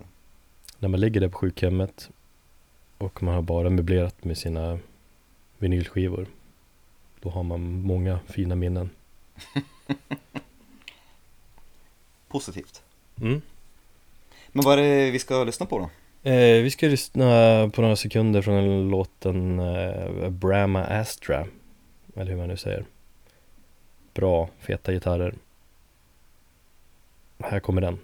När 0.79 0.89
man 0.89 0.99
ligger 0.99 1.21
där 1.21 1.29
på 1.29 1.37
sjukhemmet 1.37 2.09
och 2.97 3.23
man 3.23 3.35
har 3.35 3.41
bara 3.41 3.69
möblerat 3.69 4.23
med 4.23 4.37
sina 4.37 4.79
vinylskivor. 5.57 6.27
Då 7.21 7.29
har 7.29 7.43
man 7.43 7.81
många 7.81 8.19
fina 8.27 8.55
minnen. 8.55 8.89
Positivt. 12.27 12.81
Mm. 13.21 13.41
Men 14.51 14.65
vad 14.65 14.79
är 14.79 14.83
det 14.83 15.11
vi 15.11 15.19
ska 15.19 15.43
lyssna 15.43 15.65
på 15.65 15.79
då? 15.79 15.89
Eh, 16.29 16.63
vi 16.63 16.71
ska 16.71 16.87
lyssna 16.87 17.25
på 17.73 17.81
några 17.81 17.95
sekunder 17.95 18.41
från 18.41 18.89
låten 18.89 19.59
eh, 19.59 20.29
Brahma 20.29 20.83
Astra. 20.83 21.47
Eller 22.15 22.31
hur 22.31 22.37
man 22.37 22.47
nu 22.47 22.57
säger. 22.57 22.85
Bra, 24.13 24.49
feta 24.59 24.93
gitarrer. 24.93 25.35
Här 27.39 27.59
kommer 27.59 27.81
den. 27.81 27.99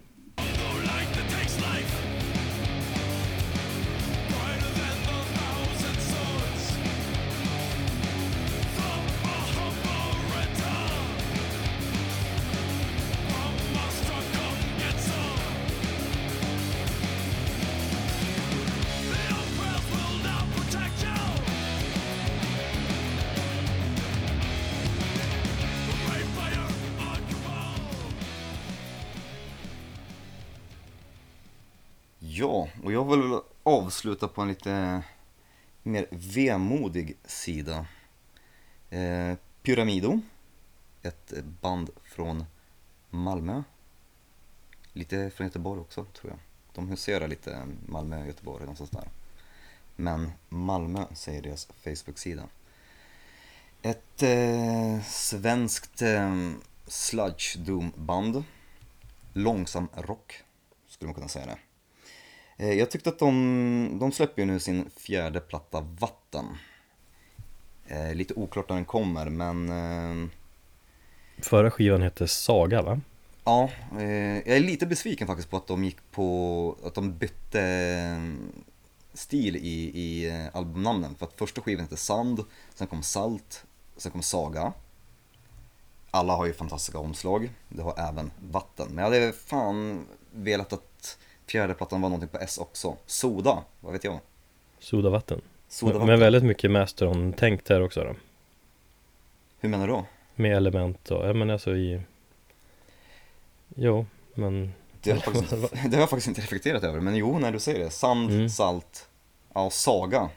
Avsluta 34.13 34.27
på 34.27 34.41
en 34.41 34.47
lite 34.47 35.03
mer 35.83 36.07
vemodig 36.11 37.17
sida. 37.25 37.85
Eh, 38.89 39.37
Pyramido, 39.61 40.21
ett 41.01 41.33
band 41.61 41.89
från 42.03 42.45
Malmö. 43.09 43.63
Lite 44.93 45.29
från 45.29 45.47
Göteborg 45.47 45.81
också 45.81 46.05
tror 46.05 46.31
jag. 46.31 46.39
De 46.73 46.89
huserar 46.89 47.27
lite 47.27 47.67
Malmö, 47.85 48.25
Göteborg, 48.27 48.61
någonstans 48.61 48.89
där. 48.89 49.09
Men 49.95 50.31
Malmö 50.49 51.05
säger 51.13 51.41
deras 51.41 51.65
Facebook-sida. 51.65 52.43
Ett 53.81 54.23
eh, 54.23 55.01
svenskt 55.03 56.01
eh, 56.01 56.51
sludge 56.87 57.57
doom 57.57 57.91
band. 57.95 58.43
Långsam 59.33 59.87
rock, 59.93 60.43
skulle 60.87 61.07
man 61.07 61.15
kunna 61.15 61.27
säga 61.27 61.45
det. 61.45 61.57
Eh, 62.57 62.73
jag 62.73 62.91
tyckte 62.91 63.09
att 63.09 63.19
de, 63.19 63.97
de 63.99 64.11
släpper 64.11 64.41
ju 64.41 64.45
nu 64.45 64.59
sin 64.59 64.89
fjärde 64.97 65.39
platta 65.39 65.81
Vatten. 65.99 66.45
Eh, 67.87 68.15
lite 68.15 68.33
oklart 68.33 68.69
när 68.69 68.75
den 68.75 68.85
kommer 68.85 69.29
men 69.29 69.69
eh, 69.69 70.29
Förra 71.41 71.71
skivan 71.71 72.01
hette 72.01 72.27
Saga 72.27 72.81
va? 72.81 73.01
Ja, 73.45 73.69
jag 73.91 74.47
är 74.47 74.59
lite 74.59 74.85
besviken 74.85 75.27
faktiskt 75.27 75.49
på 75.49 75.57
att 75.57 75.67
de 75.67 75.83
gick 75.83 75.97
på, 76.11 76.77
att 76.85 76.93
de 76.93 77.17
bytte 77.17 78.21
stil 79.13 79.55
i, 79.55 79.91
i 79.93 80.31
albumnamnen. 80.53 81.15
För 81.15 81.25
att 81.25 81.33
första 81.37 81.61
skivan 81.61 81.83
hette 81.83 81.97
Sand, 81.97 82.43
sen 82.75 82.87
kom 82.87 83.03
Salt, 83.03 83.65
sen 83.97 84.11
kom 84.11 84.21
Saga. 84.21 84.73
Alla 86.11 86.35
har 86.35 86.45
ju 86.45 86.53
fantastiska 86.53 86.99
omslag, 86.99 87.49
det 87.69 87.81
har 87.81 88.09
även 88.09 88.31
Vatten. 88.51 88.87
Men 88.91 88.97
jag 88.97 89.11
hade 89.11 89.33
fan 89.33 90.05
velat 90.31 90.73
att 90.73 90.92
fjärde 91.47 91.73
plattan 91.73 92.01
var 92.01 92.09
någonting 92.09 92.29
på 92.29 92.37
S 92.37 92.57
också. 92.57 92.97
Soda, 93.05 93.63
vad 93.79 93.93
vet 93.93 94.03
jag? 94.03 94.19
Sodavatten 94.79 95.41
Soda 95.67 96.05
Men 96.05 96.19
väldigt 96.19 96.43
mycket 96.43 96.71
Masteron-tänk 96.71 97.65
där 97.65 97.81
också 97.81 98.03
då 98.03 98.15
Hur 99.59 99.69
menar 99.69 99.87
du 99.87 99.93
då? 99.93 100.05
Med 100.35 100.57
element 100.57 101.11
och, 101.11 101.27
ja 101.29 101.33
men 101.33 101.49
alltså 101.49 101.75
i 101.75 102.01
Jo, 103.75 104.05
men 104.33 104.73
Det 105.01 105.09
har, 105.11 105.17
jag 105.17 105.23
faktiskt, 105.23 105.53
inte- 105.53 105.75
det 105.89 105.95
har 105.95 106.01
jag 106.01 106.09
faktiskt 106.09 106.27
inte 106.27 106.41
reflekterat 106.41 106.83
över, 106.83 106.99
men 106.99 107.15
jo, 107.15 107.39
när 107.39 107.51
du 107.51 107.59
säger 107.59 107.79
det. 107.79 107.89
Sand, 107.89 108.29
Mm. 108.31 108.49
salt, 108.49 109.07
ja, 109.53 109.69
saga. 109.69 110.29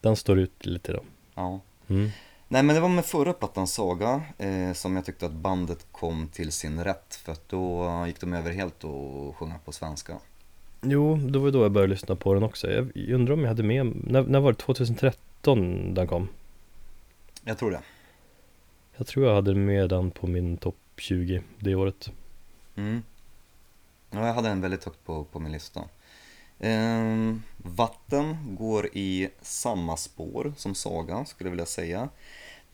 den 0.00 0.16
står 0.16 0.38
ut 0.38 0.66
lite 0.66 0.92
då 0.92 1.00
Ja. 1.34 1.60
mm. 1.88 2.10
Nej 2.52 2.62
men 2.62 2.74
det 2.74 2.80
var 2.80 2.88
med 2.88 3.04
förra 3.04 3.32
plattan 3.32 3.66
Saga 3.66 4.22
eh, 4.38 4.72
som 4.72 4.96
jag 4.96 5.04
tyckte 5.04 5.26
att 5.26 5.32
bandet 5.32 5.86
kom 5.92 6.28
till 6.28 6.52
sin 6.52 6.84
rätt 6.84 7.14
för 7.14 7.32
att 7.32 7.48
då 7.48 8.04
gick 8.06 8.20
de 8.20 8.32
över 8.32 8.50
helt 8.50 8.84
och 8.84 9.36
sjunga 9.36 9.54
på 9.64 9.72
svenska. 9.72 10.18
Jo, 10.80 11.16
det 11.16 11.38
var 11.38 11.50
då 11.50 11.62
jag 11.62 11.72
började 11.72 11.92
lyssna 11.92 12.16
på 12.16 12.34
den 12.34 12.42
också 12.42 12.70
Jag 12.70 13.10
undrar 13.10 13.34
om 13.34 13.40
jag 13.40 13.48
hade 13.48 13.62
med, 13.62 13.86
när, 13.86 14.22
när 14.22 14.40
var 14.40 14.52
det? 14.52 14.58
2013 14.58 15.94
den 15.94 16.06
kom? 16.06 16.28
Jag 17.44 17.58
tror 17.58 17.70
det. 17.70 17.80
Jag 18.96 19.06
tror 19.06 19.26
jag 19.26 19.34
hade 19.34 19.54
med 19.54 19.88
den 19.88 20.10
på 20.10 20.26
min 20.26 20.56
topp 20.56 20.76
20 20.96 21.42
det 21.58 21.74
året 21.74 22.10
Mm. 22.76 23.02
Ja, 24.10 24.26
jag 24.26 24.34
hade 24.34 24.48
den 24.48 24.60
väldigt 24.60 24.84
högt 24.84 25.04
på, 25.04 25.24
på 25.24 25.38
min 25.38 25.52
lista. 25.52 25.80
Ehm, 26.60 27.42
vatten 27.56 28.56
går 28.58 28.88
i 28.92 29.28
samma 29.40 29.96
spår 29.96 30.54
som 30.56 30.74
Saga 30.74 31.24
skulle 31.24 31.48
jag 31.48 31.52
vilja 31.52 31.66
säga. 31.66 32.08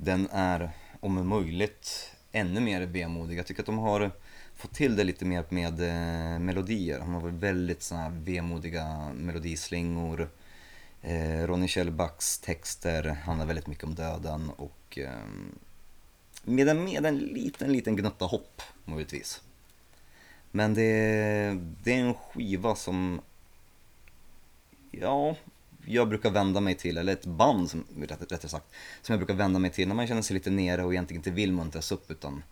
Den 0.01 0.29
är 0.33 0.71
om 1.01 1.29
möjligt 1.29 2.13
ännu 2.33 2.61
mer 2.61 2.81
vemodig. 2.81 3.39
Jag 3.39 3.47
tycker 3.47 3.63
att 3.63 3.67
de 3.67 3.79
har 3.79 4.11
fått 4.57 4.75
till 4.75 4.97
det 4.97 5.05
lite 5.05 5.25
mer 5.25 5.45
med 5.49 5.81
eh, 5.81 6.39
melodier. 6.39 6.99
De 6.99 7.15
har 7.15 7.21
varit 7.21 7.35
väldigt 7.35 7.83
såna 7.83 8.01
här 8.01 8.11
vemodiga 8.11 9.13
melodislingor. 9.15 10.29
Eh, 11.03 11.47
Ronny 11.47 11.69
Kjellbacks 11.69 12.39
texter 12.39 13.05
handlar 13.05 13.47
väldigt 13.47 13.67
mycket 13.67 13.85
om 13.85 13.95
döden 13.95 14.51
och 14.57 14.99
eh, 14.99 15.11
med 16.45 16.69
en, 16.69 16.85
med 16.85 17.07
en 17.07 17.19
liten, 17.19 17.73
liten 17.73 17.97
gnutta 17.97 18.25
hopp 18.25 18.63
möjligtvis. 18.85 19.43
Men 20.51 20.75
det, 20.75 20.91
det 21.85 21.93
är 21.93 22.05
en 22.05 22.15
skiva 22.15 22.75
som, 22.75 23.21
ja, 24.91 25.37
jag 25.89 26.09
brukar 26.09 26.31
vända 26.31 26.61
mig 26.61 26.75
till, 26.75 26.99
eller 26.99 27.13
ett 27.13 27.27
band 27.27 27.71
som, 27.71 27.85
rätt, 28.01 28.33
rättare 28.33 28.49
sagt, 28.49 28.67
som 29.03 29.13
jag 29.13 29.19
brukar 29.19 29.35
vända 29.35 29.59
mig 29.59 29.71
till 29.71 29.89
när 29.89 29.95
man 29.95 30.07
känner 30.07 30.23
sig 30.23 30.35
lite 30.35 30.51
nere 30.51 30.85
och 30.85 30.93
egentligen 30.93 31.21
inte 31.21 31.31
vill 31.31 31.53
muntras 31.53 31.93
upp 31.93 32.11
utan 32.11 32.43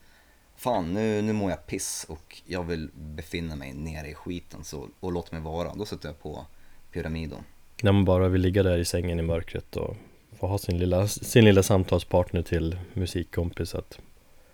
Fan, 0.57 0.95
nu, 0.95 1.23
nu 1.23 1.33
mår 1.33 1.51
jag 1.51 1.67
piss 1.67 2.07
och 2.09 2.43
jag 2.47 2.63
vill 2.63 2.89
befinna 2.95 3.57
mig 3.57 3.73
nere 3.73 4.09
i 4.09 4.15
skiten 4.15 4.65
så, 4.65 4.89
och 5.01 5.13
låt 5.13 5.33
mig 5.33 5.41
vara. 5.41 5.75
Då 5.75 5.85
sätter 5.85 6.09
jag 6.09 6.23
på 6.23 6.47
Pyramido. 6.93 7.37
När 7.83 7.93
man 7.93 8.05
bara 8.05 8.29
vill 8.29 8.41
ligga 8.41 8.63
där 8.63 8.79
i 8.79 8.85
sängen 8.85 9.21
i 9.21 9.23
mörkret 9.23 9.77
och 9.77 9.97
få 10.39 10.47
ha 10.47 10.59
sin 10.59 10.79
lilla, 10.79 11.09
sin 11.09 11.45
lilla 11.45 11.63
samtalspartner 11.63 12.43
till 12.43 12.79
musikkompis 12.93 13.75
att 13.75 13.99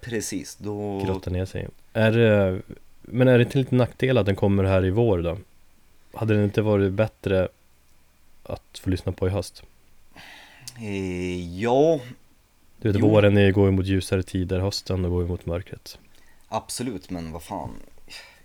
Precis, 0.00 0.56
då... 0.56 1.04
grotta 1.04 1.30
ner 1.30 1.44
sig. 1.44 1.68
Är 1.92 2.12
det, 2.12 2.62
men 3.02 3.28
är 3.28 3.38
det 3.38 3.44
inte 3.44 3.58
lite 3.58 3.74
nackdel 3.74 4.18
att 4.18 4.26
den 4.26 4.36
kommer 4.36 4.64
här 4.64 4.84
i 4.84 4.90
vår 4.90 5.22
då? 5.22 5.38
Hade 6.12 6.34
det 6.34 6.44
inte 6.44 6.62
varit 6.62 6.92
bättre 6.92 7.48
att 8.42 8.78
få 8.78 8.90
lyssna 8.90 9.12
på 9.12 9.26
i 9.26 9.30
höst? 9.30 9.62
Eh, 10.80 11.58
ja, 11.60 12.00
Du 12.80 12.92
vet 12.92 13.00
Jo. 13.00 13.08
våren 13.08 13.36
är, 13.36 13.50
går 13.52 13.66
ju 13.66 13.72
mot 13.72 13.86
ljusare 13.86 14.22
tider, 14.22 14.60
hösten 14.60 15.02
då 15.02 15.10
går 15.10 15.22
ju 15.22 15.28
mot 15.28 15.46
mörkret 15.46 15.98
Absolut, 16.48 17.10
men 17.10 17.32
vad 17.32 17.42
fan. 17.42 17.70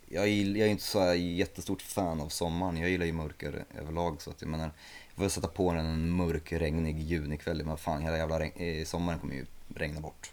Jag 0.09 0.23
är, 0.27 0.57
jag 0.57 0.67
är 0.67 0.71
inte 0.71 0.83
så 0.83 0.99
här 0.99 1.13
jättestort 1.13 1.81
fan 1.81 2.21
av 2.21 2.29
sommaren. 2.29 2.77
Jag 2.77 2.89
gillar 2.89 3.05
ju 3.05 3.13
mörker 3.13 3.65
överlag 3.81 4.21
så 4.21 4.29
att 4.29 4.41
jag 4.41 4.49
menar, 4.49 4.71
jag 5.15 5.23
får 5.23 5.29
sätta 5.29 5.47
på 5.47 5.73
den 5.73 5.85
en 5.85 6.09
mörk, 6.09 6.51
regnig 6.51 6.99
junikväll. 6.99 7.65
Men 7.65 7.77
fan, 7.77 8.01
hela 8.01 8.17
jävla 8.17 8.39
regn, 8.39 8.51
eh, 8.55 8.85
sommaren 8.85 9.19
kommer 9.19 9.35
ju 9.35 9.45
regna 9.75 9.99
bort. 10.01 10.31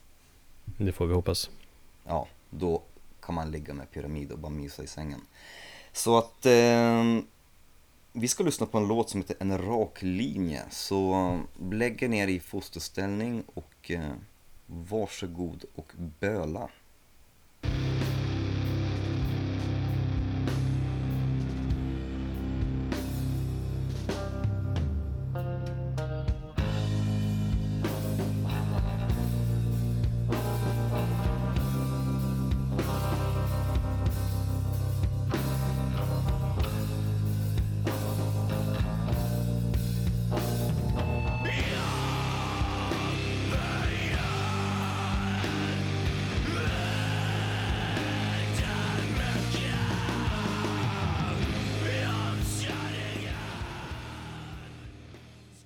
Det 0.65 0.93
får 0.93 1.07
vi 1.07 1.15
hoppas 1.15 1.51
Ja, 2.07 2.27
då 2.51 2.83
kan 3.23 3.35
man 3.35 3.51
ligga 3.51 3.75
med 3.75 3.91
pyramid 3.91 4.33
och 4.33 4.39
bara 4.39 4.53
mysa 4.53 4.83
i 4.83 4.87
sängen. 4.87 5.21
Så 5.93 6.19
att 6.19 6.47
eh, 6.47 7.05
vi 8.17 8.29
ska 8.29 8.45
lyssna 8.45 8.67
på 8.67 8.79
en 8.79 8.89
låt 8.89 9.11
som 9.11 9.21
heter 9.21 9.37
En 9.39 9.59
rak 9.59 10.03
linje. 10.03 10.62
Så 10.71 11.12
eh, 11.12 11.71
lägg 11.73 12.03
er 12.03 12.09
ner 12.09 12.29
i 12.29 12.41
fosterställning 12.41 13.45
och 13.55 13.91
eh, 13.91 14.12
varsågod 14.67 15.65
och 15.75 15.93
böla. 16.21 16.69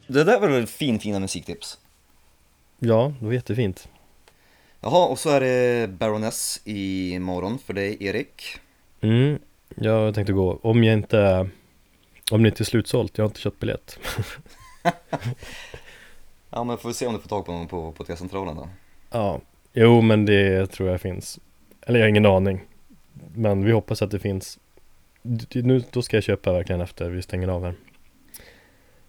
Det 0.09 0.25
där 0.25 0.41
var 0.41 0.49
väl 0.49 0.67
fin, 0.67 0.99
fina 0.99 1.21
musiktips? 1.21 1.79
Ja, 2.79 3.13
det 3.21 3.27
var 3.27 3.33
jättefint. 3.33 3.89
Jaha, 4.81 5.07
och 5.07 5.19
så 5.19 5.31
är 5.31 5.41
det 5.41 5.89
Baroness 5.89 6.61
i 6.65 7.19
morgon 7.19 7.59
för 7.59 7.75
dig 7.75 7.97
Erik. 8.01 8.43
Mm, 9.01 9.39
jag 9.77 10.15
tänkte 10.15 10.33
gå, 10.33 10.59
om 10.63 10.85
jag 10.85 10.95
inte 10.95 11.51
Om 12.31 12.43
det 12.43 12.49
inte 12.49 12.63
är 12.63 12.65
slutsålt, 12.65 13.19
jag 13.19 13.25
har 13.25 13.29
inte 13.29 13.41
köpt 13.41 13.61
biljett. 13.61 13.99
Ja 16.51 16.65
men 16.65 16.79
får 16.79 16.89
vi 16.89 16.95
se 16.95 17.07
om 17.07 17.15
du 17.15 17.21
får 17.21 17.29
tag 17.29 17.47
på 17.47 17.53
någon 17.53 17.69
på, 17.69 17.93
på 17.93 18.05
T-centralen 18.05 18.57
då. 18.57 18.69
Ja, 19.11 19.41
jo 19.73 20.01
men 20.01 20.27
det 20.27 20.67
tror 20.67 20.91
jag 20.91 21.01
finns. 21.01 21.39
Eller 21.81 21.99
jag 21.99 22.05
har 22.05 22.09
ingen 22.09 22.27
aning. 22.27 22.61
Men 23.35 23.65
vi 23.65 23.73
hoppas 23.73 24.03
att 24.03 24.11
det 24.11 24.19
finns. 24.19 24.59
Nu, 25.53 25.83
då 25.91 26.03
ska 26.03 26.17
jag 26.17 26.25
köpa 26.25 26.53
verkligen 26.53 26.81
efter 26.81 27.11
vi 27.11 27.23
stänger 27.23 27.49
av 27.49 27.65
här 27.65 27.75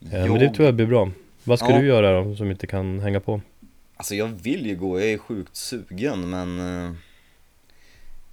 Eh, 0.02 0.10
Men 0.12 0.34
det 0.40 0.50
tror 0.54 0.66
jag 0.66 0.76
blir 0.76 0.86
bra 0.86 1.12
Vad 1.44 1.60
ska 1.60 1.72
Ja. 1.72 1.80
du 1.80 1.88
göra 1.88 2.24
då 2.24 2.36
som 2.36 2.52
inte 2.52 2.68
kan 2.68 3.00
hänga 3.00 3.20
på? 3.20 3.42
Alltså 3.96 4.16
jag 4.16 4.28
vill 4.28 4.66
ju 4.66 4.76
gå, 4.76 5.00
jag 5.00 5.10
är 5.10 5.18
sjukt 5.18 5.56
sugen 5.56 6.30
men 6.30 6.60
eh, 6.60 6.94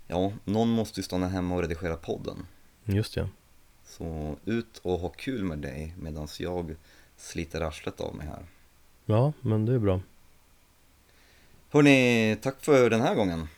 Ja, 0.08 0.32
någon 0.44 0.68
måste 0.68 1.00
ju 1.00 1.04
stanna 1.04 1.28
hemma 1.28 1.54
och 1.54 1.60
redigera 1.62 1.96
podden. 1.96 2.46
Just 2.84 3.16
ja 3.16 3.28
Så 3.84 4.36
ut 4.44 4.78
och 4.82 4.98
ha 4.98 5.08
kul 5.08 5.44
med 5.44 5.58
dig 5.58 5.94
medan 5.98 6.28
jag 6.38 6.76
sliter 7.16 7.60
arslet 7.60 8.00
av 8.00 8.14
mig 8.14 8.26
här. 8.26 8.42
Ja, 9.06 9.32
men 9.40 9.66
det 9.66 9.72
är 9.74 9.78
bra 9.78 10.00
Hörni, 11.70 12.36
tack 12.42 12.64
för 12.64 12.90
den 12.90 13.00
här 13.00 13.14
gången. 13.14 13.48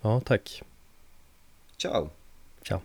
Ja, 0.00 0.20
tack 0.20 0.62
Ciao! 1.76 2.10
Ciao 2.62 2.80